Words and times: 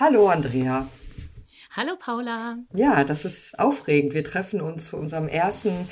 Hallo 0.00 0.28
Andrea. 0.28 0.88
Hallo 1.72 1.94
Paula. 1.94 2.56
Ja, 2.72 3.04
das 3.04 3.26
ist 3.26 3.58
aufregend. 3.58 4.14
Wir 4.14 4.24
treffen 4.24 4.62
uns 4.62 4.88
zu 4.88 4.96
unserem 4.96 5.28
ersten 5.28 5.90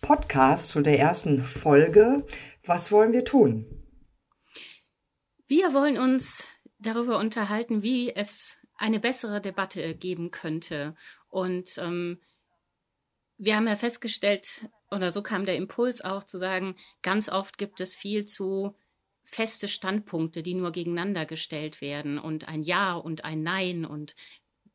Podcast, 0.00 0.68
zu 0.68 0.82
der 0.82 1.00
ersten 1.00 1.42
Folge. 1.42 2.24
Was 2.64 2.92
wollen 2.92 3.12
wir 3.12 3.24
tun? 3.24 3.66
Wir 5.48 5.74
wollen 5.74 5.98
uns 5.98 6.44
darüber 6.78 7.18
unterhalten, 7.18 7.82
wie 7.82 8.14
es 8.14 8.56
eine 8.76 9.00
bessere 9.00 9.40
Debatte 9.40 9.96
geben 9.96 10.30
könnte. 10.30 10.94
Und 11.28 11.76
ähm, 11.78 12.20
wir 13.36 13.56
haben 13.56 13.66
ja 13.66 13.74
festgestellt, 13.74 14.60
oder 14.92 15.10
so 15.10 15.24
kam 15.24 15.44
der 15.44 15.56
Impuls 15.56 16.02
auch 16.04 16.22
zu 16.22 16.38
sagen, 16.38 16.76
ganz 17.02 17.28
oft 17.28 17.58
gibt 17.58 17.80
es 17.80 17.96
viel 17.96 18.26
zu 18.26 18.76
feste 19.24 19.68
Standpunkte, 19.68 20.42
die 20.42 20.54
nur 20.54 20.72
gegeneinander 20.72 21.26
gestellt 21.26 21.80
werden 21.80 22.18
und 22.18 22.48
ein 22.48 22.62
Ja 22.62 22.94
und 22.94 23.24
ein 23.24 23.42
Nein 23.42 23.84
und 23.84 24.14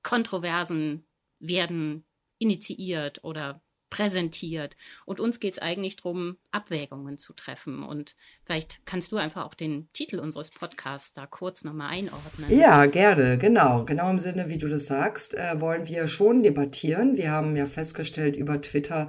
Kontroversen 0.04 1.06
werden 1.40 2.06
initiiert 2.38 3.24
oder 3.24 3.62
präsentiert. 3.90 4.76
Und 5.06 5.20
uns 5.20 5.40
geht 5.40 5.54
es 5.54 5.60
eigentlich 5.60 5.96
darum, 5.96 6.38
Abwägungen 6.52 7.18
zu 7.18 7.34
treffen. 7.34 7.84
Und 7.84 8.16
vielleicht 8.44 8.86
kannst 8.86 9.12
du 9.12 9.18
einfach 9.18 9.46
auch 9.46 9.54
den 9.54 9.90
Titel 9.94 10.20
unseres 10.20 10.50
Podcasts 10.52 11.14
da 11.14 11.26
kurz 11.26 11.64
nochmal 11.64 11.92
einordnen. 11.92 12.50
Ja, 12.58 12.88
gerne, 12.88 13.38
genau. 13.38 13.86
Genau 13.86 14.10
im 14.10 14.20
Sinne, 14.20 14.50
wie 14.50 14.58
du 14.58 14.68
das 14.68 14.88
sagst, 14.88 15.36
äh, 15.36 15.62
wollen 15.62 15.88
wir 15.88 16.08
schon 16.08 16.44
debattieren. 16.44 17.16
Wir 17.16 17.32
haben 17.32 17.56
ja 17.56 17.66
festgestellt 17.66 18.36
über 18.36 18.62
Twitter, 18.62 19.08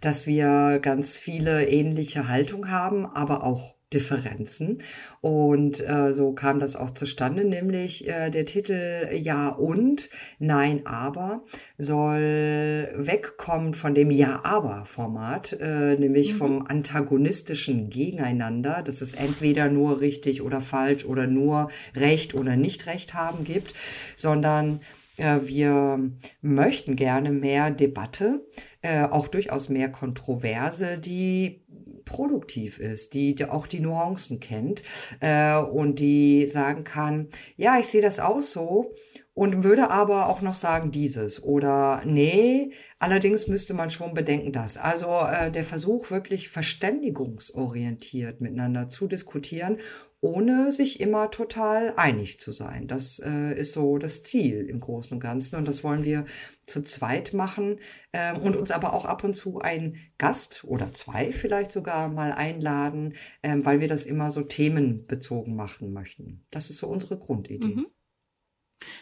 dass 0.00 0.26
wir 0.26 0.80
ganz 0.80 1.18
viele 1.18 1.66
ähnliche 1.68 2.28
Haltungen 2.28 2.70
haben, 2.70 3.06
aber 3.06 3.42
auch 3.42 3.75
Differenzen. 3.92 4.78
Und 5.20 5.80
äh, 5.80 6.12
so 6.12 6.32
kam 6.32 6.58
das 6.58 6.74
auch 6.74 6.90
zustande, 6.90 7.44
nämlich 7.44 8.08
äh, 8.08 8.30
der 8.30 8.44
Titel 8.44 9.06
Ja 9.12 9.48
und, 9.48 10.10
Nein 10.38 10.86
aber 10.86 11.44
soll 11.78 12.92
wegkommen 12.96 13.74
von 13.74 13.94
dem 13.94 14.10
Ja-aber-Format, 14.10 15.56
äh, 15.60 15.94
nämlich 15.96 16.32
mhm. 16.34 16.38
vom 16.38 16.66
antagonistischen 16.66 17.88
Gegeneinander, 17.88 18.82
dass 18.82 19.02
es 19.02 19.12
entweder 19.12 19.68
nur 19.68 20.00
richtig 20.00 20.42
oder 20.42 20.60
falsch 20.60 21.04
oder 21.04 21.26
nur 21.28 21.68
Recht 21.94 22.34
oder 22.34 22.56
nicht 22.56 22.86
Recht 22.86 23.14
haben 23.14 23.44
gibt, 23.44 23.72
sondern 24.16 24.80
äh, 25.16 25.38
wir 25.44 26.10
möchten 26.40 26.96
gerne 26.96 27.30
mehr 27.30 27.70
Debatte, 27.70 28.46
äh, 28.82 29.04
auch 29.04 29.28
durchaus 29.28 29.68
mehr 29.68 29.90
Kontroverse, 29.90 30.98
die 30.98 31.64
produktiv 32.06 32.78
ist, 32.78 33.12
die, 33.12 33.34
die 33.34 33.44
auch 33.44 33.66
die 33.66 33.80
Nuancen 33.80 34.40
kennt 34.40 34.82
äh, 35.20 35.58
und 35.58 35.98
die 35.98 36.46
sagen 36.46 36.84
kann, 36.84 37.28
ja, 37.58 37.78
ich 37.78 37.88
sehe 37.88 38.00
das 38.00 38.18
auch 38.18 38.40
so 38.40 38.94
und 39.36 39.64
würde 39.64 39.90
aber 39.90 40.28
auch 40.28 40.40
noch 40.40 40.54
sagen 40.54 40.90
dieses 40.90 41.42
oder 41.42 42.00
nee, 42.06 42.72
allerdings 42.98 43.48
müsste 43.48 43.74
man 43.74 43.90
schon 43.90 44.14
bedenken 44.14 44.50
das. 44.50 44.78
Also 44.78 45.08
äh, 45.08 45.52
der 45.52 45.64
Versuch 45.64 46.10
wirklich 46.10 46.48
verständigungsorientiert 46.48 48.40
miteinander 48.40 48.88
zu 48.88 49.06
diskutieren 49.06 49.76
ohne 50.22 50.72
sich 50.72 51.00
immer 51.00 51.30
total 51.30 51.92
einig 51.96 52.40
zu 52.40 52.50
sein. 52.50 52.88
Das 52.88 53.20
äh, 53.20 53.54
ist 53.54 53.72
so 53.72 53.98
das 53.98 54.22
Ziel 54.22 54.66
im 54.68 54.80
Großen 54.80 55.12
und 55.12 55.20
Ganzen 55.20 55.56
und 55.56 55.68
das 55.68 55.84
wollen 55.84 56.02
wir 56.02 56.24
zu 56.66 56.82
zweit 56.82 57.32
machen 57.34 57.78
äh, 58.12 58.36
und 58.36 58.56
uns 58.56 58.70
aber 58.70 58.94
auch 58.94 59.04
ab 59.04 59.22
und 59.22 59.34
zu 59.34 59.60
einen 59.60 59.98
Gast 60.18 60.64
oder 60.64 60.92
zwei 60.94 61.30
vielleicht 61.30 61.70
sogar 61.70 62.08
mal 62.08 62.32
einladen, 62.32 63.14
äh, 63.42 63.54
weil 63.58 63.80
wir 63.80 63.88
das 63.88 64.04
immer 64.06 64.30
so 64.30 64.42
themenbezogen 64.42 65.54
machen 65.54 65.92
möchten. 65.92 66.44
Das 66.50 66.70
ist 66.70 66.78
so 66.78 66.88
unsere 66.88 67.18
Grundidee. 67.18 67.66
Mhm. 67.66 67.86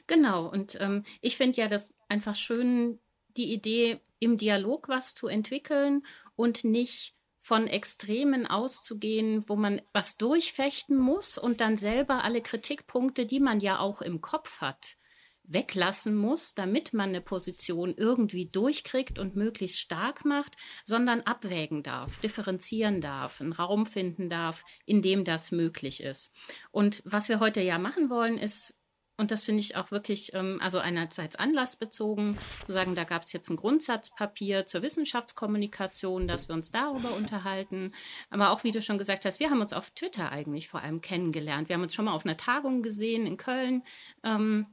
Genau, 0.06 0.46
und 0.48 0.76
ähm, 0.80 1.04
ich 1.20 1.36
finde 1.36 1.60
ja 1.60 1.68
das 1.68 1.94
einfach 2.08 2.36
schön, 2.36 3.00
die 3.36 3.52
Idee, 3.52 4.00
im 4.20 4.38
Dialog 4.38 4.88
was 4.88 5.14
zu 5.14 5.26
entwickeln 5.26 6.02
und 6.34 6.64
nicht 6.64 7.14
von 7.36 7.66
Extremen 7.66 8.46
auszugehen, 8.46 9.46
wo 9.48 9.56
man 9.56 9.82
was 9.92 10.16
durchfechten 10.16 10.96
muss 10.96 11.36
und 11.36 11.60
dann 11.60 11.76
selber 11.76 12.24
alle 12.24 12.40
Kritikpunkte, 12.40 13.26
die 13.26 13.40
man 13.40 13.60
ja 13.60 13.80
auch 13.80 14.00
im 14.00 14.22
Kopf 14.22 14.62
hat, 14.62 14.96
weglassen 15.42 16.14
muss, 16.14 16.54
damit 16.54 16.94
man 16.94 17.10
eine 17.10 17.20
Position 17.20 17.94
irgendwie 17.94 18.46
durchkriegt 18.46 19.18
und 19.18 19.36
möglichst 19.36 19.78
stark 19.78 20.24
macht, 20.24 20.56
sondern 20.86 21.20
abwägen 21.20 21.82
darf, 21.82 22.18
differenzieren 22.20 23.02
darf, 23.02 23.42
einen 23.42 23.52
Raum 23.52 23.84
finden 23.84 24.30
darf, 24.30 24.64
in 24.86 25.02
dem 25.02 25.24
das 25.24 25.52
möglich 25.52 26.02
ist. 26.02 26.32
Und 26.70 27.02
was 27.04 27.28
wir 27.28 27.40
heute 27.40 27.60
ja 27.60 27.78
machen 27.78 28.08
wollen, 28.08 28.38
ist 28.38 28.74
und 29.16 29.30
das 29.30 29.44
finde 29.44 29.60
ich 29.60 29.76
auch 29.76 29.92
wirklich, 29.92 30.34
ähm, 30.34 30.58
also 30.60 30.78
einerseits 30.78 31.36
anlassbezogen, 31.36 32.36
zu 32.66 32.72
sagen, 32.72 32.94
da 32.94 33.04
gab 33.04 33.24
es 33.24 33.32
jetzt 33.32 33.48
ein 33.48 33.56
Grundsatzpapier 33.56 34.66
zur 34.66 34.82
Wissenschaftskommunikation, 34.82 36.26
dass 36.26 36.48
wir 36.48 36.54
uns 36.54 36.72
darüber 36.72 37.14
unterhalten. 37.16 37.92
Aber 38.30 38.50
auch, 38.50 38.64
wie 38.64 38.72
du 38.72 38.82
schon 38.82 38.98
gesagt 38.98 39.24
hast, 39.24 39.38
wir 39.38 39.50
haben 39.50 39.60
uns 39.60 39.72
auf 39.72 39.90
Twitter 39.90 40.32
eigentlich 40.32 40.68
vor 40.68 40.80
allem 40.80 41.00
kennengelernt. 41.00 41.68
Wir 41.68 41.74
haben 41.74 41.82
uns 41.82 41.94
schon 41.94 42.06
mal 42.06 42.12
auf 42.12 42.26
einer 42.26 42.36
Tagung 42.36 42.82
gesehen 42.82 43.26
in 43.26 43.36
Köln. 43.36 43.84
Ähm, 44.24 44.66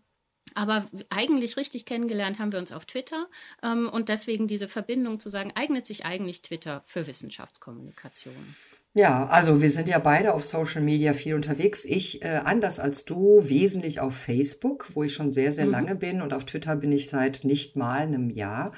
aber 0.56 0.90
eigentlich 1.09 1.56
richtig 1.56 1.85
kennengelernt 1.85 2.40
haben 2.40 2.52
wir 2.52 2.59
uns 2.59 2.72
auf 2.72 2.85
Twitter 2.85 3.28
ähm, 3.62 3.88
und 3.90 4.09
deswegen 4.09 4.47
diese 4.47 4.68
Verbindung 4.68 5.19
zu 5.19 5.29
sagen, 5.29 5.52
eignet 5.56 5.85
sich 5.85 6.03
eigentlich 6.03 6.41
Twitter 6.41 6.81
für 6.81 7.08
Wissenschaftskommunikation. 7.08 8.56
Ja, 8.94 9.28
also 9.28 9.62
wir 9.62 9.69
sind 9.69 9.88
ja 9.88 10.00
beide 10.00 10.34
auf 10.34 10.44
Social 10.44 10.81
Media 10.81 11.13
viel 11.13 11.34
unterwegs. 11.34 11.85
Ich, 11.85 12.25
äh, 12.25 12.41
anders 12.44 12.78
als 12.78 13.06
du, 13.06 13.47
wesentlich 13.47 14.02
auf 14.02 14.13
Facebook, 14.13 14.90
wo 14.96 15.03
ich 15.03 15.13
schon 15.13 15.31
sehr, 15.31 15.53
sehr 15.53 15.66
mhm. 15.66 15.72
lange 15.72 15.96
bin 15.96 16.22
und 16.22 16.34
auf 16.34 16.44
Twitter 16.44 16.75
bin 16.75 16.91
ich 16.91 17.07
seit 17.07 17.46
nicht 17.46 17.78
mal 17.78 18.02
einem 18.02 18.29
Jahr. 18.29 18.74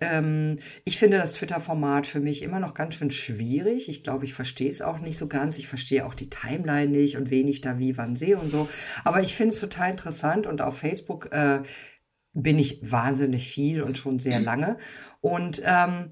Ähm, 0.00 0.58
ich 0.86 0.98
finde 0.98 1.18
das 1.18 1.34
Twitter-Format 1.34 2.06
für 2.06 2.20
mich 2.20 2.42
immer 2.42 2.60
noch 2.60 2.72
ganz 2.72 2.94
schön 2.94 3.10
schwierig. 3.10 3.90
Ich 3.90 4.02
glaube, 4.02 4.24
ich 4.24 4.32
verstehe 4.32 4.70
es 4.70 4.80
auch 4.80 5.00
nicht 5.00 5.18
so 5.18 5.28
ganz. 5.28 5.58
Ich 5.58 5.68
verstehe 5.68 6.06
auch 6.06 6.14
die 6.14 6.30
Timeline 6.30 6.90
nicht 6.90 7.18
und 7.18 7.30
wen 7.30 7.46
ich 7.46 7.60
da 7.60 7.78
wie 7.78 7.98
wann 7.98 8.16
sehe 8.16 8.38
und 8.38 8.50
so. 8.50 8.70
Aber 9.04 9.20
ich 9.20 9.34
finde 9.34 9.52
es 9.52 9.60
total 9.60 9.90
interessant 9.90 10.46
und 10.46 10.62
auf 10.62 10.78
Facebook 10.78 11.28
äh, 11.30 11.60
bin 12.32 12.58
ich 12.58 12.90
wahnsinnig 12.90 13.48
viel 13.48 13.82
und 13.82 13.98
schon 13.98 14.18
sehr 14.18 14.40
lange. 14.40 14.78
Und 15.20 15.60
ähm, 15.64 16.10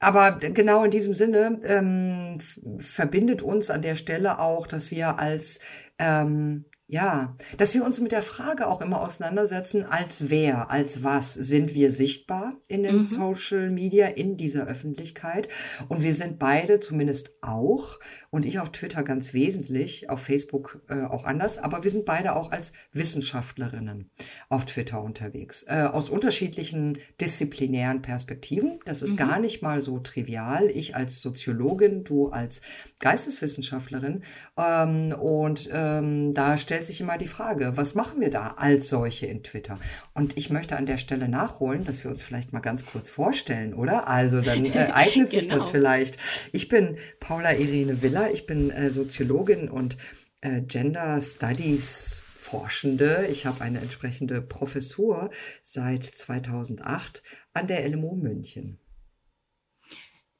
aber 0.00 0.32
genau 0.32 0.82
in 0.82 0.90
diesem 0.90 1.12
Sinne 1.12 1.60
ähm, 1.62 2.38
verbindet 2.78 3.42
uns 3.42 3.68
an 3.68 3.82
der 3.82 3.94
Stelle 3.94 4.38
auch, 4.38 4.66
dass 4.66 4.90
wir 4.90 5.18
als 5.18 5.60
ähm, 5.98 6.64
ja, 6.90 7.36
dass 7.56 7.72
wir 7.72 7.84
uns 7.84 8.00
mit 8.00 8.10
der 8.10 8.20
Frage 8.20 8.66
auch 8.66 8.80
immer 8.80 9.00
auseinandersetzen, 9.00 9.84
als 9.84 10.28
wer, 10.28 10.72
als 10.72 11.04
was 11.04 11.34
sind 11.34 11.72
wir 11.72 11.92
sichtbar 11.92 12.54
in 12.66 12.82
den 12.82 12.96
mhm. 12.96 13.06
Social 13.06 13.70
Media, 13.70 14.08
in 14.08 14.36
dieser 14.36 14.66
Öffentlichkeit. 14.66 15.46
Und 15.88 16.02
wir 16.02 16.12
sind 16.12 16.40
beide 16.40 16.80
zumindest 16.80 17.34
auch, 17.42 18.00
und 18.30 18.44
ich 18.44 18.58
auf 18.58 18.70
Twitter 18.72 19.04
ganz 19.04 19.32
wesentlich, 19.32 20.10
auf 20.10 20.20
Facebook 20.20 20.82
äh, 20.88 21.04
auch 21.04 21.22
anders, 21.24 21.58
aber 21.58 21.84
wir 21.84 21.92
sind 21.92 22.06
beide 22.06 22.34
auch 22.34 22.50
als 22.50 22.72
Wissenschaftlerinnen 22.92 24.10
auf 24.48 24.64
Twitter 24.64 25.00
unterwegs, 25.00 25.64
äh, 25.68 25.86
aus 25.92 26.10
unterschiedlichen 26.10 26.98
disziplinären 27.20 28.02
Perspektiven. 28.02 28.80
Das 28.84 29.02
ist 29.02 29.12
mhm. 29.12 29.16
gar 29.18 29.38
nicht 29.38 29.62
mal 29.62 29.80
so 29.80 30.00
trivial. 30.00 30.68
Ich 30.72 30.96
als 30.96 31.22
Soziologin, 31.22 32.02
du 32.02 32.30
als 32.30 32.62
Geisteswissenschaftlerin. 32.98 34.22
Ähm, 34.56 35.12
und 35.12 35.68
ähm, 35.72 36.32
da 36.32 36.56
stellt 36.56 36.79
stellt 36.80 36.86
sich 36.86 37.00
immer 37.02 37.18
die 37.18 37.26
Frage, 37.26 37.76
was 37.76 37.94
machen 37.94 38.22
wir 38.22 38.30
da 38.30 38.54
als 38.56 38.88
solche 38.88 39.26
in 39.26 39.42
Twitter? 39.42 39.78
Und 40.14 40.38
ich 40.38 40.48
möchte 40.48 40.78
an 40.78 40.86
der 40.86 40.96
Stelle 40.96 41.28
nachholen, 41.28 41.84
dass 41.84 42.04
wir 42.04 42.10
uns 42.10 42.22
vielleicht 42.22 42.54
mal 42.54 42.60
ganz 42.60 42.86
kurz 42.86 43.10
vorstellen, 43.10 43.74
oder? 43.74 44.08
Also 44.08 44.40
dann 44.40 44.64
äh, 44.64 44.88
eignet 44.94 45.30
sich 45.30 45.42
genau. 45.42 45.56
das 45.56 45.68
vielleicht. 45.68 46.16
Ich 46.52 46.68
bin 46.68 46.96
Paula 47.18 47.52
Irene 47.52 48.00
Willer, 48.00 48.30
ich 48.32 48.46
bin 48.46 48.70
äh, 48.70 48.90
Soziologin 48.90 49.68
und 49.68 49.98
äh, 50.40 50.62
Gender 50.62 51.20
Studies 51.20 52.22
Forschende. 52.34 53.26
Ich 53.30 53.44
habe 53.44 53.60
eine 53.60 53.80
entsprechende 53.80 54.40
Professur 54.40 55.28
seit 55.62 56.04
2008 56.04 57.22
an 57.52 57.66
der 57.66 57.86
LMU 57.86 58.14
München. 58.14 58.78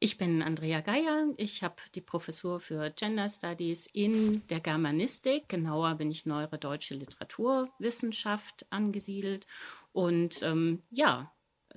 Ich 0.02 0.16
bin 0.16 0.40
Andrea 0.40 0.80
Geier. 0.80 1.26
Ich 1.36 1.62
habe 1.62 1.74
die 1.94 2.00
Professur 2.00 2.58
für 2.58 2.88
Gender 2.88 3.28
Studies 3.28 3.86
in 3.86 4.46
der 4.48 4.60
Germanistik. 4.60 5.46
Genauer 5.50 5.96
bin 5.96 6.10
ich 6.10 6.24
neuere 6.24 6.56
deutsche 6.56 6.94
Literaturwissenschaft 6.94 8.64
angesiedelt. 8.70 9.46
Und 9.92 10.42
ähm, 10.42 10.82
ja, 10.88 11.30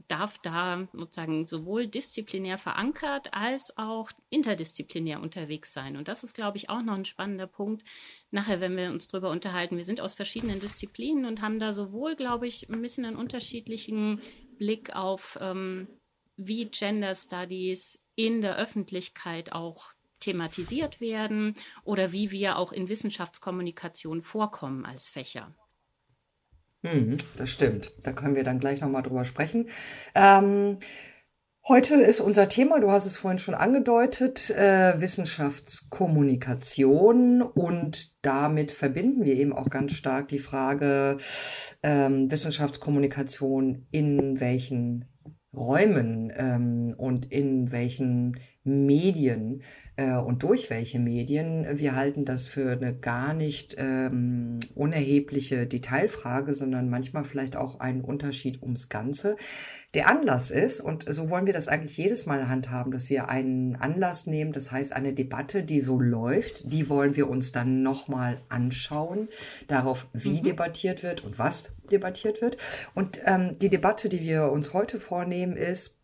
darf 0.07 0.37
da 0.37 0.87
sozusagen 0.93 1.47
sowohl 1.47 1.87
disziplinär 1.87 2.57
verankert 2.57 3.33
als 3.33 3.77
auch 3.77 4.09
interdisziplinär 4.29 5.21
unterwegs 5.21 5.73
sein. 5.73 5.97
Und 5.97 6.07
das 6.07 6.23
ist, 6.23 6.33
glaube 6.33 6.55
ich, 6.55 6.69
auch 6.69 6.81
noch 6.81 6.95
ein 6.95 7.03
spannender 7.03 7.47
Punkt. 7.47 7.83
Nachher, 8.31 8.61
wenn 8.61 8.77
wir 8.77 8.89
uns 8.91 9.09
darüber 9.09 9.31
unterhalten, 9.31 9.75
wir 9.75 9.83
sind 9.83 9.99
aus 9.99 10.13
verschiedenen 10.13 10.61
Disziplinen 10.61 11.25
und 11.25 11.41
haben 11.41 11.59
da 11.59 11.73
sowohl, 11.73 12.15
glaube 12.15 12.47
ich, 12.47 12.69
ein 12.69 12.81
bisschen 12.81 13.03
einen 13.03 13.17
unterschiedlichen 13.17 14.21
Blick 14.57 14.95
auf 14.95 15.37
ähm, 15.41 15.89
wie 16.37 16.65
Gender 16.65 17.15
Studies 17.15 18.02
in 18.15 18.41
der 18.41 18.57
Öffentlichkeit 18.57 19.53
auch 19.53 19.91
thematisiert 20.19 20.99
werden 21.01 21.55
oder 21.83 22.11
wie 22.11 22.29
wir 22.31 22.57
auch 22.57 22.71
in 22.71 22.89
Wissenschaftskommunikation 22.89 24.21
vorkommen 24.21 24.85
als 24.85 25.09
Fächer. 25.09 25.55
Mhm, 26.81 27.17
das 27.37 27.49
stimmt. 27.49 27.91
Da 28.03 28.13
können 28.13 28.35
wir 28.35 28.43
dann 28.43 28.59
gleich 28.59 28.81
nochmal 28.81 29.01
drüber 29.03 29.25
sprechen. 29.25 29.67
Ähm, 30.15 30.79
heute 31.67 31.95
ist 31.95 32.19
unser 32.19 32.49
Thema, 32.49 32.79
du 32.81 32.91
hast 32.91 33.05
es 33.05 33.17
vorhin 33.17 33.39
schon 33.39 33.55
angedeutet, 33.55 34.49
äh, 34.49 34.99
Wissenschaftskommunikation 34.99 37.41
und 37.41 38.21
damit 38.21 38.73
verbinden 38.73 39.23
wir 39.23 39.35
eben 39.35 39.53
auch 39.53 39.69
ganz 39.69 39.93
stark 39.93 40.27
die 40.27 40.39
Frage 40.39 41.15
ähm, 41.83 42.29
Wissenschaftskommunikation 42.29 43.87
in 43.91 44.41
welchen 44.41 45.12
Räumen 45.55 46.31
ähm, 46.35 46.93
und 46.97 47.31
in 47.31 47.71
welchen 47.71 48.37
Medien 48.63 49.61
äh, 49.97 50.15
und 50.15 50.43
durch 50.43 50.69
welche 50.69 50.99
Medien. 50.99 51.65
Wir 51.73 51.95
halten 51.95 52.25
das 52.25 52.47
für 52.47 52.71
eine 52.71 52.93
gar 52.95 53.33
nicht 53.33 53.75
ähm, 53.77 54.59
unerhebliche 54.75 55.67
Detailfrage, 55.67 56.53
sondern 56.53 56.89
manchmal 56.89 57.23
vielleicht 57.23 57.55
auch 57.55 57.79
einen 57.79 58.01
Unterschied 58.01 58.61
ums 58.61 58.89
Ganze. 58.89 59.35
Der 59.93 60.09
Anlass 60.09 60.49
ist, 60.49 60.79
und 60.79 61.05
so 61.07 61.29
wollen 61.29 61.45
wir 61.45 61.53
das 61.53 61.67
eigentlich 61.67 61.97
jedes 61.97 62.25
Mal 62.25 62.47
handhaben, 62.47 62.91
dass 62.91 63.09
wir 63.09 63.29
einen 63.29 63.75
Anlass 63.75 64.27
nehmen, 64.27 64.53
das 64.53 64.71
heißt 64.71 64.93
eine 64.93 65.13
Debatte, 65.13 65.63
die 65.63 65.81
so 65.81 65.99
läuft, 65.99 66.71
die 66.71 66.89
wollen 66.89 67.15
wir 67.15 67.29
uns 67.29 67.51
dann 67.51 67.83
nochmal 67.83 68.41
anschauen, 68.49 69.27
darauf, 69.67 70.07
wie 70.13 70.39
mhm. 70.39 70.43
debattiert 70.43 71.03
wird 71.03 71.23
und 71.23 71.37
was 71.37 71.75
debattiert 71.91 72.41
wird. 72.41 72.57
Und 72.95 73.19
ähm, 73.25 73.57
die 73.59 73.69
Debatte, 73.69 74.09
die 74.09 74.21
wir 74.21 74.51
uns 74.51 74.73
heute 74.73 74.99
vornehmen, 74.99 75.55
ist, 75.55 75.99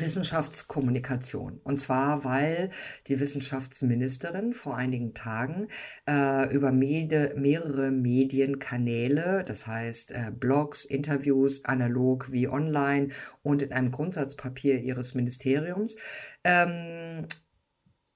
Wissenschaftskommunikation. 0.00 1.60
Und 1.64 1.80
zwar, 1.80 2.24
weil 2.24 2.70
die 3.06 3.20
Wissenschaftsministerin 3.20 4.52
vor 4.52 4.76
einigen 4.76 5.14
Tagen 5.14 5.68
äh, 6.08 6.52
über 6.54 6.72
Medi 6.72 7.30
mehrere 7.36 7.90
Medienkanäle, 7.90 9.44
das 9.44 9.66
heißt 9.66 10.12
äh, 10.12 10.32
Blogs, 10.32 10.84
Interviews, 10.84 11.64
analog 11.64 12.32
wie 12.32 12.48
online 12.48 13.08
und 13.42 13.62
in 13.62 13.72
einem 13.72 13.90
Grundsatzpapier 13.90 14.80
ihres 14.80 15.14
Ministeriums, 15.14 15.96
ähm, 16.44 17.26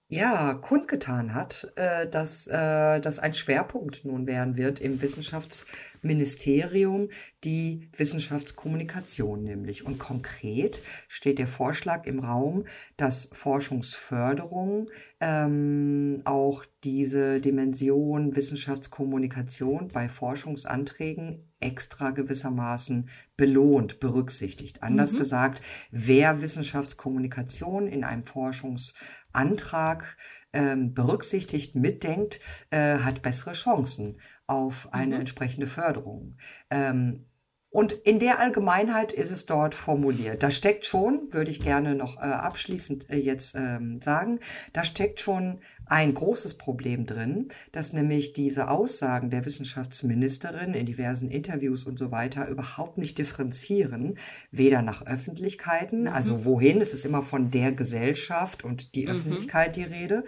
ja, 0.09 0.55
kundgetan 0.55 1.35
hat, 1.35 1.73
äh, 1.75 2.09
dass 2.09 2.47
äh, 2.47 3.01
das 3.01 3.19
ein 3.19 3.35
Schwerpunkt 3.35 4.05
nun 4.05 4.29
werden 4.29 4.57
wird 4.57 4.79
im 4.79 5.03
Wissenschaftsministerium, 5.03 7.09
die 7.43 7.89
Wissenschaftskommunikation 7.97 9.43
nämlich. 9.43 9.85
Und 9.85 9.99
konkret 9.99 10.81
steht 11.09 11.41
der 11.41 11.49
Vorschlag 11.49 12.07
im 12.07 12.21
Raum, 12.21 12.67
dass 12.97 13.29
Forschungsförderung 13.33 14.91
ähm, 15.21 16.23
auch 16.25 16.65
diese 16.85 17.41
Dimension 17.41 18.37
Wissenschaftskommunikation 18.37 19.89
bei 19.89 20.09
Forschungsanträgen 20.09 21.43
extra 21.61 22.11
gewissermaßen 22.11 23.09
belohnt, 23.37 24.01
berücksichtigt. 24.01 24.83
Anders 24.83 25.13
mhm. 25.13 25.19
gesagt, 25.19 25.63
wer 25.91 26.43
Wissenschaftskommunikation 26.43 27.89
in 27.89 28.05
einem 28.05 28.25
Forschungsantrag 28.25 30.17
ähm, 30.53 30.95
berücksichtigt, 30.95 31.75
mitdenkt, 31.75 32.41
äh, 32.71 32.99
hat 32.99 33.23
bessere 33.23 33.53
Chancen 33.53 34.21
auf 34.47 34.93
eine 34.93 35.15
mhm. 35.15 35.21
entsprechende 35.21 35.67
Förderung. 35.67 36.37
Ähm, 36.71 37.27
und 37.71 37.93
in 37.93 38.21
der 38.21 38.39
Allgemeinheit 38.39 39.13
ist 39.13 39.31
es 39.31 39.45
dort 39.45 39.75
formuliert. 39.75 40.43
Da 40.43 40.51
steckt 40.51 40.87
schon, 40.87 41.29
würde 41.33 41.51
ich 41.51 41.61
gerne 41.61 41.95
noch 41.95 42.17
äh, 42.17 42.21
abschließend 42.21 43.11
äh, 43.11 43.17
jetzt 43.17 43.55
ähm, 43.55 44.01
sagen, 44.01 44.39
da 44.73 44.85
steckt 44.85 45.21
schon 45.21 45.61
ein 45.85 46.15
großes 46.15 46.55
Problem 46.55 47.07
drin, 47.07 47.49
dass 47.73 47.93
nämlich 47.93 48.33
diese 48.33 48.71
Aussagen 48.71 49.31
der 49.31 49.45
Wissenschaftsministerin 49.45 50.75
in 50.75 50.87
diversen 50.87 51.29
Interviews 51.29 51.85
und 51.85 51.99
so 51.99 52.11
weiter 52.11 52.49
überhaupt 52.49 52.99
nicht 52.99 53.19
differenzieren, 53.19 54.17
weder 54.51 54.81
nach 54.81 55.05
Öffentlichkeiten, 55.05 56.03
mhm. 56.03 56.09
also 56.09 56.45
wohin, 56.45 56.81
es 56.81 56.95
ist 56.95 57.05
immer 57.05 57.23
von 57.23 57.51
der 57.51 57.73
Gesellschaft 57.73 58.65
und 58.65 58.95
die 58.95 59.07
mhm. 59.07 59.13
Öffentlichkeit 59.13 59.77
die 59.77 59.83
Rede. 59.83 60.25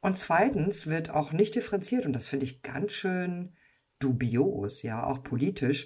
Und 0.00 0.18
zweitens 0.18 0.86
wird 0.86 1.10
auch 1.10 1.32
nicht 1.32 1.54
differenziert, 1.54 2.04
und 2.04 2.12
das 2.12 2.26
finde 2.26 2.44
ich 2.44 2.62
ganz 2.62 2.92
schön 2.92 3.54
dubios, 4.00 4.82
ja, 4.82 5.04
auch 5.04 5.22
politisch 5.22 5.84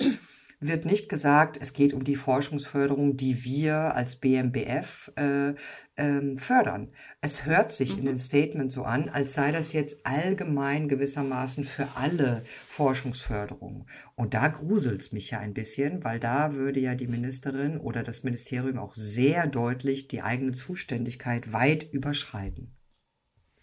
wird 0.61 0.85
nicht 0.85 1.09
gesagt, 1.09 1.59
es 1.61 1.73
geht 1.73 1.93
um 1.93 2.05
die 2.05 2.17
Forschungsförderung, 2.17 3.17
die 3.17 3.45
wir 3.45 3.95
als 3.95 4.17
BMBF 4.17 5.13
äh, 5.17 5.55
ähm, 5.97 6.37
fördern. 6.37 6.93
Es 7.21 7.45
hört 7.45 7.73
sich 7.73 7.93
mhm. 7.95 8.01
in 8.01 8.07
den 8.07 8.19
Statements 8.19 8.75
so 8.75 8.85
an, 8.85 9.09
als 9.09 9.35
sei 9.35 9.53
das 9.53 9.73
jetzt 9.73 10.07
allgemein 10.07 10.89
gewissermaßen 10.89 11.65
für 11.65 11.89
alle 11.97 12.45
Forschungsförderung. 12.69 13.87
Und 14.15 14.35
da 14.35 14.49
gruselt 14.49 15.01
es 15.01 15.13
mich 15.13 15.31
ja 15.31 15.39
ein 15.39 15.55
bisschen, 15.55 16.05
weil 16.05 16.21
da 16.21 16.55
würde 16.55 16.81
ja 16.81 16.95
die 16.95 17.09
Ministerin 17.09 17.79
oder 17.79 18.03
das 18.03 18.23
Ministerium 18.23 18.79
auch 18.79 18.95
sehr 18.95 19.47
deutlich 19.47 20.09
die 20.09 20.23
eigene 20.23 20.53
Zuständigkeit 20.53 21.53
weit 21.53 21.93
überschreiten. 21.93 22.75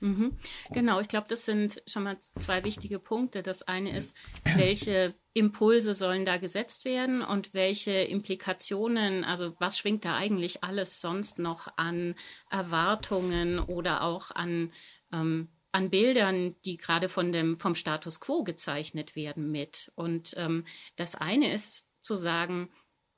Mhm. 0.02 0.38
Genau, 0.72 1.00
ich 1.00 1.08
glaube, 1.08 1.28
das 1.30 1.46
sind 1.46 1.82
schon 1.86 2.04
mal 2.04 2.18
zwei 2.20 2.64
wichtige 2.64 2.98
Punkte. 2.98 3.44
Das 3.44 3.62
eine 3.62 3.96
ist, 3.96 4.18
welche 4.56 5.14
Impulse 5.34 5.94
sollen 5.94 6.26
da 6.26 6.38
gesetzt 6.38 6.84
werden 6.86 7.22
und 7.22 7.54
welche 7.54 7.92
Implikationen, 7.92 9.24
also 9.24 9.56
was 9.60 9.78
schwingt 9.78 10.04
da 10.04 10.16
eigentlich 10.16 10.64
alles 10.64 11.00
sonst 11.00 11.40
noch 11.40 11.68
an 11.78 12.16
Erwartungen 12.50 13.60
oder 13.60 14.04
auch 14.04 14.32
an, 14.32 14.72
ähm, 15.14 15.50
an 15.72 15.90
Bildern, 15.90 16.56
die 16.66 16.78
gerade 16.78 17.08
von 17.08 17.32
dem, 17.32 17.58
vom 17.58 17.76
Status 17.76 18.20
quo 18.20 18.44
gezeichnet 18.44 19.16
werden 19.16 19.52
mit. 19.52 19.92
Und 19.96 20.34
ähm, 20.38 20.66
das 20.98 21.16
eine 21.16 21.54
ist 21.54 21.88
zu 22.02 22.18
sagen, 22.18 22.70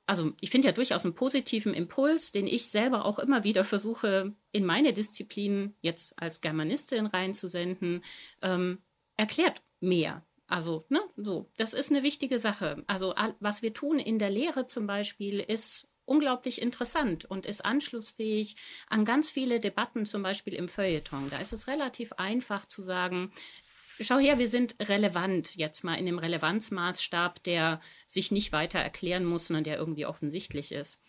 also 0.06 0.32
ich 0.40 0.50
finde 0.50 0.68
ja 0.68 0.72
durchaus 0.72 1.04
einen 1.04 1.14
positiven 1.14 1.74
Impuls, 1.74 2.30
den 2.30 2.46
ich 2.46 2.68
selber 2.68 3.06
auch 3.06 3.18
immer 3.18 3.42
wieder 3.42 3.64
versuche, 3.64 4.34
in 4.52 4.64
meine 4.64 4.92
Disziplin 4.92 5.74
jetzt 5.80 6.20
als 6.20 6.40
Germanistin 6.40 7.06
reinzusenden, 7.06 8.04
ähm, 8.42 8.82
erklärt 9.16 9.62
mehr. 9.80 10.24
Also, 10.54 10.86
ne, 10.88 11.00
so, 11.16 11.50
das 11.56 11.74
ist 11.74 11.90
eine 11.90 12.04
wichtige 12.04 12.38
Sache. 12.38 12.84
Also, 12.86 13.12
was 13.40 13.62
wir 13.62 13.74
tun 13.74 13.98
in 13.98 14.20
der 14.20 14.30
Lehre 14.30 14.66
zum 14.66 14.86
Beispiel, 14.86 15.40
ist 15.40 15.88
unglaublich 16.04 16.62
interessant 16.62 17.24
und 17.24 17.44
ist 17.44 17.64
anschlussfähig 17.64 18.54
an 18.86 19.04
ganz 19.04 19.32
viele 19.32 19.58
Debatten, 19.58 20.06
zum 20.06 20.22
Beispiel 20.22 20.54
im 20.54 20.68
Feuilleton. 20.68 21.28
Da 21.28 21.38
ist 21.38 21.52
es 21.52 21.66
relativ 21.66 22.12
einfach 22.12 22.66
zu 22.66 22.82
sagen, 22.82 23.32
Schau 24.00 24.18
her, 24.18 24.38
wir 24.38 24.48
sind 24.48 24.74
relevant 24.80 25.54
jetzt 25.54 25.84
mal 25.84 25.94
in 25.94 26.06
dem 26.06 26.18
Relevanzmaßstab, 26.18 27.42
der 27.44 27.80
sich 28.08 28.32
nicht 28.32 28.50
weiter 28.50 28.80
erklären 28.80 29.24
muss, 29.24 29.46
sondern 29.46 29.62
der 29.62 29.78
irgendwie 29.78 30.04
offensichtlich 30.06 30.72
ist. 30.72 31.00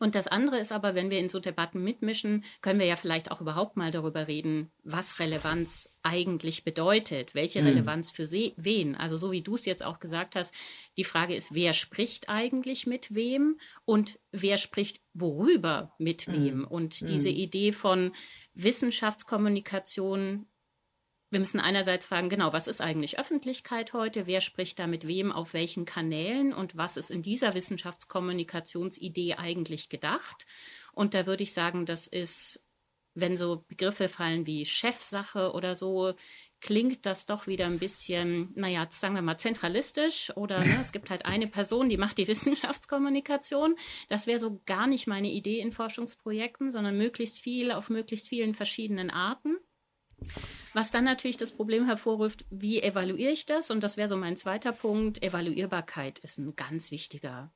Und 0.00 0.14
das 0.14 0.26
andere 0.26 0.58
ist 0.58 0.72
aber, 0.72 0.94
wenn 0.94 1.10
wir 1.10 1.18
in 1.18 1.28
so 1.28 1.40
Debatten 1.40 1.82
mitmischen, 1.82 2.44
können 2.62 2.80
wir 2.80 2.86
ja 2.86 2.96
vielleicht 2.96 3.30
auch 3.30 3.40
überhaupt 3.40 3.76
mal 3.76 3.90
darüber 3.90 4.28
reden, 4.28 4.70
was 4.82 5.18
Relevanz 5.18 5.96
eigentlich 6.02 6.64
bedeutet, 6.64 7.34
welche 7.34 7.60
mhm. 7.60 7.68
Relevanz 7.68 8.10
für 8.10 8.30
wen. 8.30 8.94
Also 8.94 9.16
so 9.16 9.32
wie 9.32 9.42
du 9.42 9.54
es 9.54 9.64
jetzt 9.64 9.84
auch 9.84 10.00
gesagt 10.00 10.36
hast, 10.36 10.54
die 10.96 11.04
Frage 11.04 11.34
ist, 11.34 11.54
wer 11.54 11.74
spricht 11.74 12.28
eigentlich 12.28 12.86
mit 12.86 13.14
wem 13.14 13.58
und 13.84 14.18
wer 14.32 14.58
spricht 14.58 15.00
worüber 15.12 15.94
mit 15.98 16.28
mhm. 16.28 16.32
wem. 16.32 16.64
Und 16.64 17.02
mhm. 17.02 17.06
diese 17.06 17.30
Idee 17.30 17.72
von 17.72 18.12
Wissenschaftskommunikation 18.54 20.46
wir 21.30 21.40
müssen 21.40 21.60
einerseits 21.60 22.04
fragen, 22.04 22.28
genau, 22.28 22.52
was 22.52 22.68
ist 22.68 22.80
eigentlich 22.80 23.18
Öffentlichkeit 23.18 23.92
heute? 23.92 24.26
Wer 24.26 24.40
spricht 24.40 24.78
da 24.78 24.86
mit 24.86 25.06
wem 25.06 25.32
auf 25.32 25.52
welchen 25.52 25.84
Kanälen 25.84 26.52
und 26.52 26.76
was 26.76 26.96
ist 26.96 27.10
in 27.10 27.22
dieser 27.22 27.54
Wissenschaftskommunikationsidee 27.54 29.34
eigentlich 29.34 29.88
gedacht? 29.88 30.46
Und 30.92 31.14
da 31.14 31.26
würde 31.26 31.42
ich 31.42 31.52
sagen, 31.52 31.86
das 31.86 32.06
ist, 32.06 32.64
wenn 33.14 33.36
so 33.36 33.64
Begriffe 33.68 34.08
fallen 34.08 34.46
wie 34.46 34.64
Chefsache 34.64 35.52
oder 35.52 35.74
so, 35.74 36.14
klingt 36.60 37.04
das 37.04 37.26
doch 37.26 37.46
wieder 37.46 37.66
ein 37.66 37.78
bisschen, 37.78 38.50
naja, 38.54 38.86
sagen 38.90 39.14
wir 39.14 39.22
mal 39.22 39.36
zentralistisch 39.36 40.34
oder 40.36 40.58
ne, 40.64 40.78
es 40.80 40.92
gibt 40.92 41.10
halt 41.10 41.26
eine 41.26 41.46
Person, 41.46 41.88
die 41.88 41.98
macht 41.98 42.18
die 42.18 42.28
Wissenschaftskommunikation. 42.28 43.76
Das 44.08 44.26
wäre 44.26 44.38
so 44.38 44.60
gar 44.66 44.86
nicht 44.86 45.06
meine 45.06 45.30
Idee 45.30 45.60
in 45.60 45.72
Forschungsprojekten, 45.72 46.70
sondern 46.70 46.96
möglichst 46.96 47.40
viel 47.40 47.72
auf 47.72 47.90
möglichst 47.90 48.28
vielen 48.28 48.54
verschiedenen 48.54 49.10
Arten. 49.10 49.58
Was 50.72 50.90
dann 50.90 51.04
natürlich 51.04 51.36
das 51.36 51.52
Problem 51.52 51.86
hervorruft, 51.86 52.44
wie 52.50 52.82
evaluiere 52.82 53.30
ich 53.30 53.46
das? 53.46 53.70
Und 53.70 53.82
das 53.82 53.96
wäre 53.96 54.08
so 54.08 54.16
mein 54.16 54.36
zweiter 54.36 54.72
Punkt. 54.72 55.22
Evaluierbarkeit 55.22 56.18
ist 56.18 56.38
ein 56.38 56.56
ganz 56.56 56.90
wichtiger 56.90 57.52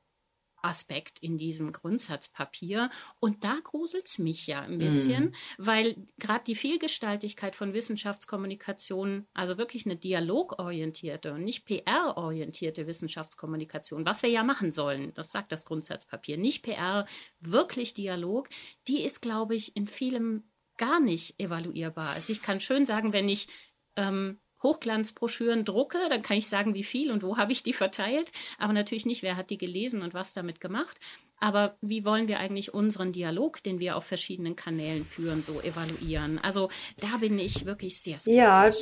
Aspekt 0.61 1.19
in 1.19 1.37
diesem 1.37 1.71
Grundsatzpapier. 1.71 2.89
Und 3.19 3.43
da 3.43 3.59
gruselt 3.63 4.07
es 4.07 4.19
mich 4.19 4.47
ja 4.47 4.61
ein 4.61 4.77
bisschen, 4.77 5.25
mm. 5.25 5.33
weil 5.57 6.05
gerade 6.17 6.43
die 6.45 6.55
Vielgestaltigkeit 6.55 7.55
von 7.55 7.73
Wissenschaftskommunikation, 7.73 9.27
also 9.33 9.57
wirklich 9.57 9.85
eine 9.85 9.97
dialogorientierte 9.97 11.33
und 11.33 11.43
nicht 11.43 11.65
PR-orientierte 11.65 12.87
Wissenschaftskommunikation, 12.87 14.05
was 14.05 14.23
wir 14.23 14.29
ja 14.29 14.43
machen 14.43 14.71
sollen, 14.71 15.13
das 15.13 15.31
sagt 15.31 15.51
das 15.51 15.65
Grundsatzpapier, 15.65 16.37
nicht 16.37 16.63
PR, 16.63 17.05
wirklich 17.39 17.93
Dialog, 17.93 18.49
die 18.87 19.03
ist, 19.03 19.21
glaube 19.21 19.55
ich, 19.55 19.75
in 19.75 19.85
vielem 19.85 20.43
gar 20.79 20.99
nicht 20.99 21.39
evaluierbar. 21.39 22.09
Also 22.15 22.33
ich 22.33 22.41
kann 22.41 22.59
schön 22.59 22.87
sagen, 22.87 23.13
wenn 23.13 23.29
ich 23.29 23.47
ähm, 23.95 24.39
Hochglanzbroschüren 24.63 25.63
drucke, 25.63 25.99
dann 26.09 26.23
kann 26.23 26.37
ich 26.37 26.47
sagen, 26.47 26.73
wie 26.73 26.83
viel 26.83 27.11
und 27.11 27.21
wo 27.21 27.37
habe 27.37 27.51
ich 27.51 27.63
die 27.63 27.73
verteilt, 27.73 28.31
aber 28.57 28.73
natürlich 28.73 29.05
nicht, 29.05 29.21
wer 29.21 29.37
hat 29.37 29.51
die 29.51 29.57
gelesen 29.57 30.01
und 30.01 30.13
was 30.13 30.33
damit 30.33 30.59
gemacht. 30.59 30.99
Aber 31.41 31.77
wie 31.81 32.03
wollen 32.03 32.27
wir 32.27 32.39
eigentlich 32.39 32.73
unseren 32.73 33.13
Dialog, 33.13 33.63
den 33.63 33.79
wir 33.79 33.95
auf 33.95 34.03
verschiedenen 34.03 34.57
Kanälen 34.57 35.05
führen, 35.05 35.41
so 35.41 35.61
evaluieren? 35.61 36.37
Also 36.39 36.69
da 36.99 37.17
bin 37.17 37.39
ich 37.39 37.65
wirklich 37.65 38.01
sehr 38.01 38.19
skeptisch. 38.19 38.35
Ja, 38.35 38.67
äh, 38.67 38.73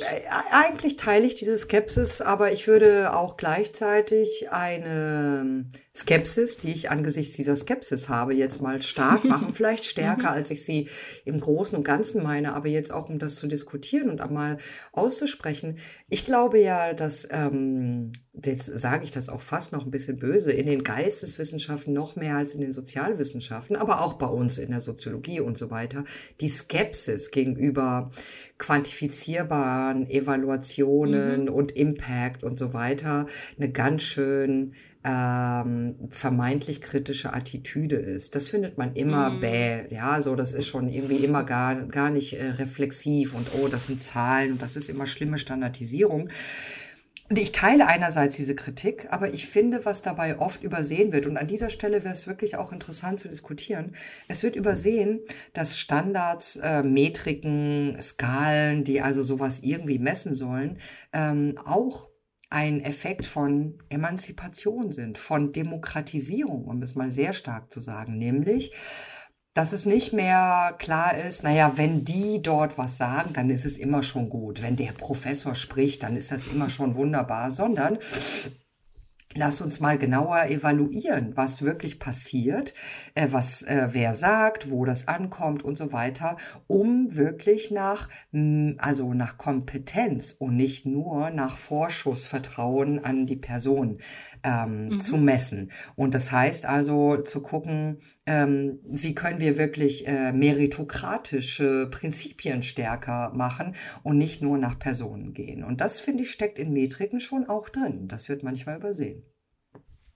eigentlich 0.50 0.96
teile 0.96 1.24
ich 1.24 1.36
diese 1.36 1.56
Skepsis, 1.56 2.20
aber 2.20 2.52
ich 2.52 2.66
würde 2.66 3.14
auch 3.14 3.36
gleichzeitig 3.36 4.50
eine 4.50 5.70
Skepsis, 5.98 6.58
die 6.58 6.72
ich 6.72 6.90
angesichts 6.90 7.34
dieser 7.34 7.56
Skepsis 7.56 8.08
habe, 8.08 8.32
jetzt 8.32 8.62
mal 8.62 8.80
stark 8.82 9.24
machen, 9.24 9.52
vielleicht 9.52 9.84
stärker, 9.84 10.30
mhm. 10.30 10.36
als 10.36 10.50
ich 10.50 10.64
sie 10.64 10.88
im 11.24 11.40
Großen 11.40 11.76
und 11.76 11.82
Ganzen 11.82 12.22
meine, 12.22 12.54
aber 12.54 12.68
jetzt 12.68 12.92
auch, 12.92 13.08
um 13.08 13.18
das 13.18 13.34
zu 13.34 13.48
diskutieren 13.48 14.08
und 14.08 14.20
einmal 14.20 14.58
auszusprechen. 14.92 15.78
Ich 16.08 16.24
glaube 16.24 16.60
ja, 16.60 16.92
dass, 16.94 17.26
ähm, 17.32 18.12
jetzt 18.44 18.66
sage 18.66 19.04
ich 19.04 19.10
das 19.10 19.28
auch 19.28 19.40
fast 19.40 19.72
noch 19.72 19.84
ein 19.84 19.90
bisschen 19.90 20.18
böse, 20.18 20.52
in 20.52 20.66
den 20.66 20.84
Geisteswissenschaften 20.84 21.92
noch 21.92 22.14
mehr 22.14 22.36
als 22.36 22.54
in 22.54 22.60
den 22.60 22.72
Sozialwissenschaften, 22.72 23.74
aber 23.74 24.00
auch 24.02 24.14
bei 24.14 24.26
uns 24.26 24.58
in 24.58 24.70
der 24.70 24.80
Soziologie 24.80 25.40
und 25.40 25.58
so 25.58 25.70
weiter, 25.70 26.04
die 26.40 26.48
Skepsis 26.48 27.32
gegenüber 27.32 28.12
quantifizierbaren 28.58 30.08
Evaluationen 30.08 31.42
mhm. 31.42 31.48
und 31.48 31.72
Impact 31.72 32.44
und 32.44 32.56
so 32.56 32.72
weiter 32.72 33.26
eine 33.56 33.72
ganz 33.72 34.02
schön 34.02 34.74
ähm, 35.08 35.94
vermeintlich 36.10 36.82
kritische 36.82 37.32
Attitüde 37.32 37.96
ist. 37.96 38.34
Das 38.34 38.48
findet 38.48 38.76
man 38.76 38.92
immer 38.92 39.30
mm. 39.30 39.40
bäh. 39.40 39.84
Ja, 39.88 40.20
so 40.20 40.36
das 40.36 40.52
ist 40.52 40.66
schon 40.66 40.88
irgendwie 40.88 41.24
immer 41.24 41.44
gar, 41.44 41.74
gar 41.86 42.10
nicht 42.10 42.34
äh, 42.34 42.50
reflexiv 42.50 43.34
und 43.34 43.48
oh, 43.58 43.68
das 43.68 43.86
sind 43.86 44.04
Zahlen 44.04 44.52
und 44.52 44.62
das 44.62 44.76
ist 44.76 44.90
immer 44.90 45.06
schlimme 45.06 45.38
Standardisierung. 45.38 46.28
Und 47.30 47.38
ich 47.38 47.52
teile 47.52 47.86
einerseits 47.86 48.36
diese 48.36 48.54
Kritik, 48.54 49.06
aber 49.10 49.32
ich 49.34 49.48
finde, 49.48 49.84
was 49.84 50.00
dabei 50.00 50.38
oft 50.38 50.62
übersehen 50.62 51.12
wird, 51.12 51.26
und 51.26 51.36
an 51.36 51.46
dieser 51.46 51.68
Stelle 51.68 52.02
wäre 52.02 52.14
es 52.14 52.26
wirklich 52.26 52.56
auch 52.56 52.72
interessant 52.72 53.20
zu 53.20 53.28
diskutieren, 53.28 53.92
es 54.28 54.42
wird 54.42 54.56
übersehen, 54.56 55.20
dass 55.52 55.78
Standards, 55.78 56.56
äh, 56.56 56.82
Metriken, 56.82 58.00
Skalen, 58.00 58.84
die 58.84 59.02
also 59.02 59.22
sowas 59.22 59.60
irgendwie 59.60 59.98
messen 59.98 60.34
sollen, 60.34 60.78
ähm, 61.12 61.54
auch 61.64 62.08
ein 62.50 62.80
Effekt 62.80 63.26
von 63.26 63.78
Emanzipation 63.88 64.92
sind, 64.92 65.18
von 65.18 65.52
Demokratisierung, 65.52 66.64
um 66.64 66.82
es 66.82 66.94
mal 66.94 67.10
sehr 67.10 67.32
stark 67.32 67.72
zu 67.72 67.80
sagen, 67.80 68.16
nämlich, 68.16 68.72
dass 69.54 69.72
es 69.72 69.86
nicht 69.86 70.12
mehr 70.12 70.74
klar 70.78 71.18
ist, 71.18 71.42
naja, 71.42 71.72
wenn 71.76 72.04
die 72.04 72.40
dort 72.40 72.78
was 72.78 72.96
sagen, 72.96 73.32
dann 73.32 73.50
ist 73.50 73.64
es 73.64 73.76
immer 73.76 74.02
schon 74.02 74.28
gut. 74.28 74.62
Wenn 74.62 74.76
der 74.76 74.92
Professor 74.92 75.54
spricht, 75.54 76.04
dann 76.04 76.16
ist 76.16 76.30
das 76.30 76.46
immer 76.46 76.70
schon 76.70 76.94
wunderbar, 76.94 77.50
sondern 77.50 77.98
Lass 79.36 79.60
uns 79.60 79.78
mal 79.78 79.98
genauer 79.98 80.46
evaluieren, 80.48 81.36
was 81.36 81.60
wirklich 81.60 81.98
passiert, 81.98 82.72
äh, 83.14 83.28
was 83.30 83.62
äh, 83.62 83.88
wer 83.92 84.14
sagt, 84.14 84.70
wo 84.70 84.86
das 84.86 85.06
ankommt 85.06 85.62
und 85.62 85.76
so 85.76 85.92
weiter, 85.92 86.38
um 86.66 87.14
wirklich 87.14 87.70
nach 87.70 88.08
mh, 88.32 88.76
also 88.78 89.12
nach 89.12 89.36
Kompetenz 89.36 90.32
und 90.32 90.56
nicht 90.56 90.86
nur 90.86 91.28
nach 91.28 91.58
Vorschussvertrauen 91.58 93.04
an 93.04 93.26
die 93.26 93.36
Person 93.36 93.98
ähm, 94.44 94.88
mhm. 94.88 95.00
zu 95.00 95.18
messen. 95.18 95.70
Und 95.94 96.14
das 96.14 96.32
heißt 96.32 96.64
also 96.64 97.18
zu 97.18 97.42
gucken, 97.42 97.98
ähm, 98.24 98.78
wie 98.88 99.14
können 99.14 99.40
wir 99.40 99.58
wirklich 99.58 100.08
äh, 100.08 100.32
meritokratische 100.32 101.88
Prinzipien 101.90 102.62
stärker 102.62 103.30
machen 103.34 103.74
und 104.02 104.16
nicht 104.16 104.40
nur 104.40 104.56
nach 104.56 104.78
Personen 104.78 105.34
gehen. 105.34 105.64
Und 105.64 105.82
das 105.82 106.00
finde 106.00 106.22
ich 106.22 106.30
steckt 106.30 106.58
in 106.58 106.72
Metriken 106.72 107.20
schon 107.20 107.46
auch 107.46 107.68
drin. 107.68 108.08
Das 108.08 108.30
wird 108.30 108.42
manchmal 108.42 108.76
übersehen. 108.78 109.27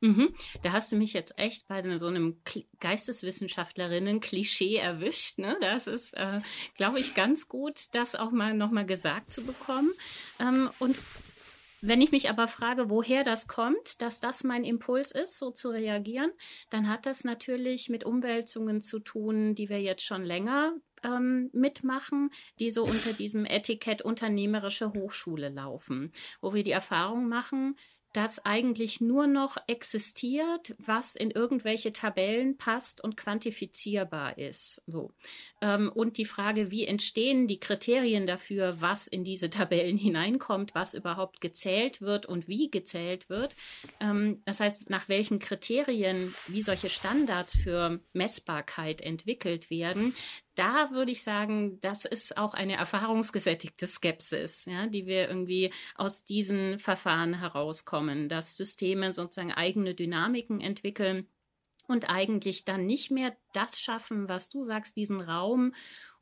Mhm. 0.03 0.35
Da 0.63 0.73
hast 0.73 0.91
du 0.91 0.97
mich 0.97 1.13
jetzt 1.13 1.39
echt 1.39 1.69
bei 1.69 1.99
so 1.99 2.09
einem 2.09 2.43
Geisteswissenschaftlerinnen-Klischee 2.81 4.75
erwischt. 4.77 5.39
Ne? 5.39 5.57
Das 5.61 5.87
ist, 5.87 6.15
äh, 6.15 6.41
glaube 6.77 6.99
ich, 6.99 7.15
ganz 7.15 7.49
gut, 7.49 7.87
das 7.93 8.17
auch 8.17 8.33
mal 8.33 8.53
nochmal 8.53 8.85
gesagt 8.85 9.33
zu 9.33 9.45
bekommen. 9.45 9.93
Ähm, 10.41 10.69
und 10.81 10.99
wenn 11.83 12.01
ich 12.01 12.11
mich 12.11 12.29
aber 12.31 12.49
frage, 12.49 12.91
woher 12.91 13.23
das 13.23 13.47
kommt, 13.47 14.03
dass 14.03 14.19
das 14.19 14.43
mein 14.43 14.65
Impuls 14.65 15.13
ist, 15.13 15.39
so 15.39 15.53
zu 15.53 15.71
reagieren, 15.71 16.33
dann 16.71 16.89
hat 16.89 17.07
das 17.07 17.23
natürlich 17.23 17.89
mit 17.89 18.05
Umwälzungen 18.05 18.81
zu 18.81 18.99
tun, 18.99 19.55
die 19.55 19.69
wir 19.69 19.81
jetzt 19.81 20.05
schon 20.05 20.25
länger 20.25 20.75
ähm, 21.05 21.51
mitmachen, 21.53 22.31
die 22.59 22.73
so 22.73 22.85
unter 22.85 23.13
diesem 23.13 23.45
Etikett 23.45 24.03
unternehmerische 24.03 24.93
Hochschule 24.93 25.49
laufen, 25.49 26.13
wo 26.41 26.55
wir 26.55 26.65
die 26.65 26.71
Erfahrung 26.71 27.29
machen, 27.29 27.77
das 28.13 28.45
eigentlich 28.45 29.01
nur 29.01 29.27
noch 29.27 29.57
existiert, 29.67 30.75
was 30.79 31.17
in 31.17 31.31
irgendwelche 31.31 31.93
Tabellen 31.93 32.59
passt 32.59 33.03
und 33.03 33.17
quantifizierbar 33.17 34.37
ist. 34.37 34.83
So. 34.87 35.13
Ähm, 35.61 35.91
und 35.95 36.19
die 36.19 36.27
Frage, 36.27 36.71
wie 36.71 36.87
entstehen 36.87 37.47
die 37.47 37.59
Kriterien 37.61 38.27
dafür, 38.27 38.81
was 38.81 39.07
in 39.07 39.25
diese 39.25 39.49
Tabellen 39.49 39.97
hineinkommt, 39.99 40.75
was 40.75 40.95
überhaupt 40.95 41.41
gezählt 41.41 42.03
wird 42.03 42.27
und 42.27 42.49
wie 42.49 42.71
gezählt 42.71 43.31
wird. 43.31 43.57
Ähm, 44.01 44.43
das 44.45 44.61
heißt, 44.61 44.91
nach 44.91 45.09
welchen 45.09 45.39
Kriterien, 45.39 46.35
wie 46.49 46.63
solche 46.63 46.91
Standards 46.91 47.57
für 47.57 48.01
Messbarkeit 48.13 49.01
entwickelt 49.01 49.71
werden, 49.71 50.15
da 50.55 50.91
würde 50.91 51.13
ich 51.13 51.23
sagen, 51.23 51.81
das 51.81 52.05
ist 52.05 52.37
auch 52.37 52.55
eine 52.55 52.75
erfahrungsgesättigte 52.75 53.87
Skepsis, 53.87 54.67
ja, 54.67 54.87
die 54.87 55.07
wir 55.07 55.29
irgendwie 55.29 55.73
aus 55.95 56.25
diesen 56.25 56.79
Verfahren 56.79 57.35
herauskommen, 57.35 58.29
dass 58.29 58.57
Systeme 58.57 59.15
sozusagen 59.15 59.53
eigene 59.53 59.95
Dynamiken 59.95 60.61
entwickeln 60.61 61.29
und 61.89 62.11
eigentlich 62.11 62.65
dann 62.65 62.87
nicht 62.87 63.11
mehr 63.11 63.37
das 63.53 63.81
schaffen, 63.81 64.29
was 64.29 64.51
du 64.51 64.63
sagst, 64.63 64.97
diesen 64.97 65.21
Raum, 65.21 65.73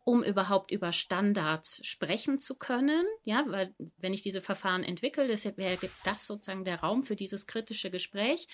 um 0.05 0.23
überhaupt 0.23 0.71
über 0.71 0.93
Standards 0.93 1.81
sprechen 1.87 2.39
zu 2.39 2.57
können. 2.57 3.05
Ja, 3.25 3.45
weil 3.49 3.75
wenn 3.99 4.15
ich 4.15 4.23
diese 4.23 4.41
Verfahren 4.41 4.83
entwickle, 4.83 5.29
wäre 5.29 5.79
das 6.05 6.27
sozusagen 6.27 6.65
der 6.65 6.81
Raum 6.81 7.03
für 7.03 7.17
dieses 7.17 7.47
kritische 7.47 7.91
Gespräch 7.91 8.49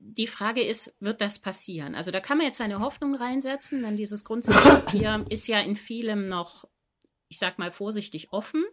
die 0.00 0.26
Frage 0.26 0.62
ist, 0.62 0.94
wird 0.98 1.20
das 1.20 1.38
passieren? 1.38 1.94
Also 1.94 2.10
da 2.10 2.20
kann 2.20 2.38
man 2.38 2.46
jetzt 2.46 2.56
seine 2.56 2.80
Hoffnung 2.80 3.14
reinsetzen, 3.14 3.82
denn 3.82 3.96
dieses 3.96 4.24
Grundsatzpapier 4.24 5.26
ist 5.28 5.46
ja 5.46 5.60
in 5.60 5.76
vielem 5.76 6.26
noch, 6.26 6.66
ich 7.28 7.38
sag 7.38 7.58
mal 7.58 7.70
vorsichtig 7.70 8.32
offen. 8.32 8.64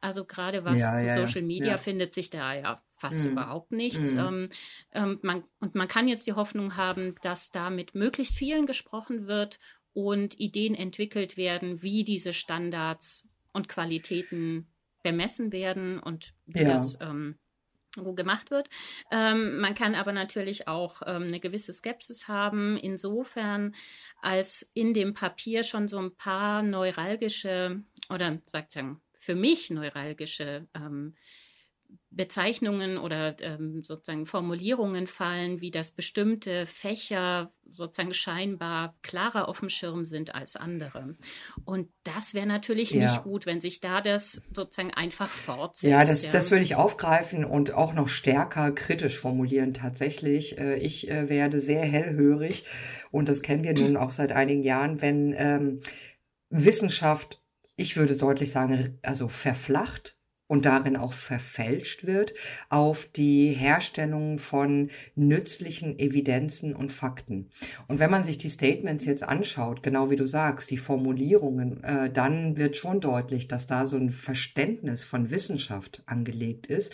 Also 0.00 0.24
gerade 0.24 0.64
was 0.64 0.78
ja, 0.78 0.96
zu 0.96 1.04
ja, 1.04 1.26
Social 1.26 1.42
Media 1.42 1.72
ja. 1.72 1.78
findet 1.78 2.14
sich 2.14 2.30
da 2.30 2.54
ja 2.54 2.82
fast 2.94 3.24
mhm. 3.24 3.32
überhaupt 3.32 3.72
nichts. 3.72 4.14
Mhm. 4.14 4.20
Ähm, 4.20 4.48
ähm, 4.92 5.18
man, 5.22 5.44
und 5.58 5.74
man 5.74 5.88
kann 5.88 6.06
jetzt 6.06 6.28
die 6.28 6.34
Hoffnung 6.34 6.76
haben, 6.76 7.16
dass 7.20 7.50
da 7.50 7.68
mit 7.68 7.96
möglichst 7.96 8.36
vielen 8.36 8.64
gesprochen 8.64 9.26
wird 9.26 9.58
und 9.92 10.38
Ideen 10.38 10.76
entwickelt 10.76 11.36
werden, 11.36 11.82
wie 11.82 12.04
diese 12.04 12.32
Standards 12.32 13.26
und 13.52 13.68
Qualitäten 13.68 14.68
bemessen 15.02 15.52
werden 15.52 15.98
und 15.98 16.32
wie 16.46 16.64
das 16.64 16.98
ähm, 17.00 17.38
wo 18.04 18.12
gemacht 18.12 18.50
wird. 18.50 18.68
Ähm, 19.10 19.58
man 19.58 19.74
kann 19.74 19.94
aber 19.94 20.12
natürlich 20.12 20.68
auch 20.68 21.02
ähm, 21.06 21.24
eine 21.24 21.40
gewisse 21.40 21.72
Skepsis 21.72 22.28
haben, 22.28 22.76
insofern 22.76 23.74
als 24.20 24.70
in 24.74 24.94
dem 24.94 25.14
Papier 25.14 25.62
schon 25.62 25.88
so 25.88 25.98
ein 25.98 26.14
paar 26.14 26.62
neuralgische 26.62 27.82
oder 28.10 28.38
sagt 28.46 28.72
sagen 28.72 29.00
für 29.18 29.34
mich 29.34 29.70
neuralgische 29.70 30.68
ähm, 30.74 31.16
Bezeichnungen 32.16 32.96
oder 32.96 33.36
ähm, 33.40 33.82
sozusagen 33.82 34.24
Formulierungen 34.24 35.06
fallen, 35.06 35.60
wie 35.60 35.70
dass 35.70 35.90
bestimmte 35.90 36.66
Fächer 36.66 37.52
sozusagen 37.70 38.14
scheinbar 38.14 38.96
klarer 39.02 39.48
auf 39.48 39.60
dem 39.60 39.68
Schirm 39.68 40.04
sind 40.04 40.34
als 40.34 40.56
andere. 40.56 41.14
Und 41.64 41.90
das 42.04 42.32
wäre 42.32 42.46
natürlich 42.46 42.90
ja. 42.90 43.02
nicht 43.02 43.22
gut, 43.22 43.44
wenn 43.44 43.60
sich 43.60 43.80
da 43.80 44.00
das 44.00 44.42
sozusagen 44.54 44.94
einfach 44.94 45.28
fortsetzt. 45.28 45.90
Ja, 45.90 46.04
das, 46.04 46.26
ja. 46.26 46.32
das 46.32 46.50
würde 46.50 46.64
ich 46.64 46.76
aufgreifen 46.76 47.44
und 47.44 47.72
auch 47.74 47.92
noch 47.92 48.08
stärker 48.08 48.72
kritisch 48.72 49.18
formulieren 49.18 49.74
tatsächlich. 49.74 50.58
Äh, 50.58 50.76
ich 50.78 51.10
äh, 51.10 51.28
werde 51.28 51.60
sehr 51.60 51.84
hellhörig 51.84 52.64
und 53.10 53.28
das 53.28 53.42
kennen 53.42 53.62
wir 53.62 53.74
nun 53.74 53.96
auch 53.96 54.10
seit 54.10 54.32
einigen 54.32 54.62
Jahren, 54.62 55.02
wenn 55.02 55.34
ähm, 55.36 55.80
Wissenschaft, 56.48 57.42
ich 57.76 57.96
würde 57.96 58.16
deutlich 58.16 58.50
sagen, 58.50 58.98
also 59.02 59.28
verflacht 59.28 60.15
und 60.48 60.64
darin 60.64 60.96
auch 60.96 61.12
verfälscht 61.12 62.06
wird 62.06 62.34
auf 62.68 63.06
die 63.06 63.52
Herstellung 63.52 64.38
von 64.38 64.90
nützlichen 65.14 65.98
Evidenzen 65.98 66.74
und 66.74 66.92
Fakten. 66.92 67.50
Und 67.88 67.98
wenn 67.98 68.10
man 68.10 68.24
sich 68.24 68.38
die 68.38 68.48
Statements 68.48 69.04
jetzt 69.04 69.22
anschaut, 69.22 69.82
genau 69.82 70.10
wie 70.10 70.16
du 70.16 70.26
sagst, 70.26 70.70
die 70.70 70.78
Formulierungen, 70.78 71.82
äh, 71.82 72.10
dann 72.10 72.56
wird 72.56 72.76
schon 72.76 73.00
deutlich, 73.00 73.48
dass 73.48 73.66
da 73.66 73.86
so 73.86 73.96
ein 73.96 74.10
Verständnis 74.10 75.04
von 75.04 75.30
Wissenschaft 75.30 76.02
angelegt 76.06 76.66
ist, 76.66 76.92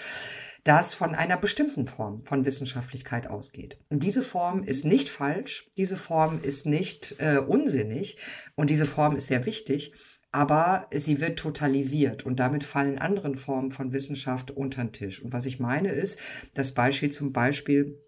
das 0.65 0.95
von 0.95 1.15
einer 1.15 1.37
bestimmten 1.37 1.87
Form 1.87 2.25
von 2.25 2.45
Wissenschaftlichkeit 2.45 3.27
ausgeht. 3.27 3.79
Und 3.89 4.03
diese 4.03 4.23
Form 4.23 4.63
ist 4.63 4.85
nicht 4.85 5.09
falsch, 5.09 5.69
diese 5.77 5.97
Form 5.97 6.39
ist 6.41 6.67
nicht 6.67 7.17
äh, 7.19 7.39
unsinnig 7.39 8.19
und 8.55 8.71
diese 8.71 8.87
Form 8.87 9.17
ist 9.17 9.27
sehr 9.27 9.45
wichtig. 9.45 9.93
Aber 10.33 10.87
sie 10.91 11.21
wird 11.21 11.39
totalisiert 11.39 12.25
und 12.25 12.41
damit 12.41 12.65
fallen 12.65 12.99
anderen 12.99 13.37
Formen 13.37 13.71
von 13.71 13.93
Wissenschaft 13.93 14.51
unter 14.51 14.83
den 14.83 14.93
Tisch. 14.93 15.23
Und 15.23 15.33
was 15.33 15.45
ich 15.45 15.61
meine 15.61 15.91
ist, 15.91 16.19
das 16.55 16.73
Beispiel 16.73 17.11
zum 17.11 17.33
Beispiel 17.33 18.01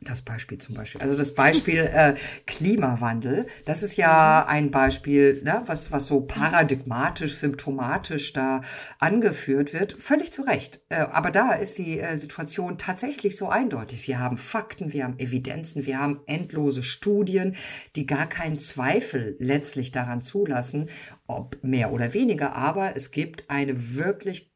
das 0.00 0.22
Beispiel 0.22 0.58
zum 0.58 0.76
Beispiel, 0.76 1.00
also 1.00 1.16
das 1.16 1.34
Beispiel 1.34 1.80
äh, 1.80 2.14
Klimawandel, 2.46 3.46
das 3.64 3.82
ist 3.82 3.96
ja 3.96 4.46
ein 4.46 4.70
Beispiel, 4.70 5.42
ne, 5.42 5.62
was, 5.66 5.90
was 5.90 6.06
so 6.06 6.20
paradigmatisch, 6.20 7.34
symptomatisch 7.34 8.32
da 8.32 8.60
angeführt 9.00 9.74
wird, 9.74 9.94
völlig 9.94 10.32
zu 10.32 10.42
Recht. 10.42 10.80
Äh, 10.88 11.06
aber 11.10 11.30
da 11.30 11.52
ist 11.52 11.78
die 11.78 11.98
äh, 11.98 12.16
Situation 12.16 12.78
tatsächlich 12.78 13.36
so 13.36 13.48
eindeutig. 13.48 14.06
Wir 14.06 14.20
haben 14.20 14.36
Fakten, 14.36 14.92
wir 14.92 15.02
haben 15.02 15.18
Evidenzen, 15.18 15.84
wir 15.84 15.98
haben 15.98 16.20
endlose 16.26 16.84
Studien, 16.84 17.56
die 17.96 18.06
gar 18.06 18.28
keinen 18.28 18.58
Zweifel 18.58 19.36
letztlich 19.40 19.90
daran 19.90 20.20
zulassen, 20.20 20.88
ob 21.26 21.58
mehr 21.62 21.92
oder 21.92 22.14
weniger, 22.14 22.54
aber 22.54 22.94
es 22.94 23.10
gibt 23.10 23.50
eine 23.50 23.96
wirklich 23.96 24.52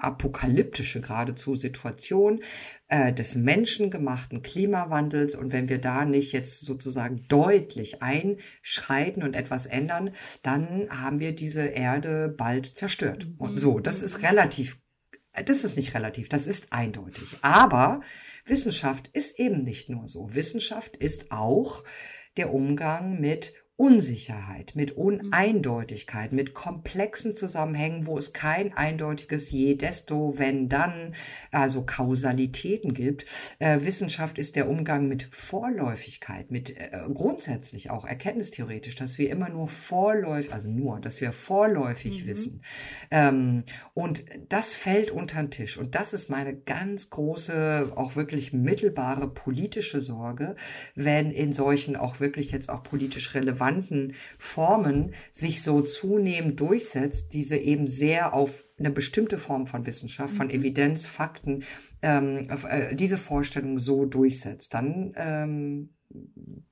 apokalyptische 0.00 1.00
geradezu 1.00 1.54
Situation 1.54 2.40
äh, 2.88 3.12
des 3.12 3.36
menschengemachten 3.36 4.42
Klimawandels. 4.42 5.34
Und 5.34 5.52
wenn 5.52 5.68
wir 5.68 5.78
da 5.78 6.04
nicht 6.04 6.32
jetzt 6.32 6.64
sozusagen 6.64 7.26
deutlich 7.28 8.02
einschreiten 8.02 9.22
und 9.22 9.36
etwas 9.36 9.66
ändern, 9.66 10.10
dann 10.42 10.88
haben 10.90 11.20
wir 11.20 11.34
diese 11.34 11.66
Erde 11.66 12.28
bald 12.28 12.76
zerstört. 12.76 13.28
Und 13.38 13.58
so, 13.58 13.80
das 13.80 14.02
ist 14.02 14.22
relativ 14.22 14.78
das 15.46 15.64
ist 15.64 15.76
nicht 15.76 15.94
relativ, 15.94 16.28
das 16.28 16.46
ist 16.46 16.72
eindeutig. 16.72 17.38
Aber 17.42 18.00
Wissenschaft 18.44 19.10
ist 19.12 19.40
eben 19.40 19.64
nicht 19.64 19.90
nur 19.90 20.06
so. 20.06 20.32
Wissenschaft 20.32 20.96
ist 20.96 21.32
auch 21.32 21.82
der 22.36 22.54
Umgang 22.54 23.20
mit 23.20 23.52
Unsicherheit, 23.76 24.76
mit 24.76 24.96
mhm. 24.96 25.02
Uneindeutigkeit, 25.02 26.32
mit 26.32 26.54
komplexen 26.54 27.34
Zusammenhängen, 27.34 28.06
wo 28.06 28.16
es 28.16 28.32
kein 28.32 28.72
eindeutiges 28.76 29.50
je, 29.50 29.74
desto, 29.74 30.38
wenn, 30.38 30.68
dann, 30.68 31.12
also 31.50 31.84
Kausalitäten 31.84 32.94
gibt. 32.94 33.24
Äh, 33.58 33.80
Wissenschaft 33.80 34.38
ist 34.38 34.54
der 34.54 34.68
Umgang 34.68 35.08
mit 35.08 35.26
Vorläufigkeit, 35.32 36.52
mit 36.52 36.76
äh, 36.76 37.00
grundsätzlich 37.12 37.90
auch 37.90 38.04
erkenntnistheoretisch, 38.04 38.94
dass 38.94 39.18
wir 39.18 39.28
immer 39.30 39.48
nur 39.48 39.66
vorläufig, 39.66 40.52
also 40.52 40.68
nur, 40.68 41.00
dass 41.00 41.20
wir 41.20 41.32
vorläufig 41.32 42.22
mhm. 42.22 42.28
wissen. 42.28 42.62
Ähm, 43.10 43.64
und 43.92 44.24
das 44.50 44.74
fällt 44.74 45.10
unter 45.10 45.42
den 45.42 45.50
Tisch. 45.50 45.78
Und 45.78 45.96
das 45.96 46.14
ist 46.14 46.30
meine 46.30 46.54
ganz 46.54 47.10
große, 47.10 47.90
auch 47.96 48.14
wirklich 48.14 48.52
mittelbare 48.52 49.26
politische 49.26 50.00
Sorge, 50.00 50.54
wenn 50.94 51.32
in 51.32 51.52
solchen 51.52 51.96
auch 51.96 52.20
wirklich 52.20 52.52
jetzt 52.52 52.70
auch 52.70 52.84
politisch 52.84 53.34
relevanten 53.34 53.63
relevanten 53.64 54.14
Formen 54.38 55.14
sich 55.30 55.62
so 55.62 55.80
zunehmend 55.80 56.60
durchsetzt, 56.60 57.32
diese 57.32 57.56
eben 57.56 57.86
sehr 57.86 58.34
auf 58.34 58.64
eine 58.78 58.90
bestimmte 58.90 59.38
Form 59.38 59.66
von 59.66 59.86
Wissenschaft, 59.86 60.34
von 60.34 60.48
mhm. 60.48 60.54
Evidenz, 60.54 61.06
Fakten, 61.06 61.64
ähm, 62.02 62.48
äh, 62.68 62.94
diese 62.94 63.18
Vorstellung 63.18 63.78
so 63.78 64.04
durchsetzt, 64.04 64.74
dann 64.74 65.12
ähm, 65.16 65.90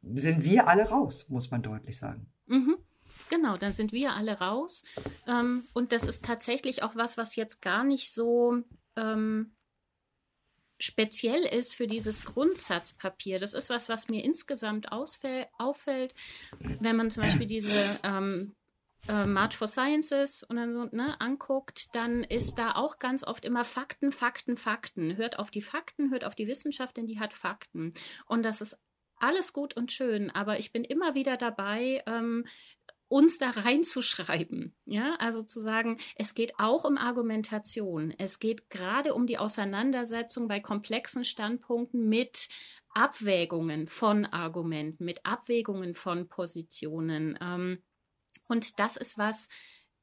sind 0.02 0.44
wir 0.44 0.68
alle 0.68 0.88
raus, 0.88 1.28
muss 1.28 1.50
man 1.50 1.62
deutlich 1.62 1.99
sagen. 1.99 2.26
Mhm. 2.46 2.76
Genau, 3.30 3.56
dann 3.56 3.72
sind 3.72 3.92
wir 3.92 4.12
alle 4.12 4.38
raus. 4.38 4.84
Ähm, 5.26 5.64
und 5.72 5.92
das 5.92 6.04
ist 6.04 6.25
tatsächlich 6.25 6.82
auch 6.82 6.96
was, 6.96 7.16
was 7.16 7.34
jetzt 7.37 7.62
gar 7.62 7.82
nicht 7.82 8.12
so 8.12 8.58
ähm, 8.96 9.52
speziell 10.83 11.43
ist 11.45 11.77
für 11.77 11.87
dieses 11.87 12.25
Grundsatzpapier. 12.25 13.39
Das 13.39 13.55
ist 13.55 13.71
was, 13.71 13.89
was 13.89 14.09
mir 14.09 14.25
insgesamt 14.25 14.91
auffällt, 14.91 16.15
wenn 16.81 16.97
man 16.97 17.11
zum 17.11 17.23
Beispiel 17.23 17.47
diese 17.47 18.01
ähm, 18.03 18.57
äh, 19.09 19.25
March 19.25 19.57
for 19.57 19.69
Sciences 19.69 20.43
und 20.43 20.57
dann 20.57 20.75
so, 20.75 20.85
ne, 20.91 21.21
anguckt, 21.21 21.95
dann 21.95 22.25
ist 22.25 22.57
da 22.57 22.73
auch 22.73 22.99
ganz 22.99 23.23
oft 23.23 23.45
immer 23.45 23.65
Fakten, 23.65 24.11
Fakten, 24.11 24.57
Fakten. 24.57 25.17
Hört 25.17 25.39
auf 25.39 25.53
die 25.53 25.62
Fakten, 25.62 26.11
hört 26.11 26.25
auf 26.25 26.35
die 26.35 26.49
Wissenschaft, 26.49 26.97
denn 26.97 27.07
die 27.07 27.21
hat 27.21 27.33
Fakten. 27.33 27.95
Und 28.27 28.43
das 28.43 28.61
ist 28.61 28.77
alles 29.15 29.53
gut 29.53 29.75
und 29.77 29.93
schön, 29.93 30.31
aber 30.31 30.59
ich 30.59 30.73
bin 30.73 30.83
immer 30.83 31.14
wieder 31.14 31.37
dabei, 31.37 32.03
ähm, 32.07 32.45
uns 33.12 33.37
da 33.37 33.51
reinzuschreiben. 33.51 34.75
Ja, 34.87 35.16
also 35.18 35.42
zu 35.42 35.61
sagen, 35.61 35.98
es 36.16 36.35
geht 36.35 36.59
auch 36.59 36.85
um 36.85 36.96
Argumentation. 36.96 38.14
Es 38.16 38.38
geht 38.38 38.70
gerade 38.70 39.12
um 39.12 39.27
die 39.27 39.37
Auseinandersetzung 39.37 40.48
bei 40.48 40.61
komplexen 40.61 41.27
Standpunkten 41.27 42.09
mit 42.09 42.48
Abwägungen 42.94 43.87
von 43.87 44.25
Argumenten, 44.25 45.05
mit 45.05 45.27
Abwägungen 45.27 45.92
von 45.92 46.27
Positionen. 46.29 47.38
Ähm, 47.42 47.83
und 48.48 48.79
das 48.79 48.96
ist 48.96 49.18
was, 49.18 49.51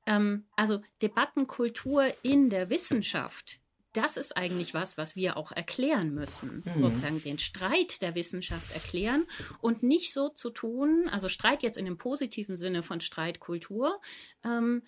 ähm, 0.05 0.45
also 0.55 0.79
Debattenkultur 1.01 2.05
in 2.21 2.51
der 2.51 2.69
Wissenschaft 2.69 3.58
das 3.93 4.17
ist 4.17 4.37
eigentlich 4.37 4.73
was, 4.73 4.97
was 4.97 5.15
wir 5.15 5.37
auch 5.37 5.51
erklären 5.51 6.13
müssen. 6.13 6.63
Mhm. 6.65 6.81
Sozusagen 6.81 7.23
den 7.23 7.39
Streit 7.39 8.01
der 8.01 8.15
Wissenschaft 8.15 8.71
erklären 8.73 9.25
und 9.61 9.83
nicht 9.83 10.13
so 10.13 10.29
zu 10.29 10.51
tun, 10.51 11.07
also 11.09 11.27
Streit 11.27 11.63
jetzt 11.63 11.77
in 11.77 11.85
dem 11.85 11.97
positiven 11.97 12.55
Sinne 12.55 12.83
von 12.83 13.01
Streitkultur, 13.01 13.99
ähm, 14.43 14.83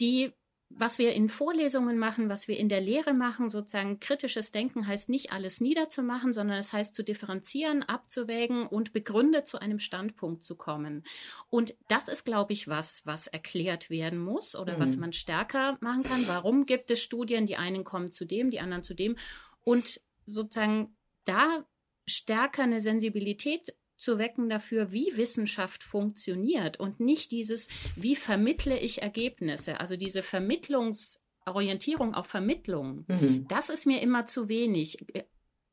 die 0.00 0.32
was 0.70 0.98
wir 0.98 1.12
in 1.12 1.28
Vorlesungen 1.28 1.98
machen, 1.98 2.28
was 2.28 2.48
wir 2.48 2.58
in 2.58 2.68
der 2.68 2.80
Lehre 2.80 3.14
machen, 3.14 3.48
sozusagen 3.48 4.00
kritisches 4.00 4.50
Denken 4.50 4.86
heißt 4.86 5.08
nicht 5.08 5.32
alles 5.32 5.60
niederzumachen, 5.60 6.32
sondern 6.32 6.58
es 6.58 6.72
heißt 6.72 6.94
zu 6.94 7.04
differenzieren, 7.04 7.82
abzuwägen 7.82 8.66
und 8.66 8.92
begründet 8.92 9.46
zu 9.46 9.60
einem 9.60 9.78
Standpunkt 9.78 10.42
zu 10.42 10.56
kommen. 10.56 11.04
Und 11.48 11.74
das 11.88 12.08
ist, 12.08 12.24
glaube 12.24 12.52
ich, 12.52 12.66
was, 12.66 13.02
was 13.04 13.28
erklärt 13.28 13.88
werden 13.88 14.18
muss 14.18 14.56
oder 14.56 14.76
mhm. 14.76 14.80
was 14.80 14.96
man 14.96 15.12
stärker 15.12 15.78
machen 15.80 16.02
kann. 16.02 16.26
Warum 16.26 16.66
gibt 16.66 16.90
es 16.90 17.02
Studien? 17.02 17.46
Die 17.46 17.56
einen 17.56 17.84
kommen 17.84 18.10
zu 18.10 18.24
dem, 18.24 18.50
die 18.50 18.60
anderen 18.60 18.82
zu 18.82 18.94
dem. 18.94 19.16
Und 19.62 20.00
sozusagen 20.26 20.96
da 21.24 21.64
stärker 22.06 22.64
eine 22.64 22.80
Sensibilität 22.80 23.74
zu 23.96 24.18
wecken 24.18 24.48
dafür, 24.48 24.92
wie 24.92 25.16
Wissenschaft 25.16 25.82
funktioniert 25.82 26.80
und 26.80 27.00
nicht 27.00 27.30
dieses, 27.30 27.68
wie 27.96 28.16
vermittle 28.16 28.78
ich 28.78 29.02
Ergebnisse, 29.02 29.80
also 29.80 29.96
diese 29.96 30.22
Vermittlungsorientierung 30.22 32.14
auf 32.14 32.26
Vermittlung. 32.26 33.04
Mhm. 33.08 33.46
Das 33.48 33.68
ist 33.68 33.86
mir 33.86 34.02
immer 34.02 34.26
zu 34.26 34.48
wenig. 34.48 34.98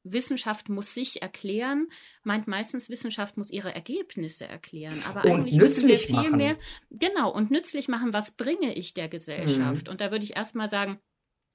Wissenschaft 0.04 0.70
muss 0.70 0.94
sich 0.94 1.22
erklären, 1.22 1.88
meint 2.24 2.48
meistens 2.48 2.90
Wissenschaft 2.90 3.38
muss 3.38 3.52
ihre 3.52 3.74
Ergebnisse 3.74 4.48
erklären. 4.48 5.00
Aber 5.08 5.26
und 5.26 5.42
eigentlich 5.42 5.58
müssen 5.58 5.90
wir 5.90 5.98
viel 5.98 6.16
machen. 6.16 6.38
mehr, 6.38 6.58
genau, 6.90 7.32
und 7.32 7.52
nützlich 7.52 7.88
machen, 7.88 8.14
was 8.14 8.32
bringe 8.32 8.74
ich 8.74 8.94
der 8.94 9.10
Gesellschaft? 9.10 9.86
Mhm. 9.86 9.92
Und 9.92 10.02
da 10.02 10.12
würde 10.12 10.26
ich 10.26 10.36
erstmal 10.36 10.70
sagen, 10.70 11.00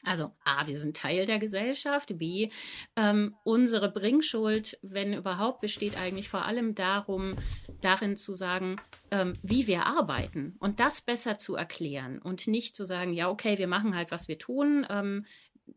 also 0.05 0.33
A, 0.45 0.67
wir 0.67 0.81
sind 0.81 0.97
Teil 0.97 1.27
der 1.27 1.39
Gesellschaft, 1.39 2.17
B, 2.19 2.51
ähm, 2.97 3.35
unsere 3.45 3.91
Bringschuld, 3.91 4.79
wenn 4.83 5.13
überhaupt, 5.13 5.61
besteht 5.61 5.99
eigentlich 5.99 6.29
vor 6.29 6.45
allem 6.45 6.75
darum, 6.75 7.35
darin 7.81 8.17
zu 8.17 8.35
sagen, 8.35 8.77
ähm, 9.11 9.33
wie 9.43 9.67
wir 9.67 9.87
arbeiten 9.87 10.57
und 10.61 10.81
das 10.81 11.01
besser 11.01 11.39
zu 11.39 11.57
erklären 11.57 12.21
und 12.21 12.47
nicht 12.47 12.77
zu 12.77 12.85
sagen, 12.85 13.13
ja, 13.13 13.29
okay, 13.29 13.59
wir 13.59 13.69
machen 13.69 13.97
halt, 13.97 14.11
was 14.11 14.29
wir 14.29 14.39
tun. 14.39 14.87
Ähm, 14.89 15.25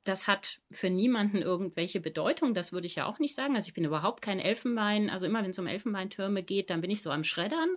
das 0.04 0.28
hat 0.28 0.60
für 0.70 0.92
niemanden 0.92 1.38
irgendwelche 1.38 2.00
Bedeutung, 2.00 2.54
das 2.54 2.72
würde 2.72 2.86
ich 2.86 2.96
ja 2.96 3.06
auch 3.06 3.18
nicht 3.18 3.34
sagen. 3.34 3.56
Also 3.56 3.70
ich 3.70 3.74
bin 3.74 3.86
überhaupt 3.86 4.22
kein 4.22 4.40
Elfenbein, 4.40 5.10
also 5.10 5.26
immer 5.26 5.42
wenn 5.44 5.50
es 5.50 5.60
um 5.60 5.66
Elfenbeintürme 5.66 6.44
geht, 6.44 6.70
dann 6.70 6.82
bin 6.82 6.92
ich 6.92 7.02
so 7.02 7.10
am 7.10 7.24
Schreddern. 7.24 7.70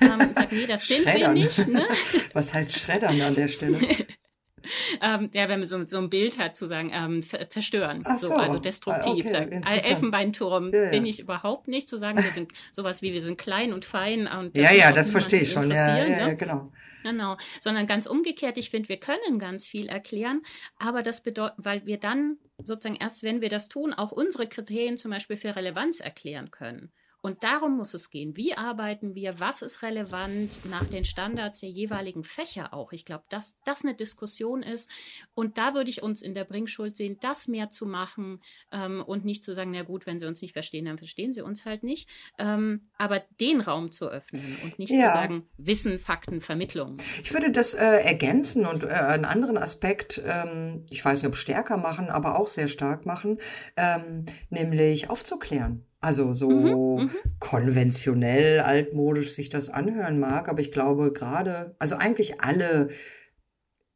Ähm, 0.00 0.32
sag, 0.34 0.52
nee, 0.52 0.66
das 0.66 0.88
sind 0.88 1.04
wir 1.04 1.28
nicht. 1.28 1.68
Ne? 1.68 1.86
Was 2.32 2.54
heißt 2.54 2.78
Schreddern 2.78 3.20
an 3.20 3.34
der 3.34 3.48
Stelle? 3.48 3.78
ähm, 5.02 5.30
ja, 5.32 5.48
wenn 5.48 5.60
man 5.60 5.68
so, 5.68 5.86
so 5.86 5.98
ein 5.98 6.10
Bild 6.10 6.38
hat, 6.38 6.56
zu 6.56 6.66
sagen, 6.66 6.90
ähm, 6.92 7.22
zerstören, 7.48 8.02
so. 8.02 8.28
so. 8.28 8.34
also 8.34 8.58
destruktiv. 8.58 9.26
Okay, 9.26 9.60
Elfenbeinturm 9.66 10.72
ja, 10.72 10.84
ja. 10.84 10.90
bin 10.90 11.06
ich 11.06 11.20
überhaupt 11.20 11.68
nicht, 11.68 11.88
zu 11.88 11.96
sagen, 11.96 12.22
wir 12.22 12.30
sind 12.30 12.52
sowas 12.72 13.02
wie, 13.02 13.12
wir 13.12 13.22
sind 13.22 13.38
klein 13.38 13.72
und 13.72 13.84
fein. 13.84 14.26
Und 14.26 14.56
ja, 14.56 14.72
ja, 14.72 14.92
das 14.92 15.10
verstehe 15.10 15.40
ich 15.40 15.52
schon. 15.52 15.70
Ja, 15.70 16.04
ja, 16.04 16.26
ne? 16.26 16.36
genau. 16.36 16.70
Genau, 17.04 17.36
sondern 17.60 17.86
ganz 17.86 18.06
umgekehrt, 18.06 18.58
ich 18.58 18.70
finde, 18.70 18.88
wir 18.88 18.98
können 18.98 19.38
ganz 19.38 19.66
viel 19.66 19.88
erklären, 19.88 20.42
aber 20.78 21.02
das 21.02 21.22
bedeutet, 21.22 21.54
weil 21.56 21.86
wir 21.86 21.98
dann 21.98 22.38
sozusagen 22.62 22.96
erst, 22.96 23.22
wenn 23.22 23.40
wir 23.40 23.48
das 23.48 23.68
tun, 23.68 23.94
auch 23.94 24.10
unsere 24.10 24.48
Kriterien 24.48 24.96
zum 24.96 25.12
Beispiel 25.12 25.36
für 25.36 25.54
Relevanz 25.54 26.00
erklären 26.00 26.50
können. 26.50 26.90
Und 27.20 27.42
darum 27.42 27.76
muss 27.76 27.94
es 27.94 28.10
gehen. 28.10 28.36
Wie 28.36 28.54
arbeiten 28.54 29.14
wir? 29.14 29.40
Was 29.40 29.62
ist 29.62 29.82
relevant 29.82 30.64
nach 30.66 30.84
den 30.84 31.04
Standards 31.04 31.60
der 31.60 31.68
jeweiligen 31.68 32.22
Fächer 32.22 32.72
auch? 32.72 32.92
Ich 32.92 33.04
glaube, 33.04 33.24
dass 33.28 33.56
das 33.64 33.84
eine 33.84 33.94
Diskussion 33.94 34.62
ist. 34.62 34.88
Und 35.34 35.58
da 35.58 35.74
würde 35.74 35.90
ich 35.90 36.02
uns 36.02 36.22
in 36.22 36.34
der 36.34 36.44
Bringschuld 36.44 36.96
sehen, 36.96 37.16
das 37.20 37.48
mehr 37.48 37.70
zu 37.70 37.86
machen 37.86 38.40
ähm, 38.70 39.02
und 39.04 39.24
nicht 39.24 39.42
zu 39.42 39.52
sagen, 39.52 39.72
na 39.72 39.82
gut, 39.82 40.06
wenn 40.06 40.20
sie 40.20 40.26
uns 40.26 40.42
nicht 40.42 40.52
verstehen, 40.52 40.84
dann 40.84 40.98
verstehen 40.98 41.32
sie 41.32 41.40
uns 41.40 41.64
halt 41.64 41.82
nicht. 41.82 42.08
Ähm, 42.38 42.88
aber 42.96 43.20
den 43.40 43.60
Raum 43.60 43.90
zu 43.90 44.08
öffnen 44.08 44.56
und 44.62 44.78
nicht 44.78 44.92
ja. 44.92 45.08
zu 45.08 45.12
sagen, 45.12 45.48
Wissen, 45.56 45.98
Fakten, 45.98 46.40
Vermittlung. 46.40 46.98
Ich 47.24 47.32
würde 47.32 47.50
das 47.50 47.74
äh, 47.74 47.84
ergänzen 47.84 48.64
und 48.64 48.84
äh, 48.84 48.88
einen 48.88 49.24
anderen 49.24 49.58
Aspekt, 49.58 50.22
ähm, 50.24 50.84
ich 50.90 51.04
weiß 51.04 51.22
nicht, 51.22 51.28
ob 51.28 51.36
stärker 51.36 51.78
machen, 51.78 52.10
aber 52.10 52.38
auch 52.38 52.48
sehr 52.48 52.68
stark 52.68 53.06
machen, 53.06 53.38
ähm, 53.76 54.24
nämlich 54.50 55.10
aufzuklären 55.10 55.87
Also 56.00 56.32
so 56.32 56.50
mhm, 56.50 57.04
mhm, 57.04 57.10
konventionell, 57.40 58.60
altmodisch 58.60 59.32
sich 59.32 59.48
das 59.48 59.68
anhören 59.68 60.20
mag, 60.20 60.48
aber 60.48 60.60
ich 60.60 60.70
glaube 60.70 61.12
gerade, 61.12 61.74
also 61.80 61.96
eigentlich 61.96 62.40
alle 62.40 62.88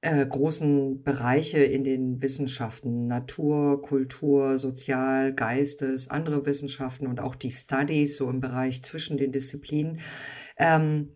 äh, 0.00 0.26
großen 0.26 1.04
Bereiche 1.04 1.58
in 1.58 1.84
den 1.84 2.20
Wissenschaften, 2.20 3.06
Natur, 3.06 3.82
Kultur, 3.82 4.58
Sozial, 4.58 5.32
Geistes, 5.32 6.10
andere 6.10 6.44
Wissenschaften 6.44 7.06
und 7.06 7.20
auch 7.20 7.36
die 7.36 7.52
Studies 7.52 8.16
so 8.16 8.28
im 8.28 8.40
Bereich 8.40 8.82
zwischen 8.82 9.16
den 9.16 9.30
Disziplinen, 9.30 10.00
ähm, 10.58 11.14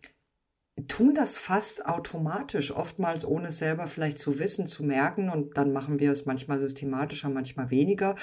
tun 0.86 1.14
das 1.14 1.36
fast 1.36 1.86
automatisch, 1.86 2.70
oftmals 2.70 3.24
ohne 3.24 3.48
es 3.48 3.58
selber 3.58 3.88
vielleicht 3.88 4.18
zu 4.18 4.38
wissen, 4.38 4.66
zu 4.66 4.84
merken. 4.84 5.30
Und 5.30 5.56
dann 5.56 5.72
machen 5.72 5.98
wir 5.98 6.12
es 6.12 6.26
manchmal 6.26 6.58
systematischer, 6.58 7.30
manchmal 7.30 7.70
weniger, 7.70 8.14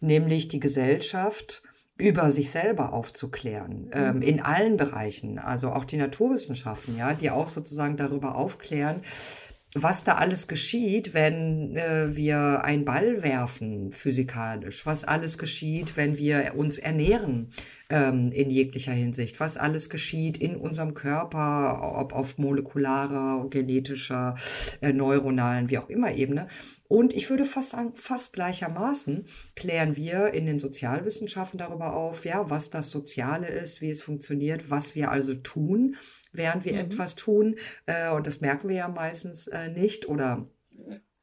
nämlich 0.00 0.48
die 0.48 0.60
Gesellschaft 0.60 1.62
über 2.00 2.30
sich 2.30 2.50
selber 2.50 2.92
aufzuklären, 2.92 3.84
mhm. 3.86 3.90
ähm, 3.92 4.22
in 4.22 4.40
allen 4.40 4.76
Bereichen, 4.76 5.38
also 5.38 5.70
auch 5.70 5.84
die 5.84 5.96
Naturwissenschaften, 5.96 6.96
ja, 6.96 7.12
die 7.12 7.30
auch 7.30 7.48
sozusagen 7.48 7.96
darüber 7.96 8.34
aufklären, 8.34 9.00
was 9.74 10.02
da 10.02 10.14
alles 10.14 10.48
geschieht, 10.48 11.14
wenn 11.14 11.76
äh, 11.76 12.16
wir 12.16 12.64
einen 12.64 12.84
Ball 12.84 13.22
werfen, 13.22 13.92
physikalisch, 13.92 14.84
was 14.84 15.04
alles 15.04 15.38
geschieht, 15.38 15.96
wenn 15.96 16.18
wir 16.18 16.54
uns 16.56 16.78
ernähren 16.78 17.50
ähm, 17.88 18.32
in 18.32 18.50
jeglicher 18.50 18.92
Hinsicht, 18.92 19.38
was 19.38 19.56
alles 19.56 19.88
geschieht 19.88 20.38
in 20.38 20.56
unserem 20.56 20.94
Körper, 20.94 21.98
ob 22.00 22.12
auf 22.12 22.36
molekularer, 22.36 23.46
genetischer, 23.48 24.34
äh, 24.80 24.92
neuronalen, 24.92 25.70
wie 25.70 25.78
auch 25.78 25.88
immer 25.88 26.12
Ebene. 26.12 26.48
Und 26.88 27.12
ich 27.12 27.30
würde 27.30 27.44
fast 27.44 27.70
sagen, 27.70 27.92
fast 27.94 28.32
gleichermaßen 28.32 29.26
klären 29.54 29.94
wir 29.94 30.34
in 30.34 30.46
den 30.46 30.58
Sozialwissenschaften 30.58 31.58
darüber 31.58 31.94
auf, 31.94 32.24
ja, 32.24 32.50
was 32.50 32.70
das 32.70 32.90
Soziale 32.90 33.46
ist, 33.46 33.80
wie 33.80 33.90
es 33.90 34.02
funktioniert, 34.02 34.70
was 34.70 34.96
wir 34.96 35.12
also 35.12 35.34
tun, 35.34 35.94
während 36.32 36.64
wir 36.64 36.74
mhm. 36.74 36.80
etwas 36.80 37.14
tun. 37.14 37.56
Äh, 37.86 38.10
und 38.10 38.26
das 38.26 38.40
merken 38.40 38.68
wir 38.68 38.76
ja 38.76 38.88
meistens 38.88 39.46
äh, 39.48 39.68
nicht 39.70 40.08
oder 40.08 40.46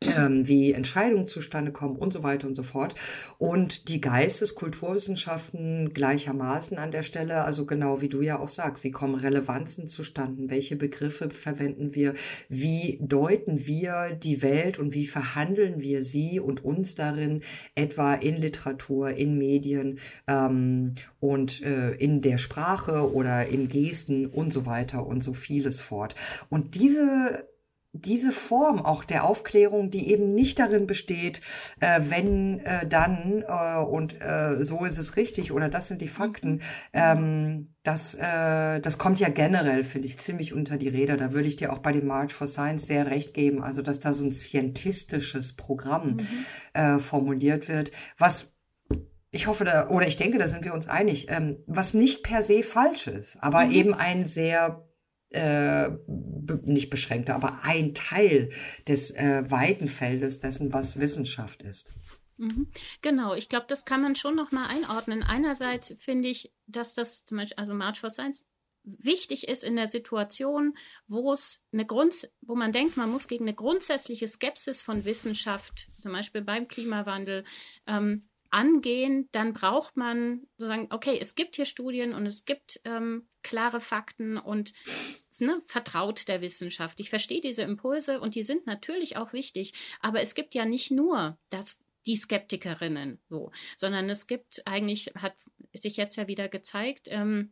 ähm, 0.02 0.48
wie 0.48 0.74
Entscheidungen 0.74 1.26
zustande 1.26 1.72
kommen 1.72 1.96
und 1.96 2.14
so 2.14 2.22
weiter 2.22 2.48
und 2.48 2.56
so 2.56 2.64
fort. 2.64 2.94
Und 3.40 3.90
die 3.90 4.00
Geistes-Kulturwissenschaften 4.00 5.94
gleichermaßen 5.94 6.78
an 6.78 6.92
der 6.92 7.04
Stelle, 7.04 7.44
also 7.44 7.66
genau 7.66 8.02
wie 8.02 8.10
du 8.10 8.22
ja 8.22 8.40
auch 8.40 8.48
sagst, 8.48 8.84
wie 8.84 8.92
kommen 8.92 9.16
Relevanzen 9.16 9.88
zustande, 9.88 10.50
welche 10.50 10.76
Begriffe 10.76 11.30
verwenden 11.30 11.96
wir, 11.96 12.14
wie 12.48 13.00
deuten 13.02 13.66
wir 13.66 14.12
die 14.12 14.42
Welt 14.42 14.78
und 14.78 14.94
wie 14.94 15.08
verhandeln 15.08 15.80
wir 15.80 16.04
sie 16.04 16.40
und 16.40 16.64
uns 16.64 16.96
darin, 16.96 17.42
etwa 17.76 18.14
in 18.14 18.36
Literatur, 18.36 19.10
in 19.12 19.38
Medien 19.38 20.00
ähm, 20.28 20.92
und 21.20 21.64
äh, 21.64 21.92
in 21.92 22.22
der 22.22 22.38
Sprache 22.38 23.14
oder 23.14 23.48
in 23.48 23.68
Gesten 23.68 24.28
und 24.28 24.54
so 24.54 24.66
weiter 24.66 25.08
und 25.08 25.24
so 25.24 25.34
vieles 25.34 25.82
fort. 25.82 26.14
Und 26.50 26.76
diese 26.76 27.48
diese 28.02 28.32
Form 28.32 28.80
auch 28.80 29.04
der 29.04 29.24
Aufklärung, 29.24 29.92
die 29.92 30.12
eben 30.12 30.34
nicht 30.34 30.60
darin 30.60 30.88
besteht, 30.88 31.42
äh, 31.80 32.02
wenn 32.08 32.60
äh, 32.60 32.88
dann 32.88 33.44
äh, 33.48 33.80
und 33.80 34.20
äh, 34.22 34.64
so 34.64 34.86
ist 34.86 34.98
es 34.98 35.16
richtig 35.16 35.52
oder 35.52 35.70
das 35.70 35.88
sind 35.88 36.02
die 36.02 36.08
Fakten, 36.08 36.54
mhm. 36.54 36.62
ähm, 36.94 37.74
das, 37.84 38.16
äh, 38.16 38.82
das 38.82 38.98
kommt 38.98 39.20
ja 39.20 39.30
generell, 39.30 39.84
finde 39.84 40.08
ich, 40.08 40.18
ziemlich 40.20 40.54
unter 40.54 40.78
die 40.78 40.90
Räder. 40.90 41.16
Da 41.16 41.32
würde 41.32 41.48
ich 41.48 41.56
dir 41.56 41.72
auch 41.72 41.80
bei 41.80 41.94
dem 41.94 42.06
March 42.06 42.34
for 42.34 42.48
Science 42.48 42.86
sehr 42.86 43.08
recht 43.08 43.34
geben, 43.34 43.64
also 43.64 43.82
dass 43.82 44.02
da 44.02 44.12
so 44.12 44.26
ein 44.26 44.34
scientistisches 44.34 45.56
Programm 45.56 46.18
mhm. 46.18 46.28
äh, 46.74 47.00
formuliert 47.00 47.70
wird, 47.70 47.92
was 48.18 48.54
ich 49.32 49.48
hoffe 49.48 49.66
da, 49.66 49.90
oder 49.90 50.08
ich 50.08 50.16
denke, 50.16 50.38
da 50.38 50.48
sind 50.48 50.64
wir 50.64 50.74
uns 50.74 50.88
einig, 50.88 51.28
ähm, 51.30 51.58
was 51.68 51.94
nicht 51.94 52.24
per 52.24 52.42
se 52.42 52.64
falsch 52.64 53.08
ist, 53.08 53.38
aber 53.42 53.66
mhm. 53.66 53.72
eben 53.72 53.94
ein 53.94 54.26
sehr 54.26 54.87
äh, 55.32 55.90
nicht 56.64 56.90
beschränkter, 56.90 57.36
aber 57.36 57.60
ein 57.64 57.94
Teil 57.94 58.50
des 58.88 59.12
äh, 59.12 59.44
weiten 59.50 59.88
Feldes 59.88 60.40
dessen, 60.40 60.74
was 60.74 61.00
Wissenschaft 61.00 61.62
ist. 61.64 61.94
Mhm. 62.38 62.68
Genau, 63.02 63.34
ich 63.34 63.50
glaube, 63.50 63.66
das 63.68 63.86
kann 63.86 64.02
man 64.02 64.16
schon 64.16 64.36
noch 64.36 64.52
mal 64.52 64.68
einordnen. 64.68 65.24
Einerseits 65.24 65.94
finde 65.98 66.28
ich, 66.28 66.54
dass 66.68 66.94
das 66.94 67.26
zum 67.26 67.38
Beispiel, 67.38 67.58
also 67.58 67.74
March 67.74 68.00
for 68.00 68.10
Science 68.10 68.48
wichtig 68.84 69.48
ist 69.48 69.64
in 69.64 69.76
der 69.76 69.90
Situation, 69.90 70.78
wo 71.08 71.34
es 71.34 71.64
eine 71.74 71.86
Grund, 71.86 72.30
wo 72.42 72.56
man 72.56 72.72
denkt, 72.72 72.96
man 72.96 73.12
muss 73.12 73.28
gegen 73.28 73.44
eine 73.46 73.54
grundsätzliche 73.56 74.28
Skepsis 74.28 74.82
von 74.82 75.04
Wissenschaft, 75.04 75.90
zum 76.02 76.14
Beispiel 76.14 76.42
beim 76.42 76.68
Klimawandel, 76.68 77.44
ähm, 77.86 78.30
angehen, 78.52 79.30
dann 79.32 79.54
braucht 79.54 79.98
man 79.98 80.48
sozusagen, 80.58 80.88
okay, 80.92 81.18
es 81.20 81.36
gibt 81.36 81.56
hier 81.56 81.66
Studien 81.66 82.14
und 82.14 82.26
es 82.26 82.46
gibt 82.46 82.80
ähm, 82.86 83.28
klare 83.44 83.80
Fakten 83.80 84.38
und 84.38 84.74
ne, 85.40 85.62
vertraut 85.66 86.28
der 86.28 86.42
Wissenschaft. 86.42 87.00
Ich 87.00 87.10
verstehe 87.10 87.42
diese 87.42 87.64
Impulse 87.64 88.20
und 88.20 88.36
die 88.36 88.44
sind 88.44 88.66
natürlich 88.66 89.18
auch 89.18 89.34
wichtig, 89.34 89.74
aber 90.00 90.22
es 90.22 90.36
gibt 90.36 90.56
ja 90.56 90.66
nicht 90.66 90.92
nur 90.92 91.38
das 91.50 91.80
die 92.06 92.16
Skeptikerinnen 92.16 93.20
so, 93.30 93.52
sondern 93.76 94.10
es 94.10 94.28
gibt 94.28 94.64
eigentlich, 94.66 95.12
hat 95.16 95.36
sich 95.74 95.98
jetzt 95.98 96.16
ja 96.16 96.28
wieder 96.28 96.48
gezeigt, 96.48 97.08
ähm, 97.12 97.52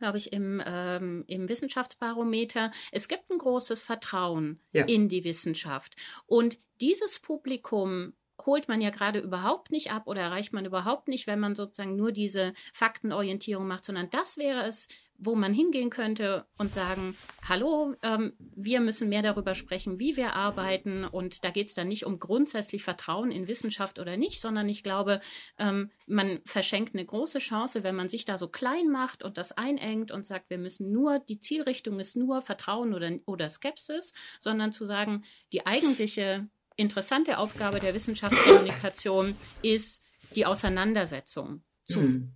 glaube 0.00 0.18
ich, 0.18 0.32
im, 0.32 0.60
ähm, 0.66 1.24
im 1.28 1.48
Wissenschaftsbarometer. 1.48 2.72
Es 2.90 3.06
gibt 3.08 3.30
ein 3.30 3.38
großes 3.38 3.84
Vertrauen 3.84 4.60
ja. 4.72 4.84
in 4.84 5.08
die 5.08 5.24
Wissenschaft. 5.24 5.94
Und 6.26 6.58
dieses 6.80 7.20
Publikum 7.20 8.14
holt 8.44 8.68
man 8.68 8.80
ja 8.80 8.90
gerade 8.90 9.20
überhaupt 9.20 9.70
nicht 9.70 9.90
ab 9.92 10.06
oder 10.06 10.22
erreicht 10.22 10.52
man 10.52 10.64
überhaupt 10.64 11.08
nicht, 11.08 11.26
wenn 11.26 11.40
man 11.40 11.54
sozusagen 11.54 11.96
nur 11.96 12.12
diese 12.12 12.52
Faktenorientierung 12.72 13.66
macht, 13.66 13.84
sondern 13.84 14.10
das 14.10 14.36
wäre 14.36 14.66
es, 14.66 14.88
wo 15.18 15.34
man 15.34 15.52
hingehen 15.52 15.90
könnte 15.90 16.44
und 16.58 16.74
sagen, 16.74 17.16
hallo, 17.48 17.94
ähm, 18.02 18.32
wir 18.38 18.80
müssen 18.80 19.08
mehr 19.08 19.22
darüber 19.22 19.54
sprechen, 19.54 19.98
wie 19.98 20.16
wir 20.16 20.34
arbeiten. 20.34 21.04
Und 21.04 21.44
da 21.44 21.50
geht 21.50 21.68
es 21.68 21.74
dann 21.74 21.88
nicht 21.88 22.04
um 22.04 22.18
grundsätzlich 22.18 22.82
Vertrauen 22.82 23.30
in 23.30 23.46
Wissenschaft 23.46 23.98
oder 23.98 24.16
nicht, 24.16 24.40
sondern 24.40 24.68
ich 24.68 24.82
glaube, 24.82 25.20
ähm, 25.58 25.90
man 26.06 26.40
verschenkt 26.44 26.94
eine 26.94 27.04
große 27.04 27.38
Chance, 27.38 27.84
wenn 27.84 27.94
man 27.94 28.08
sich 28.08 28.24
da 28.24 28.38
so 28.38 28.48
klein 28.48 28.90
macht 28.90 29.22
und 29.22 29.38
das 29.38 29.52
einengt 29.52 30.10
und 30.10 30.26
sagt, 30.26 30.50
wir 30.50 30.58
müssen 30.58 30.90
nur, 30.90 31.20
die 31.20 31.40
Zielrichtung 31.40 32.00
ist 32.00 32.16
nur 32.16 32.42
Vertrauen 32.42 32.92
oder, 32.92 33.10
oder 33.26 33.48
Skepsis, 33.48 34.14
sondern 34.40 34.72
zu 34.72 34.84
sagen, 34.84 35.22
die 35.52 35.64
eigentliche 35.64 36.48
interessante 36.76 37.38
Aufgabe 37.38 37.80
der 37.80 37.94
Wissenschaftskommunikation 37.94 39.36
ist 39.62 40.04
die 40.34 40.46
Auseinandersetzung 40.46 41.62
zu 41.84 42.00
mhm. 42.00 42.32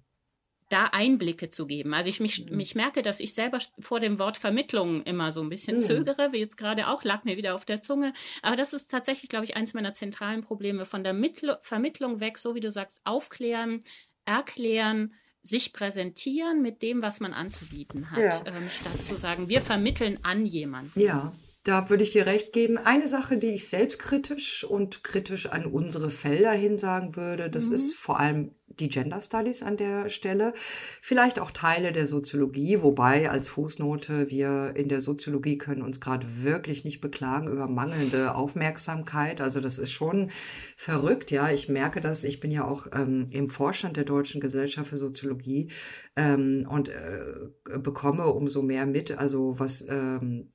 da 0.69 0.87
Einblicke 0.87 1.51
zu 1.51 1.67
geben. 1.67 1.95
Also 1.95 2.09
ich 2.11 2.21
mich, 2.21 2.47
mhm. 2.47 2.57
mich 2.57 2.75
merke, 2.75 3.03
dass 3.03 3.21
ich 3.21 3.35
selber 3.35 3.59
vor 3.79 4.01
dem 4.01 4.19
Wort 4.19 4.37
Vermittlung 4.37 5.03
immer 5.03 5.33
so 5.33 5.41
ein 5.41 5.49
bisschen 5.49 5.77
mhm. 5.77 5.81
zögere, 5.81 6.33
wie 6.33 6.39
jetzt 6.39 6.57
gerade 6.57 6.89
auch, 6.89 7.05
lag 7.05 7.25
mir 7.25 7.37
wieder 7.37 7.55
auf 7.55 7.65
der 7.65 7.83
Zunge. 7.83 8.13
Aber 8.43 8.57
das 8.57 8.73
ist 8.73 8.91
tatsächlich, 8.91 9.29
glaube 9.29 9.45
ich, 9.45 9.57
eins 9.57 9.75
meiner 9.75 9.95
zentralen 9.95 10.43
Probleme. 10.43 10.85
Von 10.85 11.05
der 11.05 11.15
Mittl 11.15 11.59
Vermittlung 11.63 12.21
weg, 12.21 12.39
so 12.39 12.55
wie 12.55 12.61
du 12.61 12.71
sagst, 12.71 13.01
aufklären, 13.05 13.81
erklären, 14.25 15.15
sich 15.43 15.73
präsentieren 15.73 16.63
mit 16.63 16.83
dem, 16.83 17.01
was 17.01 17.21
man 17.21 17.33
anzubieten 17.33 18.11
hat, 18.11 18.19
ja. 18.19 18.43
ähm, 18.47 18.69
statt 18.71 19.03
zu 19.03 19.17
sagen, 19.17 19.49
wir 19.49 19.61
vermitteln 19.61 20.19
an 20.23 20.45
jemanden. 20.45 21.01
Ja, 21.01 21.33
da 21.65 21.91
würde 21.91 22.03
ich 22.03 22.13
dir 22.13 22.27
recht 22.27 22.53
geben. 22.53 22.79
Eine 22.79 23.09
Sache, 23.09 23.39
die 23.39 23.55
ich 23.55 23.69
selbstkritisch 23.69 24.65
und 24.65 25.05
kritisch 25.05 25.47
an 25.47 25.67
unsere 25.67 26.11
Felder 26.11 26.53
hin 26.53 26.79
sagen 26.79 27.17
würde, 27.17 27.51
das 27.51 27.69
mhm. 27.69 27.75
ist 27.75 27.95
vor 27.95 28.21
allem 28.21 28.55
die 28.81 28.89
Gender 28.89 29.21
Studies 29.21 29.63
an 29.63 29.77
der 29.77 30.09
Stelle, 30.09 30.53
vielleicht 30.57 31.41
auch 31.41 31.51
Teile 31.51 31.93
der 31.93 32.07
Soziologie, 32.07 32.83
wobei 32.83 33.31
als 33.31 33.49
Fußnote 33.49 34.31
wir 34.31 34.73
in 34.77 34.89
der 34.89 35.01
Soziologie 35.01 35.59
können 35.59 35.83
uns 35.83 36.01
gerade 36.01 36.27
wirklich 36.43 36.85
nicht 36.85 37.01
beklagen 37.01 37.49
über 37.49 37.67
mangelnde 37.67 38.35
Aufmerksamkeit. 38.35 39.41
Also 39.41 39.61
das 39.61 39.79
ist 39.79 39.91
schon 39.91 40.31
verrückt, 40.77 41.31
ja. 41.31 41.51
Ich 41.51 41.69
merke 41.69 42.01
das, 42.01 42.25
ich 42.25 42.41
bin 42.41 42.51
ja 42.51 42.67
auch 42.67 42.87
ähm, 42.95 43.27
im 43.31 43.51
Vorstand 43.51 43.97
der 43.97 44.05
Deutschen 44.05 44.41
Gesellschaft 44.41 44.91
für 44.91 44.97
Soziologie 44.97 45.71
ähm, 46.17 46.67
und 46.69 46.89
äh, 46.89 47.79
bekomme 47.79 48.27
umso 48.27 48.63
mehr 48.63 48.87
mit, 48.87 49.13
also 49.13 49.59
was, 49.59 49.85
ähm, 49.89 50.51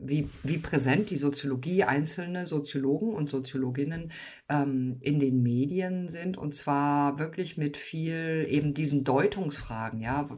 wie, 0.00 0.28
wie 0.42 0.58
präsent 0.58 1.10
die 1.10 1.16
Soziologie, 1.16 1.84
einzelne 1.84 2.46
Soziologen 2.46 3.14
und 3.14 3.28
Soziologinnen 3.28 4.10
ähm, 4.48 4.96
in 5.00 5.18
den 5.18 5.42
Medien 5.42 6.08
sind 6.08 6.38
und 6.38 6.54
zwar 6.54 7.18
wirklich 7.18 7.56
mit 7.56 7.65
mit 7.66 7.76
viel 7.76 8.46
eben 8.48 8.74
diesen 8.74 9.02
Deutungsfragen, 9.02 10.00
ja, 10.00 10.28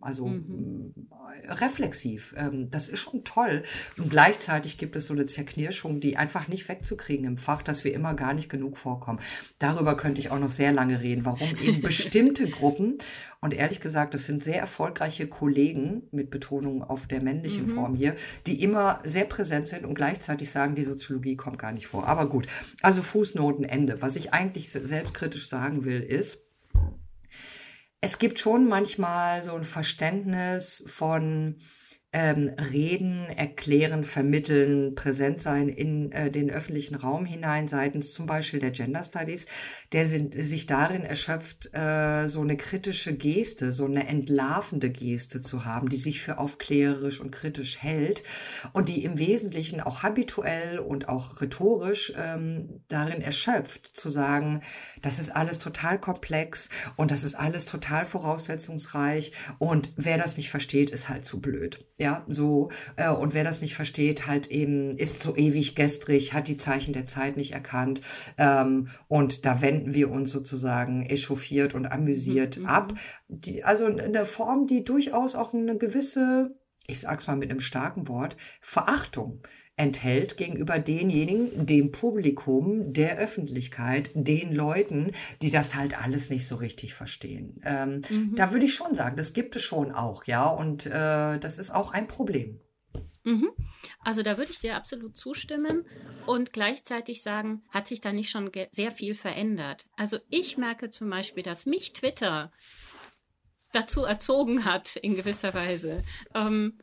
also 0.00 0.26
mhm. 0.26 0.92
reflexiv. 1.48 2.34
Ähm, 2.36 2.70
das 2.70 2.88
ist 2.88 2.98
schon 2.98 3.22
toll. 3.22 3.62
Und 3.98 4.10
gleichzeitig 4.10 4.78
gibt 4.78 4.96
es 4.96 5.06
so 5.06 5.14
eine 5.14 5.26
Zerknirschung, 5.26 6.00
die 6.00 6.16
einfach 6.16 6.48
nicht 6.48 6.68
wegzukriegen 6.68 7.24
im 7.24 7.38
Fach, 7.38 7.62
dass 7.62 7.84
wir 7.84 7.94
immer 7.94 8.14
gar 8.14 8.34
nicht 8.34 8.48
genug 8.48 8.76
vorkommen. 8.76 9.20
Darüber 9.60 9.96
könnte 9.96 10.20
ich 10.20 10.32
auch 10.32 10.40
noch 10.40 10.48
sehr 10.48 10.72
lange 10.72 11.00
reden, 11.00 11.24
warum 11.24 11.50
eben 11.62 11.80
bestimmte 11.82 12.48
Gruppen, 12.48 12.98
und 13.40 13.54
ehrlich 13.54 13.80
gesagt, 13.80 14.14
das 14.14 14.26
sind 14.26 14.42
sehr 14.42 14.58
erfolgreiche 14.58 15.28
Kollegen, 15.28 16.02
mit 16.10 16.30
Betonung 16.30 16.82
auf 16.82 17.06
der 17.06 17.22
männlichen 17.22 17.66
mhm. 17.66 17.74
Form 17.74 17.94
hier, 17.94 18.14
die 18.46 18.62
immer 18.62 19.00
sehr 19.04 19.24
präsent 19.24 19.68
sind 19.68 19.84
und 19.84 19.94
gleichzeitig 19.94 20.50
sagen, 20.50 20.76
die 20.76 20.84
Soziologie 20.84 21.36
kommt 21.36 21.58
gar 21.58 21.72
nicht 21.72 21.88
vor. 21.88 22.08
Aber 22.08 22.28
gut, 22.28 22.46
also 22.82 23.02
Fußnoten 23.02 23.64
Ende. 23.64 24.00
Was 24.00 24.16
ich 24.16 24.32
eigentlich 24.32 24.70
selbstkritisch 24.70 25.48
sagen 25.48 25.84
will, 25.84 26.00
ist, 26.00 26.51
es 28.00 28.18
gibt 28.18 28.40
schon 28.40 28.68
manchmal 28.68 29.42
so 29.42 29.54
ein 29.54 29.64
Verständnis 29.64 30.84
von 30.88 31.58
ähm, 32.12 32.50
reden, 32.72 33.24
erklären, 33.36 34.04
vermitteln, 34.04 34.94
präsent 34.94 35.40
sein 35.40 35.68
in 35.68 36.12
äh, 36.12 36.30
den 36.30 36.50
öffentlichen 36.50 36.94
Raum 36.94 37.24
hinein, 37.24 37.68
seitens 37.68 38.12
zum 38.12 38.26
Beispiel 38.26 38.60
der 38.60 38.70
Gender 38.70 39.02
Studies, 39.02 39.46
der 39.92 40.04
sind, 40.04 40.34
sich 40.36 40.66
darin 40.66 41.02
erschöpft, 41.02 41.70
äh, 41.72 42.28
so 42.28 42.42
eine 42.42 42.58
kritische 42.58 43.14
Geste, 43.14 43.72
so 43.72 43.86
eine 43.86 44.08
entlarvende 44.08 44.90
Geste 44.90 45.40
zu 45.40 45.64
haben, 45.64 45.88
die 45.88 45.96
sich 45.96 46.20
für 46.20 46.38
aufklärerisch 46.38 47.20
und 47.20 47.30
kritisch 47.30 47.78
hält 47.80 48.22
und 48.74 48.90
die 48.90 49.04
im 49.04 49.18
Wesentlichen 49.18 49.80
auch 49.80 50.02
habituell 50.02 50.80
und 50.80 51.08
auch 51.08 51.40
rhetorisch 51.40 52.12
ähm, 52.16 52.82
darin 52.88 53.22
erschöpft, 53.22 53.86
zu 53.86 54.10
sagen, 54.10 54.60
das 55.00 55.18
ist 55.18 55.30
alles 55.30 55.58
total 55.58 55.98
komplex 55.98 56.68
und 56.96 57.10
das 57.10 57.24
ist 57.24 57.36
alles 57.36 57.64
total 57.64 58.04
voraussetzungsreich 58.04 59.32
und 59.58 59.94
wer 59.96 60.18
das 60.18 60.36
nicht 60.36 60.50
versteht, 60.50 60.90
ist 60.90 61.08
halt 61.08 61.24
zu 61.24 61.40
blöd. 61.40 61.86
Ja, 62.02 62.24
so. 62.26 62.68
Äh, 62.96 63.10
und 63.10 63.32
wer 63.32 63.44
das 63.44 63.60
nicht 63.62 63.76
versteht, 63.76 64.26
halt 64.26 64.48
eben 64.48 64.90
ist 64.90 65.20
so 65.20 65.36
ewig 65.36 65.76
gestrig, 65.76 66.32
hat 66.32 66.48
die 66.48 66.56
Zeichen 66.56 66.92
der 66.92 67.06
Zeit 67.06 67.36
nicht 67.36 67.52
erkannt. 67.52 68.00
Ähm, 68.38 68.88
und 69.06 69.46
da 69.46 69.62
wenden 69.62 69.94
wir 69.94 70.10
uns 70.10 70.32
sozusagen 70.32 71.06
echauffiert 71.06 71.74
und 71.74 71.86
amüsiert 71.86 72.58
mhm. 72.58 72.66
ab. 72.66 72.94
Die, 73.28 73.62
also 73.62 73.86
in 73.86 74.12
der 74.12 74.26
Form, 74.26 74.66
die 74.66 74.84
durchaus 74.84 75.36
auch 75.36 75.54
eine 75.54 75.78
gewisse 75.78 76.56
ich 76.88 76.98
sag's 76.98 77.28
mal 77.28 77.36
mit 77.36 77.48
einem 77.48 77.60
starken 77.60 78.08
Wort, 78.08 78.36
Verachtung 78.60 79.40
enthält 79.76 80.36
gegenüber 80.36 80.78
denjenigen, 80.78 81.66
dem 81.66 81.92
Publikum, 81.92 82.92
der 82.92 83.18
Öffentlichkeit, 83.18 84.10
den 84.14 84.54
Leuten, 84.54 85.12
die 85.40 85.50
das 85.50 85.74
halt 85.74 85.98
alles 85.98 86.30
nicht 86.30 86.46
so 86.46 86.56
richtig 86.56 86.94
verstehen. 86.94 87.60
Ähm, 87.64 88.02
mhm. 88.08 88.34
Da 88.36 88.52
würde 88.52 88.66
ich 88.66 88.74
schon 88.74 88.94
sagen, 88.94 89.16
das 89.16 89.32
gibt 89.32 89.56
es 89.56 89.62
schon 89.62 89.92
auch, 89.92 90.24
ja, 90.24 90.46
und 90.46 90.86
äh, 90.86 91.38
das 91.38 91.58
ist 91.58 91.70
auch 91.70 91.92
ein 91.92 92.06
Problem. 92.06 92.60
Mhm. 93.24 93.50
Also 94.00 94.22
da 94.22 94.36
würde 94.36 94.50
ich 94.50 94.58
dir 94.58 94.76
absolut 94.76 95.16
zustimmen 95.16 95.86
und 96.26 96.52
gleichzeitig 96.52 97.22
sagen, 97.22 97.62
hat 97.70 97.86
sich 97.86 98.00
da 98.00 98.12
nicht 98.12 98.30
schon 98.30 98.50
sehr 98.72 98.90
viel 98.90 99.14
verändert. 99.14 99.86
Also 99.96 100.18
ich 100.28 100.58
merke 100.58 100.90
zum 100.90 101.08
Beispiel, 101.08 101.42
dass 101.42 101.66
mich 101.66 101.92
Twitter 101.92 102.52
dazu 103.72 104.04
erzogen 104.04 104.64
hat, 104.64 104.96
in 104.96 105.16
gewisser 105.16 105.54
Weise, 105.54 106.02
ähm, 106.34 106.78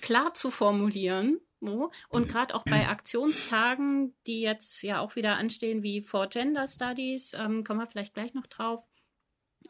klar 0.00 0.34
zu 0.34 0.50
formulieren. 0.50 1.40
So. 1.60 1.90
Und 2.08 2.28
gerade 2.28 2.54
auch 2.54 2.64
bei 2.64 2.86
Aktionstagen, 2.88 4.14
die 4.26 4.40
jetzt 4.40 4.82
ja 4.82 5.00
auch 5.00 5.16
wieder 5.16 5.36
anstehen, 5.36 5.82
wie 5.82 6.02
For 6.02 6.28
Gender 6.28 6.66
Studies, 6.66 7.34
ähm, 7.34 7.64
kommen 7.64 7.80
wir 7.80 7.86
vielleicht 7.86 8.14
gleich 8.14 8.34
noch 8.34 8.46
drauf, 8.46 8.86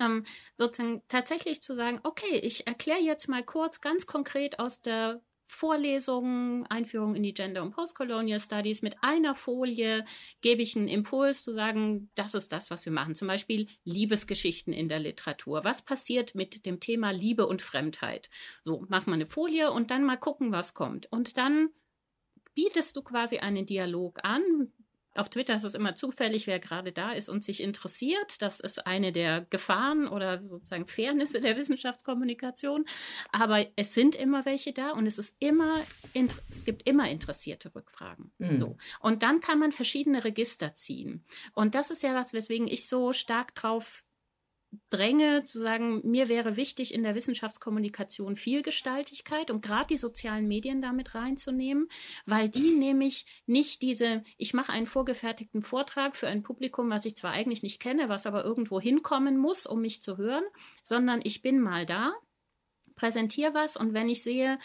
ähm, 0.00 0.24
sozusagen 0.56 1.02
tatsächlich 1.08 1.62
zu 1.62 1.74
sagen, 1.74 2.00
okay, 2.02 2.38
ich 2.42 2.66
erkläre 2.66 3.00
jetzt 3.00 3.28
mal 3.28 3.44
kurz 3.44 3.80
ganz 3.80 4.06
konkret 4.06 4.58
aus 4.58 4.82
der 4.82 5.22
Vorlesungen, 5.46 6.66
Einführung 6.66 7.14
in 7.14 7.22
die 7.22 7.34
Gender- 7.34 7.62
und 7.62 7.70
Postcolonial 7.70 8.40
Studies. 8.40 8.82
Mit 8.82 8.96
einer 9.02 9.34
Folie 9.34 10.04
gebe 10.40 10.62
ich 10.62 10.76
einen 10.76 10.88
Impuls 10.88 11.44
zu 11.44 11.52
sagen, 11.52 12.10
das 12.14 12.34
ist 12.34 12.52
das, 12.52 12.70
was 12.70 12.84
wir 12.84 12.92
machen. 12.92 13.14
Zum 13.14 13.28
Beispiel 13.28 13.68
Liebesgeschichten 13.84 14.72
in 14.72 14.88
der 14.88 14.98
Literatur. 14.98 15.64
Was 15.64 15.82
passiert 15.82 16.34
mit 16.34 16.66
dem 16.66 16.80
Thema 16.80 17.10
Liebe 17.10 17.46
und 17.46 17.62
Fremdheit? 17.62 18.28
So, 18.64 18.84
mach 18.88 19.06
mal 19.06 19.14
eine 19.14 19.26
Folie 19.26 19.70
und 19.70 19.90
dann 19.90 20.04
mal 20.04 20.16
gucken, 20.16 20.52
was 20.52 20.74
kommt. 20.74 21.10
Und 21.12 21.36
dann 21.36 21.68
bietest 22.54 22.96
du 22.96 23.02
quasi 23.02 23.38
einen 23.38 23.66
Dialog 23.66 24.18
an 24.24 24.72
auf 25.18 25.28
Twitter 25.28 25.56
ist 25.56 25.64
es 25.64 25.74
immer 25.74 25.94
zufällig, 25.94 26.46
wer 26.46 26.58
gerade 26.58 26.92
da 26.92 27.12
ist 27.12 27.28
und 27.28 27.44
sich 27.44 27.62
interessiert. 27.62 28.40
Das 28.40 28.60
ist 28.60 28.86
eine 28.86 29.12
der 29.12 29.42
Gefahren 29.50 30.08
oder 30.08 30.42
sozusagen 30.48 30.86
Fairnisse 30.86 31.40
der 31.40 31.56
Wissenschaftskommunikation. 31.56 32.84
Aber 33.30 33.66
es 33.76 33.94
sind 33.94 34.14
immer 34.14 34.44
welche 34.44 34.72
da 34.72 34.90
und 34.90 35.06
es 35.06 35.18
ist 35.18 35.36
immer, 35.38 35.80
es 36.50 36.64
gibt 36.64 36.88
immer 36.88 37.10
interessierte 37.10 37.74
Rückfragen. 37.74 38.32
Mhm. 38.38 38.58
So. 38.58 38.76
Und 39.00 39.22
dann 39.22 39.40
kann 39.40 39.58
man 39.58 39.72
verschiedene 39.72 40.24
Register 40.24 40.74
ziehen. 40.74 41.24
Und 41.52 41.74
das 41.74 41.90
ist 41.90 42.02
ja 42.02 42.14
was, 42.14 42.32
weswegen 42.32 42.66
ich 42.66 42.88
so 42.88 43.12
stark 43.12 43.54
drauf 43.54 44.05
dränge, 44.90 45.44
zu 45.44 45.60
sagen, 45.60 46.00
mir 46.04 46.28
wäre 46.28 46.56
wichtig 46.56 46.92
in 46.94 47.02
der 47.02 47.14
Wissenschaftskommunikation 47.14 48.36
Vielgestaltigkeit 48.36 49.50
und 49.50 49.62
gerade 49.62 49.88
die 49.88 49.96
sozialen 49.96 50.46
Medien 50.46 50.82
damit 50.82 51.14
reinzunehmen, 51.14 51.88
weil 52.24 52.48
die 52.48 52.76
nämlich 52.78 53.26
nicht 53.46 53.82
diese, 53.82 54.22
ich 54.36 54.54
mache 54.54 54.72
einen 54.72 54.86
vorgefertigten 54.86 55.62
Vortrag 55.62 56.16
für 56.16 56.28
ein 56.28 56.42
Publikum, 56.42 56.90
was 56.90 57.04
ich 57.04 57.16
zwar 57.16 57.32
eigentlich 57.32 57.62
nicht 57.62 57.80
kenne, 57.80 58.08
was 58.08 58.26
aber 58.26 58.44
irgendwo 58.44 58.80
hinkommen 58.80 59.36
muss, 59.38 59.66
um 59.66 59.80
mich 59.80 60.02
zu 60.02 60.16
hören, 60.16 60.44
sondern 60.82 61.20
ich 61.22 61.42
bin 61.42 61.60
mal 61.60 61.86
da, 61.86 62.12
präsentiere 62.96 63.54
was 63.54 63.76
und 63.76 63.92
wenn 63.92 64.08
ich 64.08 64.22
sehe, 64.22 64.58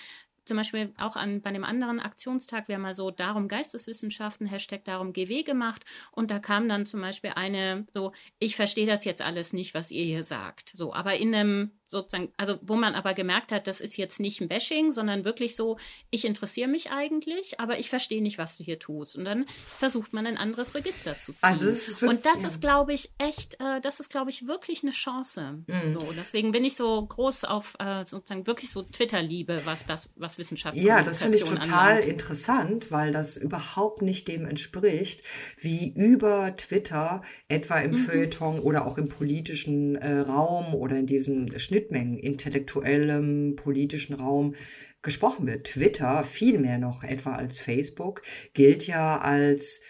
zum 0.51 0.57
Beispiel 0.57 0.93
auch 0.97 1.15
an, 1.15 1.41
bei 1.41 1.49
einem 1.49 1.63
anderen 1.63 2.01
Aktionstag, 2.01 2.67
wir 2.67 2.75
haben 2.75 2.81
mal 2.81 2.93
so 2.93 3.09
Darum 3.09 3.47
Geisteswissenschaften, 3.47 4.47
Hashtag 4.47 4.83
Darum 4.83 5.13
GW 5.13 5.43
gemacht 5.43 5.85
und 6.11 6.29
da 6.29 6.39
kam 6.39 6.67
dann 6.67 6.85
zum 6.85 6.99
Beispiel 6.99 7.31
eine 7.37 7.87
so, 7.93 8.11
ich 8.37 8.57
verstehe 8.57 8.85
das 8.85 9.05
jetzt 9.05 9.21
alles 9.21 9.53
nicht, 9.53 9.73
was 9.73 9.91
ihr 9.91 10.03
hier 10.03 10.25
sagt. 10.25 10.73
So, 10.75 10.93
aber 10.93 11.15
in 11.15 11.33
einem 11.33 11.71
sozusagen, 11.91 12.33
also 12.37 12.57
wo 12.61 12.75
man 12.75 12.95
aber 12.95 13.13
gemerkt 13.13 13.51
hat, 13.51 13.67
das 13.67 13.81
ist 13.81 13.97
jetzt 13.97 14.19
nicht 14.19 14.41
ein 14.41 14.47
Bashing, 14.47 14.91
sondern 14.91 15.25
wirklich 15.25 15.55
so, 15.55 15.77
ich 16.09 16.25
interessiere 16.25 16.69
mich 16.69 16.91
eigentlich, 16.91 17.59
aber 17.59 17.77
ich 17.77 17.89
verstehe 17.89 18.21
nicht, 18.21 18.37
was 18.37 18.57
du 18.57 18.63
hier 18.63 18.79
tust. 18.79 19.17
Und 19.17 19.25
dann 19.25 19.45
versucht 19.77 20.13
man 20.13 20.25
ein 20.25 20.37
anderes 20.37 20.73
Register 20.73 21.19
zu 21.19 21.33
ziehen. 21.33 21.39
Also 21.41 21.65
das 21.65 22.01
und 22.01 22.25
das 22.25 22.43
ist, 22.43 22.61
glaube 22.61 22.93
ich, 22.93 23.11
echt, 23.17 23.55
äh, 23.59 23.81
das 23.81 23.99
ist, 23.99 24.09
glaube 24.09 24.29
ich, 24.31 24.47
wirklich 24.47 24.83
eine 24.83 24.91
Chance. 24.91 25.63
Mhm. 25.67 25.97
So, 25.97 26.13
deswegen 26.17 26.51
bin 26.51 26.63
ich 26.63 26.75
so 26.75 27.05
groß 27.05 27.43
auf 27.43 27.75
äh, 27.79 28.05
sozusagen 28.05 28.47
wirklich 28.47 28.71
so 28.71 28.83
Twitter-Liebe, 28.83 29.61
was 29.65 29.85
das, 29.85 30.11
was 30.15 30.37
Wissenschaftskommunikation 30.37 30.97
Ja, 30.97 31.03
das 31.03 31.21
finde 31.21 31.37
ich 31.37 31.43
total 31.43 31.97
anlangt. 31.97 32.05
interessant, 32.05 32.91
weil 32.91 33.11
das 33.11 33.35
überhaupt 33.35 34.01
nicht 34.01 34.27
dem 34.29 34.45
entspricht, 34.45 35.23
wie 35.59 35.93
über 35.93 36.55
Twitter 36.55 37.21
etwa 37.49 37.79
im 37.79 37.91
mhm. 37.91 37.95
Feuilleton 37.97 38.59
oder 38.59 38.87
auch 38.87 38.97
im 38.97 39.09
politischen 39.09 39.95
äh, 39.97 40.19
Raum 40.19 40.73
oder 40.73 40.97
in 40.97 41.05
diesem 41.05 41.59
Schnitt 41.59 41.80
Schnittmengen, 41.81 42.17
intellektuellem, 42.17 43.55
politischen 43.55 44.13
Raum 44.13 44.53
gesprochen 45.01 45.47
wird. 45.47 45.65
Twitter, 45.65 46.23
viel 46.23 46.59
mehr 46.59 46.77
noch 46.77 47.03
etwa 47.03 47.35
als 47.35 47.59
Facebook, 47.59 48.21
gilt 48.53 48.85
ja 48.85 49.19
als 49.19 49.81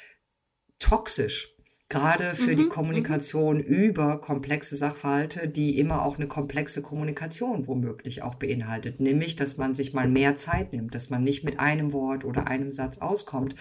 toxisch 0.79 1.50
gerade 1.91 2.35
für 2.35 2.51
mhm, 2.51 2.55
die 2.55 2.63
mhm. 2.63 2.69
Kommunikation 2.69 3.57
mhm. 3.57 3.63
über 3.63 4.21
komplexe 4.21 4.77
Sachverhalte, 4.77 5.49
die 5.49 5.77
immer 5.77 6.05
auch 6.05 6.17
eine 6.17 6.27
komplexe 6.27 6.81
Kommunikation 6.81 7.67
womöglich 7.67 8.23
auch 8.23 8.35
beinhaltet, 8.35 9.01
nämlich, 9.01 9.35
dass 9.35 9.57
man 9.57 9.75
sich 9.75 9.93
mal 9.93 10.07
mehr 10.07 10.35
Zeit 10.35 10.71
nimmt, 10.71 10.95
dass 10.95 11.09
man 11.09 11.21
nicht 11.21 11.43
mit 11.43 11.59
einem 11.59 11.91
Wort 11.91 12.23
oder 12.23 12.47
einem 12.47 12.71
Satz 12.71 12.99
auskommt 12.99 13.55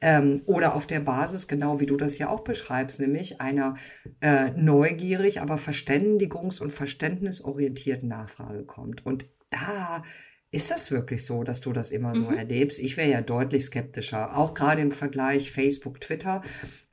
ähm, 0.00 0.40
oder 0.46 0.74
auf 0.74 0.86
der 0.86 1.00
Basis, 1.00 1.48
genau 1.48 1.78
wie 1.78 1.86
du 1.86 1.98
das 1.98 2.16
ja 2.16 2.30
auch 2.30 2.40
beschreibst, 2.40 2.98
nämlich 2.98 3.42
einer 3.42 3.74
äh, 4.22 4.52
neugierig, 4.56 5.42
aber 5.42 5.56
verständigungs- 5.56 6.62
und 6.62 6.72
verständnisorientierten 6.72 8.08
Nachfrage 8.08 8.64
kommt. 8.64 9.04
Und 9.04 9.26
da 9.50 10.02
ist 10.50 10.70
das 10.70 10.90
wirklich 10.90 11.24
so, 11.26 11.44
dass 11.44 11.60
du 11.60 11.72
das 11.72 11.90
immer 11.90 12.16
so 12.16 12.30
mhm. 12.30 12.36
erlebst? 12.36 12.78
Ich 12.78 12.96
wäre 12.96 13.10
ja 13.10 13.20
deutlich 13.20 13.66
skeptischer, 13.66 14.36
auch 14.36 14.54
gerade 14.54 14.80
im 14.80 14.92
Vergleich 14.92 15.52
Facebook, 15.52 16.00
Twitter. 16.00 16.40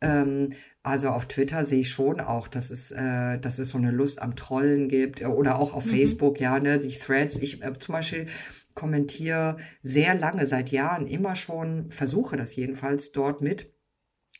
Ähm, 0.02 0.50
also 0.84 1.10
auf 1.10 1.26
Twitter 1.28 1.64
sehe 1.64 1.80
ich 1.80 1.90
schon 1.90 2.20
auch, 2.20 2.50
dass 2.50 2.70
es, 2.70 2.92
äh, 2.92 3.40
dass 3.40 3.58
es 3.58 3.70
so 3.70 3.78
eine 3.78 3.92
Lust 3.92 4.22
am 4.22 4.36
Trollen 4.36 4.90
gibt 4.90 5.22
äh, 5.22 5.26
oder 5.26 5.58
auch 5.60 5.74
auf 5.74 5.86
mhm. 5.86 5.92
Facebook, 5.92 6.40
ja, 6.42 6.60
ne, 6.60 6.78
die 6.78 6.90
Threads. 6.90 7.38
Ich 7.38 7.64
äh, 7.64 7.74
zum 7.80 7.94
Beispiel 7.94 8.26
kommentiere 8.76 9.58
sehr 9.82 10.14
lange, 10.14 10.46
seit 10.46 10.72
Jahren 10.72 11.08
immer 11.08 11.36
schon, 11.36 11.90
versuche 11.90 12.36
das 12.36 12.56
jedenfalls 12.56 13.14
dort 13.14 13.42
mit 13.42 13.73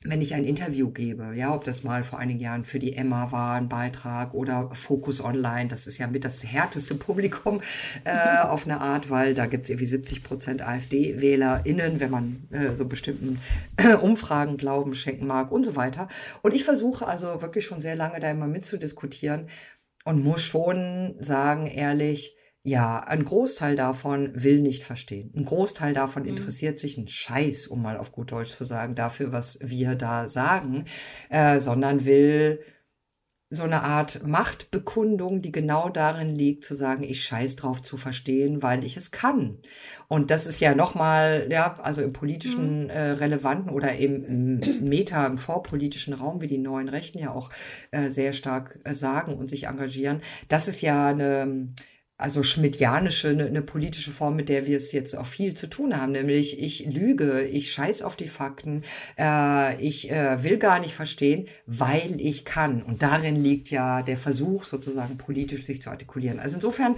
wenn 0.06 0.22
ich 0.22 0.34
ein 0.34 0.44
Interview 0.44 0.90
gebe, 0.90 1.34
ja, 1.36 1.54
ob 1.54 1.64
das 1.64 1.84
mal 1.84 2.04
vor 2.04 2.20
einigen 2.20 2.40
Jahren 2.40 2.66
für 2.66 2.80
die 2.80 2.94
Emma 2.94 3.32
war, 3.32 3.56
ein 3.56 3.70
Beitrag 3.70 4.34
oder 4.34 4.70
Focus 4.74 5.24
Online, 5.24 5.70
das 5.70 5.88
ist 5.88 5.98
ja 5.98 6.08
mit 6.08 6.26
das 6.26 6.46
härteste 6.46 6.96
Publikum 6.96 7.62
äh, 8.04 8.40
auf 8.44 8.66
eine 8.66 8.82
Art, 8.82 9.10
weil 9.10 9.34
da 9.34 9.46
gibt 9.46 9.64
es 9.64 9.70
irgendwie 9.70 9.86
70 9.86 10.24
Prozent 10.24 10.62
AfD-WählerInnen, 10.62 12.00
wenn 12.00 12.12
man 12.12 12.48
äh, 12.52 12.76
so 12.76 12.86
bestimmten 12.86 13.40
äh, 13.78 13.94
Umfragen 14.02 14.58
Glauben 14.58 14.94
schenken 14.94 15.26
mag 15.26 15.52
und 15.52 15.64
so 15.64 15.76
weiter. 15.76 16.08
Und 16.42 16.54
ich 16.54 16.64
versuche 16.64 17.08
also 17.08 17.42
wirklich 17.42 17.66
schon 17.66 17.82
sehr 17.82 17.96
lange 17.96 18.20
da 18.20 18.30
immer 18.30 18.48
mitzudiskutieren 18.48 19.48
und 20.04 20.24
muss 20.24 20.42
schon 20.42 21.16
sagen, 21.20 21.68
ehrlich, 21.68 22.36
ja, 22.66 23.00
ein 23.00 23.26
Großteil 23.26 23.76
davon 23.76 24.32
will 24.36 24.62
nicht 24.62 24.84
verstehen. 24.84 25.34
Ein 25.36 25.44
Großteil 25.44 25.94
davon 25.94 26.24
mhm. 26.24 26.30
interessiert 26.30 26.80
sich 26.80 26.98
ein 26.98 27.10
Scheiß, 27.10 27.68
um 27.68 27.82
mal 27.82 27.98
auf 27.98 28.14
gut 28.14 28.32
Deutsch 28.32 28.52
zu 28.52 28.64
sagen, 28.64 28.96
dafür, 28.96 29.34
was 29.34 29.60
wir 29.62 29.96
da 29.96 30.30
sagen, 30.30 30.86
äh, 31.30 31.60
sondern 31.60 32.06
will 32.06 32.62
so 33.50 33.64
eine 33.64 33.84
Art 33.84 34.26
Machtbekundung, 34.26 35.42
die 35.42 35.52
genau 35.52 35.90
darin 35.90 36.34
liegt, 36.34 36.66
zu 36.66 36.74
sagen, 36.74 37.04
ich 37.04 37.24
scheiß 37.24 37.58
drauf 37.58 37.82
zu 37.82 37.98
verstehen, 37.98 38.64
weil 38.64 38.84
ich 38.84 38.98
es 38.98 39.12
kann. 39.12 39.60
Und 40.08 40.32
das 40.32 40.48
ist 40.48 40.60
ja 40.60 40.74
nochmal, 40.74 41.48
ja, 41.52 41.78
also 41.82 42.02
im 42.02 42.14
politischen 42.14 42.86
mhm. 42.86 42.90
äh, 42.90 43.12
relevanten 43.12 43.70
oder 43.70 43.94
im, 43.96 44.24
im 44.24 44.90
Meta, 44.90 45.28
im 45.28 45.38
vorpolitischen 45.38 46.14
Raum, 46.14 46.42
wie 46.42 46.48
die 46.48 46.58
neuen 46.58 46.90
Rechten 46.90 47.20
ja 47.20 47.32
auch 47.32 47.52
äh, 47.92 48.10
sehr 48.10 48.34
stark 48.34 48.80
äh, 48.86 48.94
sagen 48.94 49.36
und 49.36 49.50
sich 49.50 49.68
engagieren. 49.68 50.22
Das 50.48 50.68
ist 50.68 50.82
ja 50.82 51.08
eine 51.08 51.74
also 52.24 52.42
schmidtianische, 52.42 53.30
eine, 53.30 53.46
eine 53.46 53.62
politische 53.62 54.12
Form, 54.12 54.38
mit 54.38 54.48
der 54.48 54.66
wir 54.66 54.78
es 54.78 54.94
jetzt 54.94 55.14
auch 55.14 55.26
viel 55.26 55.54
zu 55.56 55.68
tun 55.68 55.98
haben, 55.98 56.14
nämlich 56.14 56.58
ich 56.58 56.86
lüge, 56.86 57.42
ich 57.42 57.72
scheiß 57.74 58.02
auf 58.02 58.16
die 58.16 58.30
Fakten, 58.30 58.84
äh, 59.20 59.80
ich 59.84 60.10
äh, 60.10 60.42
will 60.42 60.58
gar 60.58 60.80
nicht 60.80 60.94
verstehen, 60.94 61.50
weil 61.66 62.22
ich 62.22 62.46
kann. 62.46 62.82
Und 62.82 63.04
darin 63.04 63.36
liegt 63.36 63.70
ja 63.72 64.02
der 64.02 64.16
Versuch, 64.16 64.64
sozusagen 64.64 65.18
politisch 65.18 65.66
sich 65.66 65.82
zu 65.82 65.90
artikulieren. 65.90 66.40
Also 66.40 66.56
insofern 66.56 66.96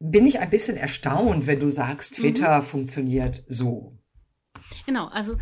bin 0.00 0.26
ich 0.26 0.40
ein 0.40 0.50
bisschen 0.50 0.76
erstaunt, 0.76 1.46
wenn 1.46 1.60
du 1.60 1.70
sagst, 1.70 2.18
mhm. 2.18 2.22
Twitter 2.22 2.62
mhm. 2.62 2.66
funktioniert 2.66 3.44
so. 3.46 3.96
Genau, 4.86 5.06
also 5.06 5.38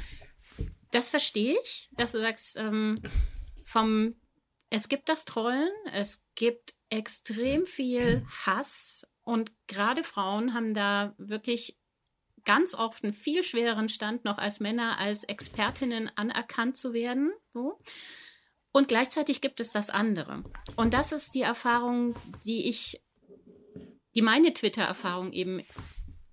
das 0.91 1.09
verstehe 1.09 1.57
ich, 1.63 1.89
dass 1.97 2.13
du 2.13 2.19
sagst, 2.19 2.59
ähm, 2.59 2.97
vom 3.65 4.15
es 4.75 4.89
gibt 4.89 5.11
das 5.11 5.27
Trollen, 5.27 5.71
es 5.93 6.23
gibt 6.35 6.75
extrem 6.93 7.65
viel 7.65 8.25
Hass 8.45 9.07
und 9.25 9.51
gerade 9.67 10.05
Frauen 10.05 10.53
haben 10.53 10.75
da 10.75 11.15
wirklich 11.17 11.79
ganz 12.45 12.75
oft 12.75 13.03
einen 13.03 13.15
viel 13.15 13.43
schwereren 13.45 13.89
Stand 13.89 14.25
noch 14.25 14.37
als 14.37 14.61
Männer 14.61 14.99
als 14.99 15.25
Expertinnen 15.25 16.11
anerkannt 16.17 16.77
zu 16.77 16.93
werden. 16.93 17.33
So. 17.51 17.79
Und 18.73 18.89
gleichzeitig 18.89 19.41
gibt 19.41 19.61
es 19.61 19.71
das 19.71 19.91
andere. 19.91 20.45
Und 20.77 20.93
das 20.93 21.13
ist 21.13 21.35
die 21.35 21.43
Erfahrung, 21.43 22.15
die 22.45 22.69
ich, 22.69 23.01
die 24.15 24.23
meine 24.23 24.53
Twitter-Erfahrung 24.53 25.33
eben 25.33 25.65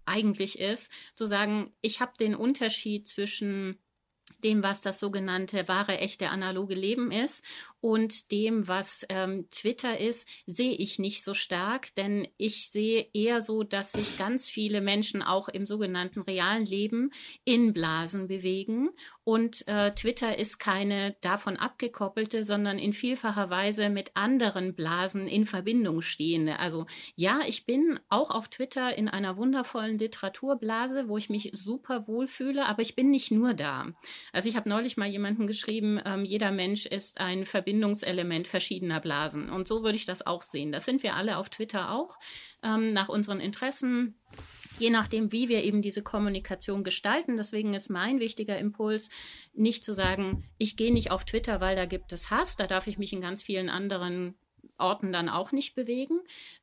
eigentlich 0.05 0.59
ist, 0.59 0.91
zu 1.13 1.25
sagen, 1.25 1.71
ich 1.81 2.01
habe 2.01 2.13
den 2.19 2.35
Unterschied 2.35 3.07
zwischen 3.07 3.79
dem, 4.43 4.63
was 4.63 4.81
das 4.81 4.99
sogenannte 4.99 5.67
wahre, 5.67 5.97
echte, 5.99 6.29
analoge 6.29 6.75
Leben 6.75 7.11
ist 7.11 7.43
und 7.81 8.31
dem, 8.31 8.67
was 8.67 9.05
ähm, 9.09 9.47
Twitter 9.51 9.99
ist, 9.99 10.27
sehe 10.45 10.73
ich 10.73 10.99
nicht 10.99 11.23
so 11.23 11.33
stark, 11.33 11.93
denn 11.95 12.27
ich 12.37 12.69
sehe 12.69 13.07
eher 13.13 13.41
so, 13.41 13.63
dass 13.63 13.93
sich 13.93 14.17
ganz 14.17 14.47
viele 14.47 14.81
Menschen 14.81 15.21
auch 15.21 15.49
im 15.49 15.65
sogenannten 15.65 16.21
realen 16.21 16.65
Leben 16.65 17.11
in 17.45 17.73
Blasen 17.73 18.27
bewegen 18.27 18.89
und 19.29 19.67
äh, 19.67 19.93
Twitter 19.93 20.39
ist 20.39 20.57
keine 20.57 21.15
davon 21.21 21.55
abgekoppelte, 21.55 22.43
sondern 22.43 22.79
in 22.79 22.93
vielfacher 22.93 23.51
Weise 23.51 23.91
mit 23.91 24.09
anderen 24.15 24.73
Blasen 24.73 25.27
in 25.27 25.45
Verbindung 25.45 26.01
stehende. 26.01 26.57
Also 26.57 26.87
ja, 27.15 27.41
ich 27.45 27.67
bin 27.67 27.99
auch 28.09 28.31
auf 28.31 28.47
Twitter 28.47 28.97
in 28.97 29.07
einer 29.07 29.37
wundervollen 29.37 29.99
Literaturblase, 29.99 31.09
wo 31.09 31.15
ich 31.15 31.29
mich 31.29 31.51
super 31.53 32.07
wohlfühle, 32.07 32.65
aber 32.65 32.81
ich 32.81 32.95
bin 32.95 33.11
nicht 33.11 33.29
nur 33.29 33.53
da. 33.53 33.85
Also 34.33 34.49
ich 34.49 34.55
habe 34.55 34.67
neulich 34.67 34.97
mal 34.97 35.07
jemanden 35.07 35.45
geschrieben, 35.45 36.01
ähm, 36.03 36.25
jeder 36.25 36.49
Mensch 36.49 36.87
ist 36.87 37.21
ein 37.21 37.45
Verbindungselement 37.45 38.47
verschiedener 38.47 38.99
Blasen. 38.99 39.51
Und 39.51 39.67
so 39.67 39.83
würde 39.83 39.97
ich 39.97 40.07
das 40.07 40.25
auch 40.25 40.41
sehen. 40.41 40.71
Das 40.71 40.85
sind 40.85 41.03
wir 41.03 41.13
alle 41.13 41.37
auf 41.37 41.49
Twitter 41.49 41.91
auch, 41.91 42.17
ähm, 42.63 42.93
nach 42.93 43.09
unseren 43.09 43.41
Interessen. 43.41 44.15
Je 44.79 44.89
nachdem, 44.89 45.31
wie 45.31 45.49
wir 45.49 45.63
eben 45.63 45.81
diese 45.81 46.01
Kommunikation 46.01 46.83
gestalten. 46.83 47.37
Deswegen 47.37 47.73
ist 47.73 47.89
mein 47.89 48.19
wichtiger 48.19 48.57
Impuls, 48.57 49.09
nicht 49.53 49.83
zu 49.83 49.93
sagen, 49.93 50.49
ich 50.57 50.77
gehe 50.77 50.93
nicht 50.93 51.11
auf 51.11 51.25
Twitter, 51.25 51.61
weil 51.61 51.75
da 51.75 51.85
gibt 51.85 52.13
es 52.13 52.31
Hass. 52.31 52.55
Da 52.55 52.65
darf 52.65 52.87
ich 52.87 52.97
mich 52.97 53.13
in 53.13 53.21
ganz 53.21 53.41
vielen 53.43 53.69
anderen 53.69 54.35
Orten 54.77 55.11
dann 55.11 55.29
auch 55.29 55.51
nicht 55.51 55.75
bewegen, 55.75 56.19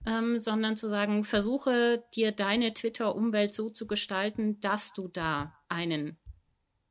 ähm, 0.06 0.40
sondern 0.40 0.76
zu 0.76 0.88
sagen, 0.88 1.24
versuche 1.24 2.02
dir 2.14 2.32
deine 2.32 2.72
Twitter-Umwelt 2.72 3.54
so 3.54 3.68
zu 3.68 3.86
gestalten, 3.86 4.58
dass 4.60 4.94
du 4.94 5.08
da 5.08 5.54
einen 5.68 6.16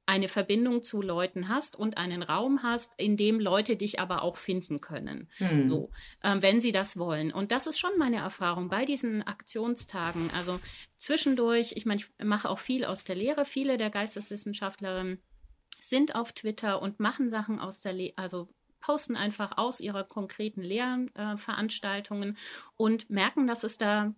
eine 0.05 0.27
Verbindung 0.27 0.83
zu 0.83 1.01
Leuten 1.01 1.49
hast 1.49 1.75
und 1.75 1.97
einen 1.97 2.21
Raum 2.21 2.61
hast, 2.63 2.93
in 2.97 3.17
dem 3.17 3.39
Leute 3.39 3.75
dich 3.75 3.99
aber 3.99 4.21
auch 4.21 4.37
finden 4.37 4.81
können. 4.81 5.29
Hm. 5.37 5.69
So, 5.69 5.89
ähm, 6.23 6.41
wenn 6.41 6.61
sie 6.61 6.71
das 6.71 6.97
wollen. 6.97 7.31
Und 7.31 7.51
das 7.51 7.67
ist 7.67 7.79
schon 7.79 7.97
meine 7.97 8.17
Erfahrung 8.17 8.69
bei 8.69 8.85
diesen 8.85 9.23
Aktionstagen. 9.23 10.29
Also 10.35 10.59
zwischendurch, 10.97 11.73
ich 11.75 11.85
meine, 11.85 12.01
ich 12.01 12.25
mache 12.25 12.49
auch 12.49 12.59
viel 12.59 12.85
aus 12.85 13.03
der 13.03 13.15
Lehre. 13.15 13.45
Viele 13.45 13.77
der 13.77 13.89
Geisteswissenschaftlerinnen 13.89 15.21
sind 15.79 16.15
auf 16.15 16.33
Twitter 16.33 16.81
und 16.81 16.99
machen 16.99 17.29
Sachen 17.29 17.59
aus 17.59 17.81
der 17.81 17.93
Lehre, 17.93 18.13
also 18.17 18.49
posten 18.79 19.15
einfach 19.15 19.57
aus 19.57 19.79
ihrer 19.79 20.03
konkreten 20.03 20.61
Lehrveranstaltungen 20.61 22.31
äh, 22.31 22.35
und 22.75 23.09
merken, 23.09 23.47
dass 23.47 23.63
es 23.63 23.79
da 23.79 24.13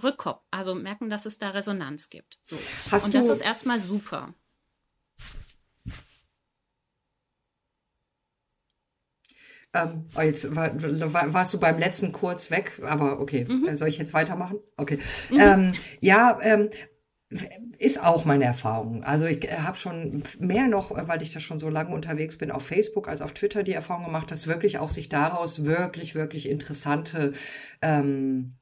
Rückkopf, 0.00 0.42
also 0.50 0.74
merken, 0.74 1.08
dass 1.08 1.26
es 1.26 1.38
da 1.38 1.50
Resonanz 1.50 2.10
gibt. 2.10 2.38
So. 2.42 2.56
Und 2.92 3.14
das 3.14 3.28
ist 3.28 3.40
erstmal 3.40 3.78
super. 3.78 4.34
Ähm, 9.74 10.06
oh, 10.16 10.20
jetzt 10.20 10.54
war, 10.54 10.70
war, 10.80 11.34
warst 11.34 11.52
du 11.52 11.60
beim 11.60 11.78
letzten 11.78 12.12
kurz 12.12 12.50
weg, 12.50 12.80
aber 12.84 13.20
okay. 13.20 13.44
Mhm. 13.48 13.68
Äh, 13.68 13.76
soll 13.76 13.88
ich 13.88 13.98
jetzt 13.98 14.14
weitermachen? 14.14 14.58
Okay. 14.76 14.98
Mhm. 15.30 15.40
Ähm, 15.40 15.72
ja, 16.00 16.38
ähm, 16.42 16.70
ist 17.78 18.00
auch 18.00 18.24
meine 18.24 18.44
Erfahrung. 18.44 19.02
Also 19.02 19.26
ich 19.26 19.44
äh, 19.44 19.58
habe 19.58 19.76
schon 19.76 20.22
mehr 20.38 20.68
noch, 20.68 20.92
weil 21.08 21.22
ich 21.22 21.32
da 21.32 21.40
schon 21.40 21.58
so 21.58 21.68
lange 21.68 21.94
unterwegs 21.94 22.38
bin, 22.38 22.50
auf 22.50 22.64
Facebook 22.64 23.08
als 23.08 23.20
auf 23.20 23.32
Twitter 23.32 23.62
die 23.62 23.72
Erfahrung 23.72 24.06
gemacht, 24.06 24.30
dass 24.30 24.46
wirklich 24.46 24.78
auch 24.78 24.90
sich 24.90 25.08
daraus 25.08 25.64
wirklich, 25.64 26.14
wirklich 26.14 26.48
interessante 26.48 27.32
ähm, 27.82 28.56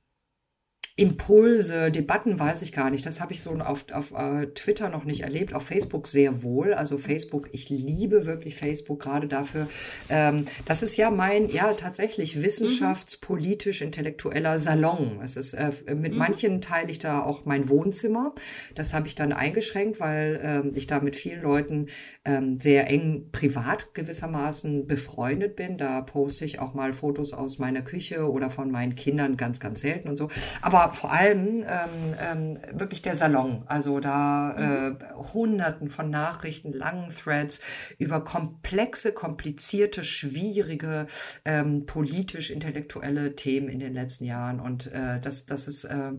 Impulse, 0.96 1.90
Debatten 1.90 2.38
weiß 2.38 2.60
ich 2.60 2.72
gar 2.72 2.90
nicht. 2.90 3.06
Das 3.06 3.22
habe 3.22 3.32
ich 3.32 3.40
so 3.40 3.52
auf, 3.52 3.86
auf 3.92 4.12
uh, 4.12 4.44
Twitter 4.54 4.90
noch 4.90 5.04
nicht 5.04 5.22
erlebt, 5.22 5.54
auf 5.54 5.62
Facebook 5.62 6.06
sehr 6.06 6.42
wohl. 6.42 6.74
Also 6.74 6.98
Facebook, 6.98 7.48
ich 7.52 7.70
liebe 7.70 8.26
wirklich 8.26 8.56
Facebook 8.56 9.00
gerade 9.00 9.26
dafür. 9.26 9.68
Ähm, 10.10 10.44
das 10.66 10.82
ist 10.82 10.98
ja 10.98 11.10
mein, 11.10 11.48
ja 11.48 11.72
tatsächlich 11.72 12.42
wissenschaftspolitisch-intellektueller 12.42 14.58
Salon. 14.58 15.20
Es 15.22 15.38
ist, 15.38 15.54
äh, 15.54 15.70
mit 15.94 16.12
mhm. 16.12 16.18
manchen 16.18 16.60
teile 16.60 16.90
ich 16.90 16.98
da 16.98 17.22
auch 17.22 17.46
mein 17.46 17.70
Wohnzimmer. 17.70 18.34
Das 18.74 18.92
habe 18.92 19.06
ich 19.06 19.14
dann 19.14 19.32
eingeschränkt, 19.32 19.98
weil 19.98 20.38
ähm, 20.42 20.72
ich 20.74 20.86
da 20.86 21.00
mit 21.00 21.16
vielen 21.16 21.40
Leuten 21.40 21.86
ähm, 22.26 22.60
sehr 22.60 22.90
eng 22.90 23.30
privat 23.32 23.94
gewissermaßen 23.94 24.86
befreundet 24.86 25.56
bin. 25.56 25.78
Da 25.78 26.02
poste 26.02 26.44
ich 26.44 26.58
auch 26.58 26.74
mal 26.74 26.92
Fotos 26.92 27.32
aus 27.32 27.58
meiner 27.58 27.80
Küche 27.80 28.30
oder 28.30 28.50
von 28.50 28.70
meinen 28.70 28.94
Kindern 28.94 29.38
ganz, 29.38 29.58
ganz 29.58 29.80
selten 29.80 30.10
und 30.10 30.18
so. 30.18 30.28
Aber 30.60 30.81
vor 30.90 31.12
allem 31.12 31.62
ähm, 31.62 32.14
ähm, 32.20 32.58
wirklich 32.72 33.02
der 33.02 33.14
Salon. 33.14 33.64
Also 33.66 34.00
da 34.00 34.54
mhm. 34.56 34.98
äh, 34.98 35.14
hunderten 35.32 35.90
von 35.90 36.10
Nachrichten, 36.10 36.72
langen 36.72 37.10
Threads 37.10 37.60
über 37.98 38.24
komplexe, 38.24 39.12
komplizierte, 39.12 40.04
schwierige, 40.04 41.06
ähm, 41.44 41.86
politisch-intellektuelle 41.86 43.36
Themen 43.36 43.68
in 43.68 43.78
den 43.78 43.92
letzten 43.92 44.24
Jahren. 44.24 44.60
Und 44.60 44.86
äh, 44.92 45.20
das, 45.20 45.46
das 45.46 45.68
ist 45.68 45.84
äh, 45.84 46.12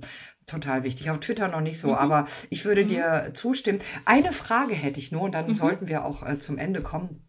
total 0.46 0.84
wichtig. 0.84 1.10
Auf 1.10 1.20
Twitter 1.20 1.48
noch 1.48 1.62
nicht 1.62 1.80
so, 1.80 1.90
mhm. 1.90 1.96
aber 1.96 2.26
ich 2.50 2.66
würde 2.66 2.84
mhm. 2.84 2.88
dir 2.88 3.32
zustimmen. 3.34 3.80
Eine 4.06 4.32
Frage 4.32 4.76
hätte 4.76 5.00
ich 5.00 5.12
nur, 5.12 5.24
und 5.24 5.34
dann 5.34 5.48
mhm. 5.48 5.56
sollten 5.56 5.88
wir 5.88 6.06
auch 6.06 6.24
äh, 6.24 6.40
zum 6.40 6.58
Ende 6.58 6.82
kommen. 6.82 7.28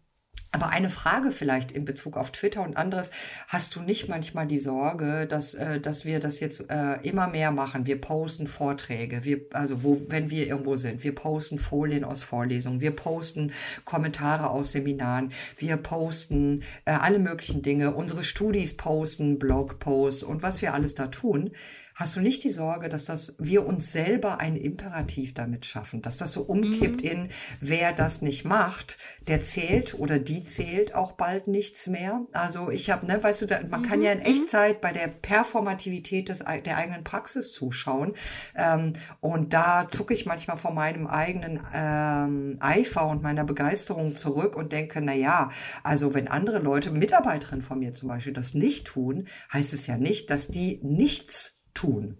Aber 0.55 0.69
eine 0.69 0.89
Frage 0.89 1.31
vielleicht 1.31 1.73
in 1.73 1.83
Bezug 1.83 2.15
auf 2.15 2.31
Twitter 2.31 2.61
und 2.61 2.77
anderes. 2.77 3.11
Hast 3.49 3.75
du 3.75 3.81
nicht 3.81 4.07
manchmal 4.07 4.47
die 4.47 4.59
Sorge, 4.59 5.27
dass, 5.27 5.53
äh, 5.53 5.81
dass 5.81 6.05
wir 6.05 6.19
das 6.19 6.39
jetzt 6.39 6.71
äh, 6.71 6.93
immer 7.01 7.27
mehr 7.27 7.51
machen? 7.51 7.85
Wir 7.85 7.99
posten 7.99 8.47
Vorträge, 8.47 9.25
wir, 9.25 9.41
also 9.51 9.83
wo, 9.83 10.01
wenn 10.07 10.29
wir 10.29 10.47
irgendwo 10.47 10.77
sind, 10.77 11.03
wir 11.03 11.13
posten 11.13 11.59
Folien 11.59 12.05
aus 12.05 12.23
Vorlesungen, 12.23 12.79
wir 12.79 12.91
posten 12.91 13.51
Kommentare 13.83 14.49
aus 14.49 14.71
Seminaren, 14.71 15.29
wir 15.57 15.75
posten 15.75 16.63
äh, 16.85 16.91
alle 16.91 17.19
möglichen 17.19 17.61
Dinge, 17.61 17.93
unsere 17.93 18.23
Studis 18.23 18.77
posten 18.77 19.39
Blogposts 19.39 20.23
und 20.23 20.41
was 20.41 20.61
wir 20.61 20.73
alles 20.73 20.95
da 20.95 21.07
tun. 21.07 21.51
Hast 21.95 22.17
du 22.17 22.19
nicht 22.19 22.43
die 22.43 22.51
Sorge, 22.51 22.89
dass 22.89 23.05
das 23.05 23.37
wir 23.39 23.65
uns 23.65 23.93
selber 23.93 24.41
ein 24.41 24.57
Imperativ 24.57 25.33
damit 25.33 25.65
schaffen, 25.65 26.01
dass 26.01 26.17
das 26.17 26.33
so 26.33 26.41
umkippt 26.41 27.05
mhm. 27.05 27.09
in 27.09 27.29
wer 27.61 27.93
das 27.93 28.21
nicht 28.21 28.43
macht, 28.43 28.97
der 29.27 29.41
zählt 29.43 29.97
oder 29.97 30.19
die 30.19 30.43
zählt 30.43 30.93
auch 30.93 31.13
bald 31.13 31.47
nichts 31.47 31.87
mehr? 31.87 32.25
Also 32.33 32.69
ich 32.69 32.89
habe, 32.89 33.05
ne, 33.05 33.23
weißt 33.23 33.43
du, 33.43 33.45
da, 33.45 33.61
man 33.69 33.81
mhm. 33.81 33.85
kann 33.85 34.01
ja 34.01 34.11
in 34.11 34.19
mhm. 34.19 34.25
Echtzeit 34.25 34.81
bei 34.81 34.91
der 34.91 35.07
Performativität 35.07 36.27
des, 36.27 36.39
der 36.39 36.75
eigenen 36.75 37.05
Praxis 37.05 37.53
zuschauen 37.53 38.11
ähm, 38.55 38.91
und 39.21 39.53
da 39.53 39.87
zucke 39.87 40.13
ich 40.13 40.25
manchmal 40.25 40.57
vor 40.57 40.73
meinem 40.73 41.07
eigenen 41.07 41.61
ähm, 41.73 42.57
Eifer 42.59 43.07
und 43.07 43.23
meiner 43.23 43.45
Begeisterung 43.45 44.17
zurück 44.17 44.57
und 44.57 44.73
denke, 44.73 44.99
na 44.99 45.13
ja, 45.13 45.49
also 45.81 46.13
wenn 46.13 46.27
andere 46.27 46.59
Leute, 46.59 46.91
Mitarbeiterinnen 46.91 47.63
von 47.63 47.79
mir 47.79 47.93
zum 47.93 48.09
Beispiel, 48.09 48.33
das 48.33 48.53
nicht 48.53 48.85
tun, 48.87 49.29
heißt 49.53 49.73
es 49.73 49.87
ja 49.87 49.97
nicht, 49.97 50.29
dass 50.29 50.49
die 50.49 50.81
nichts 50.83 51.61
tun. 51.75 52.17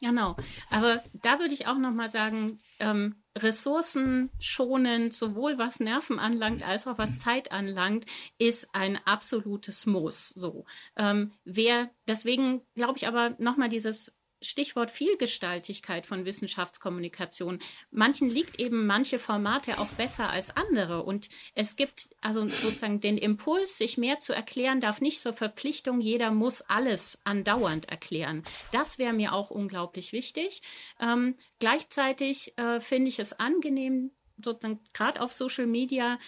Genau. 0.00 0.36
Aber 0.70 1.02
da 1.14 1.38
würde 1.40 1.54
ich 1.54 1.66
auch 1.66 1.78
noch 1.78 1.92
mal 1.92 2.10
sagen, 2.10 2.58
ähm, 2.80 3.16
ressourcenschonend, 3.36 5.12
sowohl 5.12 5.58
was 5.58 5.80
Nerven 5.80 6.18
anlangt 6.18 6.62
als 6.66 6.86
auch 6.86 6.98
was 6.98 7.18
Zeit 7.18 7.52
anlangt, 7.52 8.06
ist 8.38 8.74
ein 8.74 8.98
absolutes 9.04 9.86
Muss. 9.86 10.28
So, 10.30 10.64
ähm, 10.96 11.32
wer 11.44 11.90
deswegen 12.06 12.62
glaube 12.74 12.98
ich 12.98 13.06
aber 13.06 13.34
nochmal 13.38 13.68
dieses 13.68 14.15
Stichwort 14.46 14.90
Vielgestaltigkeit 14.90 16.06
von 16.06 16.24
Wissenschaftskommunikation. 16.24 17.58
Manchen 17.90 18.30
liegt 18.30 18.60
eben 18.60 18.86
manche 18.86 19.18
Formate 19.18 19.78
auch 19.78 19.88
besser 19.88 20.30
als 20.30 20.56
andere. 20.56 21.02
Und 21.02 21.28
es 21.54 21.76
gibt 21.76 22.10
also 22.20 22.46
sozusagen 22.46 23.00
den 23.00 23.18
Impuls, 23.18 23.78
sich 23.78 23.98
mehr 23.98 24.20
zu 24.20 24.32
erklären, 24.32 24.80
darf 24.80 25.00
nicht 25.00 25.20
zur 25.20 25.32
Verpflichtung, 25.32 26.00
jeder 26.00 26.30
muss 26.30 26.62
alles 26.62 27.18
andauernd 27.24 27.88
erklären. 27.88 28.44
Das 28.72 28.98
wäre 28.98 29.12
mir 29.12 29.32
auch 29.32 29.50
unglaublich 29.50 30.12
wichtig. 30.12 30.62
Ähm, 31.00 31.36
gleichzeitig 31.58 32.56
äh, 32.56 32.80
finde 32.80 33.08
ich 33.08 33.18
es 33.18 33.32
angenehm, 33.38 34.12
sozusagen 34.42 34.80
gerade 34.92 35.20
auf 35.20 35.32
Social 35.32 35.66
Media 35.66 36.18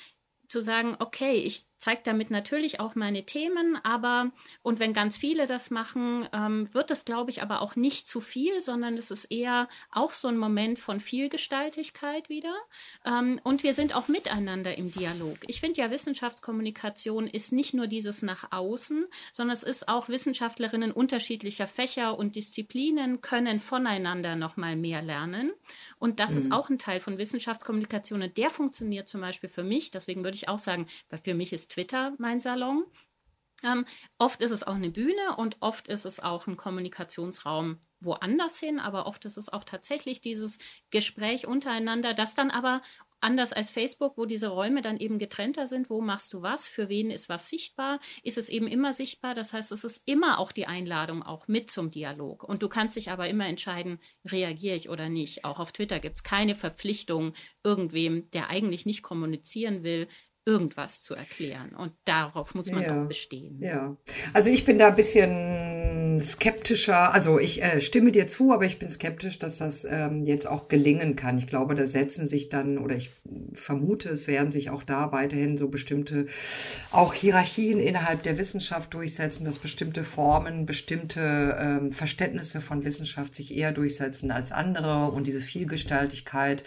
zu 0.49 0.61
sagen, 0.61 0.97
okay, 0.99 1.37
ich 1.37 1.68
zeige 1.79 2.03
damit 2.05 2.31
natürlich 2.31 2.81
auch 2.81 2.95
meine 2.95 3.25
Themen, 3.25 3.79
aber 3.83 4.31
und 4.63 4.81
wenn 4.81 4.93
ganz 4.93 5.17
viele 5.17 5.47
das 5.47 5.71
machen, 5.71 6.29
ähm, 6.33 6.73
wird 6.75 6.91
das, 6.91 7.05
glaube 7.05 7.31
ich, 7.31 7.43
aber 7.43 7.63
auch 7.63 7.77
nicht 7.77 8.07
zu 8.09 8.21
viel, 8.21 8.61
sondern 8.63 8.95
es 8.95 9.11
ist 9.11 9.27
eher 9.27 9.69
auch 9.93 10.13
so 10.13 10.29
ein 10.29 10.37
Moment 10.37 10.79
von 10.79 11.01
Vielgestaltigkeit 11.01 12.29
wieder. 12.29 12.55
Ähm, 13.05 13.41
und 13.45 13.63
wir 13.63 13.75
sind 13.75 13.95
auch 13.95 14.09
miteinander 14.09 14.77
im 14.77 14.91
Dialog. 14.91 15.39
Ich 15.47 15.61
finde 15.61 15.81
ja, 15.81 15.91
Wissenschaftskommunikation 15.91 17.27
ist 17.27 17.53
nicht 17.53 17.75
nur 17.75 17.87
dieses 17.87 18.23
nach 18.23 18.51
außen, 18.51 19.07
sondern 19.33 19.55
es 19.55 19.63
ist 19.63 19.89
auch 19.89 20.09
Wissenschaftlerinnen 20.09 20.93
unterschiedlicher 20.93 21.67
Fächer 21.67 22.19
und 22.19 22.37
Disziplinen 22.37 23.21
können 23.21 23.59
voneinander 23.59 24.35
noch 24.37 24.57
mal 24.57 24.77
mehr 24.77 25.03
lernen. 25.03 25.53
Und 25.99 26.19
das 26.19 26.33
mhm. 26.33 26.39
ist 26.39 26.53
auch 26.53 26.71
ein 26.71 26.79
Teil 26.79 27.01
von 27.01 27.19
Wissenschaftskommunikation 27.19 28.23
und 28.23 28.37
der 28.37 28.51
funktioniert 28.51 29.09
zum 29.09 29.21
Beispiel 29.21 29.49
für 29.49 29.63
mich. 29.63 29.91
Deswegen 29.91 30.25
würde 30.25 30.37
ich 30.37 30.49
auch 30.49 30.59
sagen, 30.59 30.87
weil 31.11 31.21
für 31.23 31.35
mich 31.35 31.53
ist 31.53 31.68
Twitter 31.69 32.15
mein 32.19 32.41
Salon. 32.41 32.85
Ähm, 33.65 33.85
oft 34.19 34.41
ist 34.41 34.53
es 34.53 34.63
auch 34.63 34.75
eine 34.75 34.91
Bühne 34.91 35.37
und 35.37 35.57
oft 35.61 35.89
ist 35.89 36.05
es 36.07 36.21
auch 36.21 36.47
ein 36.47 36.57
Kommunikationsraum 36.57 37.81
woanders 38.01 38.59
hin, 38.61 38.79
aber 38.79 39.07
oft 39.07 39.25
ist 39.25 39.37
es 39.37 39.53
auch 39.53 39.65
tatsächlich 39.65 40.21
dieses 40.21 40.59
Gespräch 40.91 41.49
untereinander, 41.49 42.15
das 42.15 42.37
dann 42.37 42.53
aber 42.53 42.83
Anders 43.21 43.53
als 43.53 43.73
Facebook, 43.73 44.17
wo 44.17 44.27
diese 44.27 44.49
Räume 44.49 44.81
dann 44.81 44.97
eben 44.97 45.19
getrennter 45.19 45.67
sind, 45.67 45.91
wo 45.91 46.01
machst 46.01 46.33
du 46.35 46.43
was, 46.43 46.69
für 46.69 46.89
wen 46.89 47.11
ist 47.11 47.29
was 47.29 47.49
sichtbar, 47.49 47.99
ist 48.23 48.39
es 48.39 48.49
eben 48.49 48.69
immer 48.69 48.93
sichtbar. 48.93 49.35
Das 49.35 49.53
heißt, 49.53 49.73
es 49.73 49.83
ist 49.83 50.09
immer 50.09 50.39
auch 50.39 50.53
die 50.53 50.67
Einladung 50.67 51.25
auch 51.25 51.49
mit 51.49 51.69
zum 51.69 51.91
Dialog. 51.91 52.45
Und 52.45 52.63
du 52.63 52.69
kannst 52.69 52.95
dich 52.95 53.11
aber 53.11 53.29
immer 53.29 53.47
entscheiden, 53.47 53.99
reagiere 54.25 54.77
ich 54.77 54.89
oder 54.89 55.09
nicht. 55.09 55.45
Auch 55.45 55.59
auf 55.59 55.73
Twitter 55.73 55.99
gibt 55.99 56.17
es 56.17 56.23
keine 56.23 56.55
Verpflichtung, 56.55 57.33
irgendwem, 57.65 58.31
der 58.31 58.51
eigentlich 58.51 58.87
nicht 58.87 59.03
kommunizieren 59.03 59.83
will, 59.83 60.07
irgendwas 60.49 61.03
zu 61.03 61.15
erklären. 61.15 61.75
Und 61.77 61.93
darauf 62.07 62.55
muss 62.55 62.71
man 62.71 62.83
ja, 62.83 63.05
bestehen. 63.05 63.59
Ja, 63.61 63.97
also 64.33 64.49
ich 64.49 64.65
bin 64.65 64.79
da 64.79 64.89
ein 64.89 64.95
bisschen 64.95 66.23
skeptischer. 66.23 67.13
Also 67.13 67.39
ich 67.39 67.63
äh, 67.63 67.83
stimme 67.83 68.13
dir 68.13 68.27
zu, 68.27 68.53
aber 68.53 68.65
ich 68.65 68.79
bin 68.79 68.89
skeptisch, 68.89 69.39
dass 69.39 69.59
das 69.59 69.85
ähm, 69.85 70.25
jetzt 70.25 70.47
auch 70.47 70.69
gelingen 70.69 71.17
kann. 71.17 71.37
Ich 71.37 71.47
glaube, 71.47 71.75
da 71.75 71.87
setzen 71.87 72.27
sich 72.27 72.49
dann, 72.49 72.79
oder 72.79 72.97
ich 72.97 73.11
vermute, 73.53 74.09
es 74.09 74.27
werden 74.27 74.51
sich 74.51 74.71
auch 74.71 74.83
da 74.83 75.13
weiterhin 75.13 75.59
so 75.59 75.69
bestimmte 75.69 76.25
auch 76.93 77.13
Hierarchien 77.13 77.79
innerhalb 77.79 78.23
der 78.23 78.39
Wissenschaft 78.39 78.95
durchsetzen, 78.95 79.45
dass 79.45 79.59
bestimmte 79.59 80.03
Formen, 80.03 80.65
bestimmte 80.65 81.57
ähm, 81.61 81.93
Verständnisse 81.93 82.63
von 82.63 82.85
Wissenschaft 82.85 83.35
sich 83.35 83.55
eher 83.55 83.73
durchsetzen 83.73 84.31
als 84.31 84.51
andere 84.51 85.11
und 85.11 85.27
diese 85.27 85.41
Vielgestaltigkeit. 85.41 86.65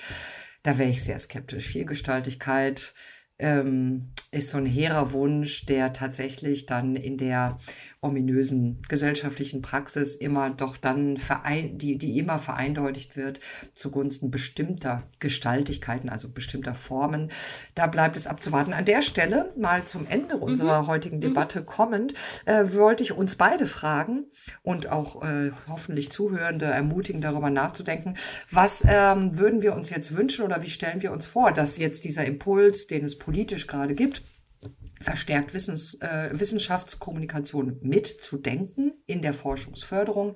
Da 0.62 0.78
wäre 0.78 0.90
ich 0.90 1.04
sehr 1.04 1.18
skeptisch. 1.18 1.66
Vielgestaltigkeit, 1.66 2.94
ähm, 3.42 4.12
ist 4.32 4.50
so 4.52 4.58
ein 4.58 4.66
hehrer 4.66 5.12
Wunsch, 5.12 5.66
der 5.66 5.92
tatsächlich 5.92 6.66
dann 6.66 6.96
in 6.96 7.18
der 7.18 7.58
ominösen 8.04 8.82
gesellschaftlichen 8.90 9.62
Praxis 9.62 10.16
immer 10.16 10.50
doch 10.50 10.76
dann 10.76 11.18
verein, 11.18 11.78
die, 11.78 12.00
die 12.00 12.18
immer 12.18 12.40
vereindeutigt 12.40 13.16
wird 13.16 13.40
zugunsten 13.76 14.32
bestimmter 14.32 15.04
Gestaltigkeiten, 15.20 16.10
also 16.10 16.28
bestimmter 16.30 16.74
Formen. 16.74 17.30
Da 17.76 17.86
bleibt 17.86 18.16
es 18.16 18.26
abzuwarten. 18.26 18.74
An 18.74 18.86
der 18.86 19.04
Stelle, 19.04 19.54
mal 19.56 19.86
zum 19.86 20.08
Ende 20.08 20.38
mhm. 20.38 20.44
unserer 20.44 20.88
heutigen 20.88 21.18
mhm. 21.18 21.22
Debatte 21.22 21.64
kommend, 21.64 22.14
äh, 22.46 22.74
wollte 22.74 23.04
ich 23.04 23.12
uns 23.12 23.36
beide 23.36 23.68
fragen 23.68 24.26
und 24.64 24.92
auch 24.92 25.24
äh, 25.24 25.52
hoffentlich 25.68 26.10
Zuhörende 26.12 26.66
ermutigen, 26.66 27.22
darüber 27.22 27.52
nachzudenken, 27.52 28.16
was 28.50 28.84
ähm, 28.88 29.38
würden 29.38 29.62
wir 29.62 29.76
uns 29.76 29.92
jetzt 29.92 30.18
wünschen 30.18 30.44
oder 30.44 30.64
wie 30.64 30.70
stellen 30.70 31.04
wir 31.04 31.12
uns 31.12 31.28
vor, 31.28 31.52
dass 31.52 31.78
jetzt 31.78 32.04
dieser 32.04 32.26
Impuls, 32.26 32.88
den 32.88 33.06
es 33.06 33.20
politisch 33.20 33.68
gerade 33.68 33.94
gibt, 33.94 34.24
verstärkt 35.02 35.54
Wissens, 35.54 35.96
äh, 35.96 36.30
Wissenschaftskommunikation 36.32 37.80
mitzudenken 37.82 38.94
in 39.06 39.22
der 39.22 39.34
Forschungsförderung. 39.34 40.36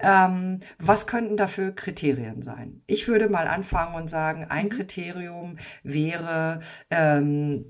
Ähm, 0.00 0.58
was 0.78 1.06
könnten 1.06 1.36
dafür 1.36 1.72
Kriterien 1.72 2.42
sein? 2.42 2.82
Ich 2.86 3.08
würde 3.08 3.28
mal 3.28 3.48
anfangen 3.48 3.94
und 3.94 4.08
sagen, 4.08 4.46
ein 4.48 4.66
mhm. 4.66 4.70
Kriterium 4.70 5.56
wäre, 5.82 6.60
ähm, 6.90 7.64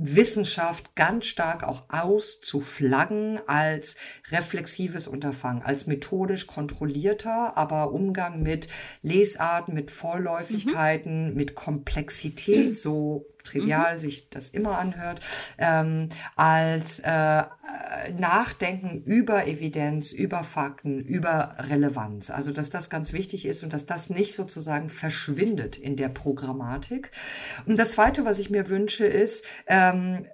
Wissenschaft 0.00 0.94
ganz 0.94 1.26
stark 1.26 1.62
auch 1.64 1.84
auszuflaggen 1.88 3.40
als 3.46 3.96
reflexives 4.30 5.08
Unterfangen, 5.08 5.62
als 5.62 5.86
methodisch 5.86 6.46
kontrollierter, 6.46 7.56
aber 7.56 7.92
Umgang 7.92 8.42
mit 8.42 8.68
Lesarten, 9.02 9.74
mit 9.74 9.90
Vorläufigkeiten, 9.90 11.30
mhm. 11.30 11.36
mit 11.36 11.54
Komplexität, 11.54 12.78
so 12.78 13.26
trivial 13.48 13.94
mhm. 13.94 13.98
sich 13.98 14.30
das 14.30 14.50
immer 14.50 14.78
anhört, 14.78 15.20
ähm, 15.58 16.08
als 16.36 17.00
äh, 17.00 17.42
Nachdenken 18.16 19.02
über 19.02 19.46
Evidenz, 19.46 20.12
über 20.12 20.44
Fakten, 20.44 21.00
über 21.00 21.56
Relevanz. 21.58 22.30
Also 22.30 22.52
dass 22.52 22.70
das 22.70 22.90
ganz 22.90 23.12
wichtig 23.12 23.46
ist 23.46 23.62
und 23.62 23.72
dass 23.72 23.86
das 23.86 24.10
nicht 24.10 24.34
sozusagen 24.34 24.88
verschwindet 24.88 25.76
in 25.76 25.96
der 25.96 26.08
Programmatik. 26.08 27.10
Und 27.66 27.78
das 27.78 27.92
Zweite, 27.92 28.24
was 28.24 28.38
ich 28.38 28.50
mir 28.50 28.68
wünsche, 28.68 29.04
ist, 29.04 29.44
ähm, 29.66 30.24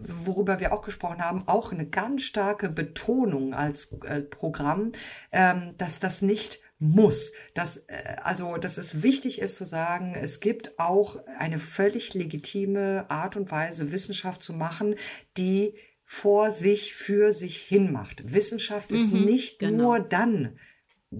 worüber 0.00 0.60
wir 0.60 0.72
auch 0.72 0.82
gesprochen 0.82 1.22
haben, 1.22 1.46
auch 1.46 1.72
eine 1.72 1.86
ganz 1.86 2.22
starke 2.22 2.68
Betonung 2.68 3.54
als 3.54 3.96
äh, 4.04 4.20
Programm, 4.22 4.92
ähm, 5.32 5.74
dass 5.78 6.00
das 6.00 6.22
nicht 6.22 6.60
muss. 6.78 7.32
Dass, 7.54 7.78
äh, 7.88 8.16
also, 8.22 8.56
dass 8.56 8.78
es 8.78 9.02
wichtig 9.02 9.40
ist 9.40 9.56
zu 9.56 9.64
sagen, 9.64 10.14
es 10.14 10.40
gibt 10.40 10.78
auch 10.78 11.16
eine 11.38 11.58
völlig 11.58 12.14
legitime 12.14 13.06
Art 13.08 13.36
und 13.36 13.50
Weise, 13.50 13.92
Wissenschaft 13.92 14.42
zu 14.42 14.52
machen, 14.52 14.94
die 15.36 15.74
vor 16.04 16.50
sich, 16.50 16.94
für 16.94 17.32
sich 17.32 17.58
hin 17.58 17.92
macht. 17.92 18.32
Wissenschaft 18.32 18.92
ist 18.92 19.12
mhm, 19.12 19.24
nicht 19.24 19.58
genau. 19.58 19.82
nur 19.82 20.00
dann 20.00 20.58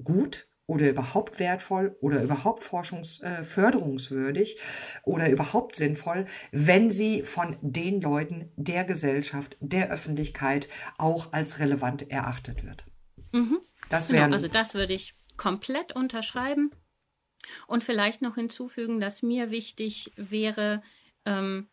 gut 0.02 0.48
oder 0.68 0.88
überhaupt 0.88 1.38
wertvoll 1.38 1.96
oder 2.00 2.22
überhaupt 2.22 2.62
forschungsförderungswürdig 2.62 4.56
äh, 4.56 4.60
oder 5.04 5.30
überhaupt 5.30 5.74
sinnvoll, 5.74 6.26
wenn 6.52 6.90
sie 6.90 7.22
von 7.22 7.56
den 7.62 8.00
Leuten, 8.00 8.52
der 8.56 8.84
Gesellschaft, 8.84 9.56
der 9.60 9.90
Öffentlichkeit 9.90 10.68
auch 10.98 11.32
als 11.32 11.58
relevant 11.58 12.10
erachtet 12.10 12.64
wird. 12.64 12.84
Mhm. 13.32 13.58
Das 13.88 14.08
genau, 14.08 14.34
also 14.34 14.48
das 14.48 14.74
würde 14.74 14.92
ich 14.92 15.14
komplett 15.38 15.96
unterschreiben 15.96 16.70
und 17.66 17.82
vielleicht 17.82 18.20
noch 18.20 18.34
hinzufügen, 18.34 19.00
dass 19.00 19.22
mir 19.22 19.50
wichtig 19.50 20.12
wäre, 20.16 20.82
ähm, 21.24 21.68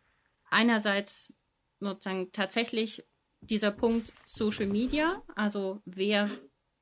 einerseits 0.50 1.34
sozusagen 1.82 2.32
tatsächlich 2.32 3.04
dieser 3.42 3.72
Punkt 3.72 4.14
Social 4.26 4.68
Media, 4.68 5.22
also 5.36 5.82
wer 5.86 6.30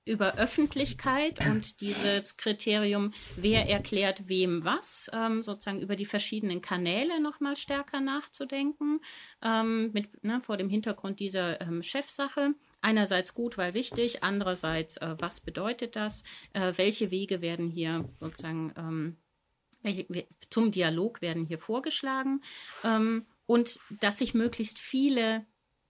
über 0.06 0.38
Öffentlichkeit 0.38 1.46
und 1.48 1.80
dieses 1.80 2.36
Kriterium, 2.36 3.12
wer 3.38 3.70
erklärt 3.70 4.28
wem 4.28 4.64
was, 4.66 5.10
ähm, 5.14 5.42
sozusagen 5.42 5.80
über 5.80 5.96
die 5.96 6.06
verschiedenen 6.06 6.62
Kanäle 6.62 7.22
nochmal 7.22 7.56
stärker 7.56 8.02
nachzudenken, 8.02 9.00
ähm, 9.42 9.92
mit, 9.94 10.24
ne, 10.24 10.42
vor 10.42 10.58
dem 10.58 10.70
Hintergrund 10.70 11.20
dieser 11.20 11.62
ähm, 11.62 11.82
Chefsache 11.82 12.54
einerseits 12.84 13.34
gut, 13.34 13.58
weil 13.58 13.74
wichtig, 13.74 14.24
andererseits, 14.24 14.98
äh, 14.98 15.16
was 15.20 15.42
bedeutet 15.42 15.96
das? 15.96 16.24
Äh, 16.54 16.74
welche 16.76 17.12
Wege 17.12 17.42
werden 17.42 17.70
hier 17.70 18.08
sozusagen 18.20 18.74
ähm, 18.78 19.18
zum 20.50 20.72
Dialog 20.72 21.22
werden 21.22 21.46
hier 21.46 21.58
vorgeschlagen? 21.58 22.42
Ähm, 22.84 23.26
und 23.46 23.80
dass 24.00 24.20
sich 24.20 24.34
möglichst 24.34 24.80
viele 24.80 25.46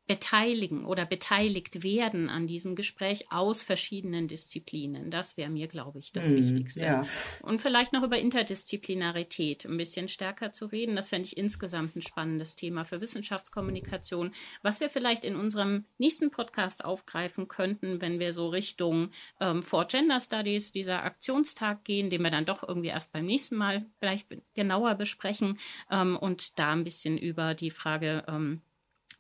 beteiligen 0.06 0.84
oder 0.84 1.06
beteiligt 1.06 1.82
werden 1.82 2.30
an 2.30 2.46
diesem 2.46 2.76
Gespräch 2.76 3.32
aus 3.32 3.64
verschiedenen 3.64 4.28
Disziplinen. 4.28 5.12
Das 5.12 5.38
wäre 5.38 5.50
mir, 5.50 5.68
glaube 5.68 6.00
ich, 6.00 6.12
das 6.12 6.28
mm, 6.28 6.36
Wichtigste. 6.36 6.84
Ja. 6.84 7.08
Und 7.42 7.62
vielleicht 7.62 7.94
noch 7.94 8.04
über 8.04 8.18
Interdisziplinarität 8.18 9.66
ein 9.66 9.78
bisschen 9.78 10.10
stärker 10.10 10.52
zu 10.52 10.66
reden. 10.66 10.98
Das 10.98 11.10
fände 11.10 11.28
ich 11.28 11.38
insgesamt 11.38 11.96
ein 11.96 12.02
spannendes 12.02 12.56
Thema 12.56 12.84
für 12.84 13.00
Wissenschaftskommunikation, 13.00 14.32
was 14.62 14.82
wir 14.82 14.90
vielleicht 14.90 15.24
in 15.24 15.38
unserem 15.38 15.86
nächsten 15.98 16.32
Podcast 16.32 16.84
aufgreifen 16.84 17.48
könnten, 17.48 18.02
wenn 18.02 18.20
wir 18.20 18.34
so 18.34 18.50
Richtung 18.50 19.10
ähm, 19.40 19.64
For 19.64 19.86
Gender 19.86 20.20
Studies, 20.20 20.74
dieser 20.74 21.04
Aktionstag 21.04 21.86
gehen, 21.86 22.10
den 22.10 22.24
wir 22.24 22.32
dann 22.32 22.46
doch 22.46 22.68
irgendwie 22.68 22.90
erst 22.90 23.14
beim 23.14 23.26
nächsten 23.26 23.56
Mal 23.56 23.86
vielleicht 24.00 24.28
genauer 24.54 24.96
besprechen 24.96 25.58
ähm, 25.90 26.18
und 26.18 26.60
da 26.60 26.74
ein 26.74 26.84
bisschen 26.84 27.18
über 27.18 27.54
die 27.54 27.72
Frage 27.72 28.26
ähm, 28.28 28.62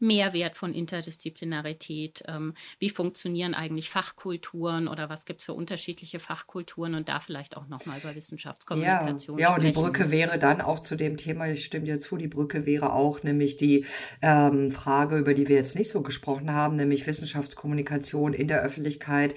Mehrwert 0.04 0.58
von 0.58 0.74
Interdisziplinarität? 0.74 2.24
Ähm, 2.28 2.54
wie 2.80 2.90
funktionieren 2.90 3.56
eigentlich 3.56 3.90
Fachkulturen 3.90 4.88
oder 4.88 5.10
was 5.10 5.26
gibt 5.26 5.40
es 5.40 5.46
für 5.46 5.54
unterschiedliche 5.54 6.20
Fachkulturen 6.20 6.94
und 6.94 7.10
da 7.10 7.20
vielleicht 7.20 7.58
auch 7.58 7.68
nochmal 7.68 7.98
über 7.98 8.14
Wissenschaftskommunikation 8.14 9.40
ja, 9.40 9.50
ja, 9.50 9.56
und 9.56 9.64
die 9.64 9.72
Brücke 9.72 10.12
wäre 10.12 10.38
dann 10.38 10.62
auch 10.62 10.80
zu 10.80 10.96
dem 10.96 11.18
Thema, 11.18 11.48
ich 11.50 11.66
stimme 11.66 11.86
dir 11.86 12.00
zu, 12.00 12.18
die 12.18 12.28
Brücke 12.28 12.66
wäre 12.66 12.94
auch 12.94 13.24
nämlich 13.24 13.56
die 13.56 13.86
ähm, 14.22 14.72
Frage, 14.72 15.18
über 15.18 15.34
die 15.34 15.48
wir 15.48 15.56
jetzt 15.56 15.76
nicht 15.76 15.90
so 15.90 16.02
gesprochen 16.02 16.54
haben, 16.54 16.76
nämlich 16.76 17.08
Wissenschaftskommunikation 17.08 18.34
in 18.34 18.48
der 18.48 18.62
Öffentlichkeit 18.62 19.36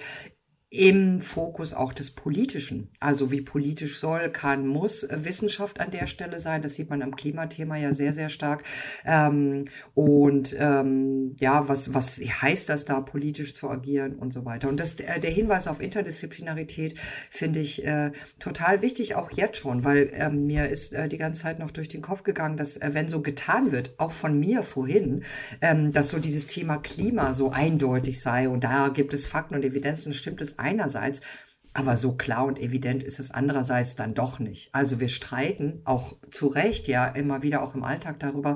im 0.69 1.21
Fokus 1.21 1.73
auch 1.73 1.93
des 1.93 2.11
Politischen. 2.11 2.89
Also 2.99 3.31
wie 3.31 3.41
politisch 3.41 3.99
soll, 3.99 4.29
kann, 4.29 4.67
muss 4.67 5.07
Wissenschaft 5.09 5.79
an 5.79 5.91
der 5.91 6.07
Stelle 6.07 6.41
sein. 6.41 6.61
Das 6.61 6.75
sieht 6.75 6.89
man 6.89 7.01
am 7.01 7.15
Klimathema 7.15 7.77
ja 7.77 7.93
sehr, 7.93 8.13
sehr 8.13 8.27
stark. 8.27 8.63
Ähm, 9.05 9.65
und 9.93 10.53
ähm, 10.59 11.37
ja, 11.39 11.69
was, 11.69 11.93
was 11.93 12.19
heißt 12.19 12.67
das 12.67 12.83
da, 12.83 12.99
politisch 12.99 13.53
zu 13.53 13.69
agieren 13.69 14.15
und 14.15 14.33
so 14.33 14.43
weiter. 14.43 14.67
Und 14.67 14.77
das, 14.81 14.95
äh, 14.95 15.21
der 15.21 15.31
Hinweis 15.31 15.67
auf 15.67 15.79
Interdisziplinarität 15.79 16.99
finde 16.99 17.61
ich 17.61 17.85
äh, 17.85 18.11
total 18.39 18.81
wichtig, 18.81 19.15
auch 19.15 19.31
jetzt 19.31 19.57
schon, 19.57 19.85
weil 19.85 20.09
äh, 20.11 20.29
mir 20.29 20.67
ist 20.67 20.93
äh, 20.93 21.07
die 21.07 21.17
ganze 21.17 21.43
Zeit 21.43 21.59
noch 21.59 21.71
durch 21.71 21.87
den 21.87 22.01
Kopf 22.01 22.23
gegangen, 22.23 22.57
dass 22.57 22.75
äh, 22.75 22.89
wenn 22.91 23.07
so 23.07 23.21
getan 23.21 23.71
wird, 23.71 23.93
auch 23.99 24.11
von 24.11 24.37
mir 24.37 24.63
vorhin, 24.63 25.23
ähm, 25.61 25.93
dass 25.93 26.09
so 26.09 26.19
dieses 26.19 26.45
Thema 26.47 26.77
Klima 26.77 27.33
so 27.33 27.51
eindeutig 27.51 28.19
sei 28.19 28.49
und 28.49 28.65
da 28.65 28.89
gibt 28.89 29.13
es 29.13 29.27
Fakten 29.27 29.55
und 29.55 29.63
Evidenzen, 29.63 30.11
stimmt 30.11 30.41
es 30.41 30.56
einerseits, 30.57 31.21
aber 31.73 31.95
so 31.95 32.13
klar 32.13 32.45
und 32.45 32.59
evident 32.59 33.03
ist 33.03 33.19
es 33.19 33.29
andererseits 33.31 33.95
dann 33.95 34.15
doch 34.15 34.39
nicht. 34.39 34.73
Also 34.73 34.99
wir 34.99 35.09
streiten 35.09 35.81
auch 35.85 36.17
zu 36.31 36.47
Recht 36.47 36.87
ja 36.87 37.05
immer 37.05 37.43
wieder 37.43 37.61
auch 37.61 37.75
im 37.75 37.83
Alltag 37.83 38.19
darüber, 38.19 38.55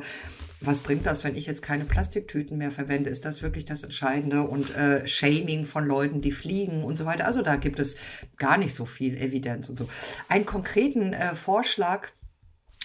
was 0.62 0.82
bringt 0.82 1.06
das, 1.06 1.24
wenn 1.24 1.36
ich 1.36 1.47
jetzt 1.47 1.62
keine 1.62 1.86
Plastiktüten 1.86 2.58
mehr 2.58 2.72
verwende? 2.72 3.10
Ist 3.10 3.26
das 3.26 3.41
wirklich 3.41 3.66
das 3.66 3.84
Entscheidende? 3.84 4.43
Und 4.43 4.74
äh, 4.76 5.06
Shaming 5.08 5.66
von 5.66 5.86
Leuten, 5.86 6.22
die 6.22 6.32
fliegen 6.32 6.84
und 6.84 6.97
so 6.97 7.06
weiter. 7.06 7.26
Also 7.26 7.41
da 7.41 7.56
gibt 7.56 7.80
es 7.80 7.97
gar 8.38 8.58
nicht 8.58 8.76
so 8.76 8.86
viel 8.86 9.18
Evidenz 9.18 9.70
und 9.70 9.78
so. 9.78 9.88
Einen 10.30 10.45
konkreten 10.45 11.14
äh, 11.14 11.34
Vorschlag, 11.36 12.10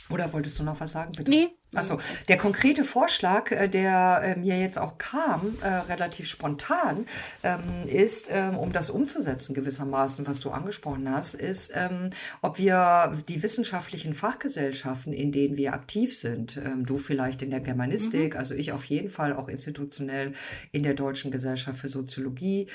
oder 0.09 0.33
wolltest 0.33 0.59
du 0.59 0.63
noch 0.63 0.81
was 0.81 0.93
sagen, 0.93 1.13
bitte? 1.17 1.31
Nee, 1.31 1.49
Achso, 1.77 1.99
der 2.29 2.39
konkrete 2.39 2.85
Vorschlag, 2.85 3.51
äh, 3.51 3.69
der 3.69 4.21
äh, 4.25 4.39
mir 4.39 4.59
jetzt 4.59 4.79
auch 4.79 4.99
kam, 4.99 5.59
äh, 5.61 5.69
relativ 5.69 6.29
spontan, 6.29 7.07
ähm, 7.43 7.61
ist, 7.87 8.29
ähm, 8.31 8.57
um 8.57 8.73
das 8.73 8.91
umzusetzen 8.91 9.55
gewissermaßen, 9.55 10.27
was 10.27 10.41
du 10.41 10.51
angesprochen 10.51 11.11
hast, 11.13 11.35
ist, 11.35 11.73
ähm, 11.75 12.11
ob 12.43 12.59
wir 12.59 13.17
die 13.29 13.43
wissenschaftlichen 13.43 14.15
Fachgesellschaften, 14.15 15.13
in 15.13 15.33
denen 15.33 15.57
wir 15.57 15.75
aktiv 15.75 16.17
sind, 16.17 16.59
du 16.83 16.99
vielleicht 16.99 17.43
in 17.43 17.51
der 17.51 17.61
Germanistik, 17.61 18.35
mhm. 18.35 18.39
also 18.39 18.55
ich 18.55 18.73
auf 18.73 18.85
jeden 18.85 19.09
Fall 19.09 19.33
auch 19.33 19.49
institutionell 19.49 20.33
in 20.73 20.83
der 20.83 20.95
Deutschen 20.95 21.31
Gesellschaft 21.31 21.79
für 21.79 21.89
Soziologie, 21.89 22.69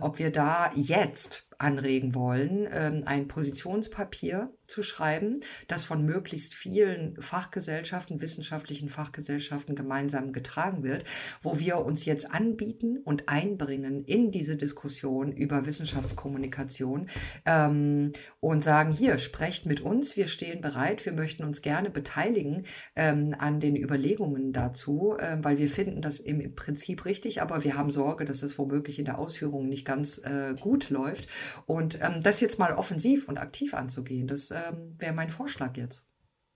ob 0.00 0.18
wir 0.18 0.30
da 0.30 0.70
jetzt 0.74 1.46
anregen 1.58 2.14
wollen, 2.14 2.66
ein 3.06 3.28
Positionspapier 3.28 4.50
zu 4.64 4.82
schreiben, 4.82 5.40
das 5.68 5.84
von 5.84 6.04
möglichst 6.04 6.54
vielen 6.54 7.20
Fachgesellschaften, 7.20 8.13
wissenschaftlichen 8.20 8.88
Fachgesellschaften 8.88 9.74
gemeinsam 9.74 10.32
getragen 10.32 10.82
wird, 10.82 11.04
wo 11.42 11.58
wir 11.58 11.84
uns 11.84 12.04
jetzt 12.04 12.32
anbieten 12.32 12.98
und 12.98 13.28
einbringen 13.28 14.04
in 14.04 14.30
diese 14.30 14.56
Diskussion 14.56 15.32
über 15.32 15.66
Wissenschaftskommunikation 15.66 17.08
ähm, 17.46 18.12
und 18.40 18.64
sagen, 18.64 18.92
hier, 18.92 19.18
sprecht 19.18 19.66
mit 19.66 19.80
uns, 19.80 20.16
wir 20.16 20.28
stehen 20.28 20.60
bereit, 20.60 21.04
wir 21.04 21.12
möchten 21.12 21.44
uns 21.44 21.62
gerne 21.62 21.90
beteiligen 21.90 22.64
ähm, 22.96 23.34
an 23.38 23.60
den 23.60 23.76
Überlegungen 23.76 24.52
dazu, 24.52 25.16
äh, 25.18 25.38
weil 25.42 25.58
wir 25.58 25.68
finden 25.68 26.00
das 26.00 26.20
im 26.20 26.54
Prinzip 26.54 27.04
richtig, 27.04 27.42
aber 27.42 27.64
wir 27.64 27.76
haben 27.76 27.90
Sorge, 27.90 28.24
dass 28.24 28.42
es 28.42 28.58
womöglich 28.58 28.98
in 28.98 29.04
der 29.04 29.18
Ausführung 29.18 29.68
nicht 29.68 29.84
ganz 29.84 30.18
äh, 30.18 30.54
gut 30.58 30.90
läuft. 30.90 31.28
Und 31.66 31.98
ähm, 32.02 32.22
das 32.22 32.40
jetzt 32.40 32.58
mal 32.58 32.72
offensiv 32.72 33.28
und 33.28 33.38
aktiv 33.38 33.74
anzugehen, 33.74 34.26
das 34.26 34.50
ähm, 34.50 34.94
wäre 34.98 35.12
mein 35.12 35.30
Vorschlag 35.30 35.76
jetzt. 35.76 36.08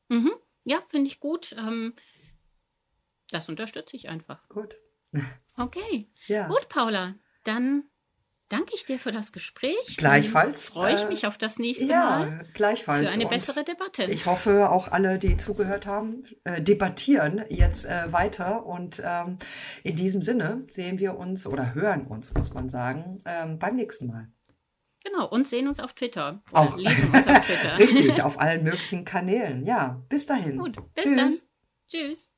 Mhm. 0.09 0.33
Ja, 0.69 0.81
finde 0.87 1.09
ich 1.09 1.19
gut. 1.19 1.55
Ähm, 1.59 1.95
das 3.31 3.49
unterstütze 3.49 3.97
ich 3.97 4.09
einfach. 4.09 4.47
Gut. 4.49 4.77
Okay. 5.57 6.07
Ja. 6.27 6.47
Gut, 6.47 6.69
Paula. 6.69 7.15
Dann 7.43 7.85
danke 8.51 8.75
ich 8.75 8.85
dir 8.85 8.99
für 8.99 9.11
das 9.11 9.33
Gespräch. 9.33 9.97
Gleichfalls. 9.97 10.69
Freue 10.69 10.95
ich 10.95 11.05
äh, 11.05 11.09
mich 11.09 11.27
auf 11.27 11.39
das 11.39 11.59
nächste 11.59 11.87
ja, 11.87 12.05
Mal. 12.05 12.47
Gleichfalls. 12.53 13.15
Für 13.15 13.21
eine 13.21 13.29
bessere 13.29 13.65
Debatte. 13.65 14.05
Ich 14.05 14.27
hoffe, 14.27 14.71
auch 14.71 14.89
alle, 14.89 15.19
die 15.19 15.39
zugehört 15.39 15.87
haben, 15.87 16.23
äh, 16.45 16.61
debattieren 16.61 17.43
jetzt 17.49 17.87
äh, 17.87 18.13
weiter. 18.13 18.67
Und 18.67 19.03
ähm, 19.03 19.39
in 19.85 19.97
diesem 19.97 20.21
Sinne 20.21 20.67
sehen 20.71 20.99
wir 20.99 21.17
uns 21.17 21.47
oder 21.47 21.75
hören 21.75 22.07
uns, 22.07 22.33
muss 22.35 22.53
man 22.53 22.69
sagen, 22.69 23.21
ähm, 23.25 23.59
beim 23.59 23.75
nächsten 23.75 24.07
Mal. 24.07 24.29
Genau, 25.11 25.27
und 25.29 25.47
sehen 25.47 25.69
uns 25.69 25.81
auf 25.81 25.95
Twitter. 25.95 26.43
Auch 26.53 26.77
lesen 26.77 27.11
uns 27.11 27.27
auf 27.27 27.41
Twitter. 27.41 27.79
Richtig, 27.79 28.23
auf 28.23 28.39
allen 28.41 28.63
möglichen 28.65 29.05
Kanälen. 29.05 29.65
Ja, 29.65 30.03
bis 30.09 30.27
dahin. 30.27 30.59
Gut, 30.59 30.77
bis 30.95 31.05
Tschüss. 31.05 31.17
dann. 31.17 31.33
Tschüss. 31.89 32.33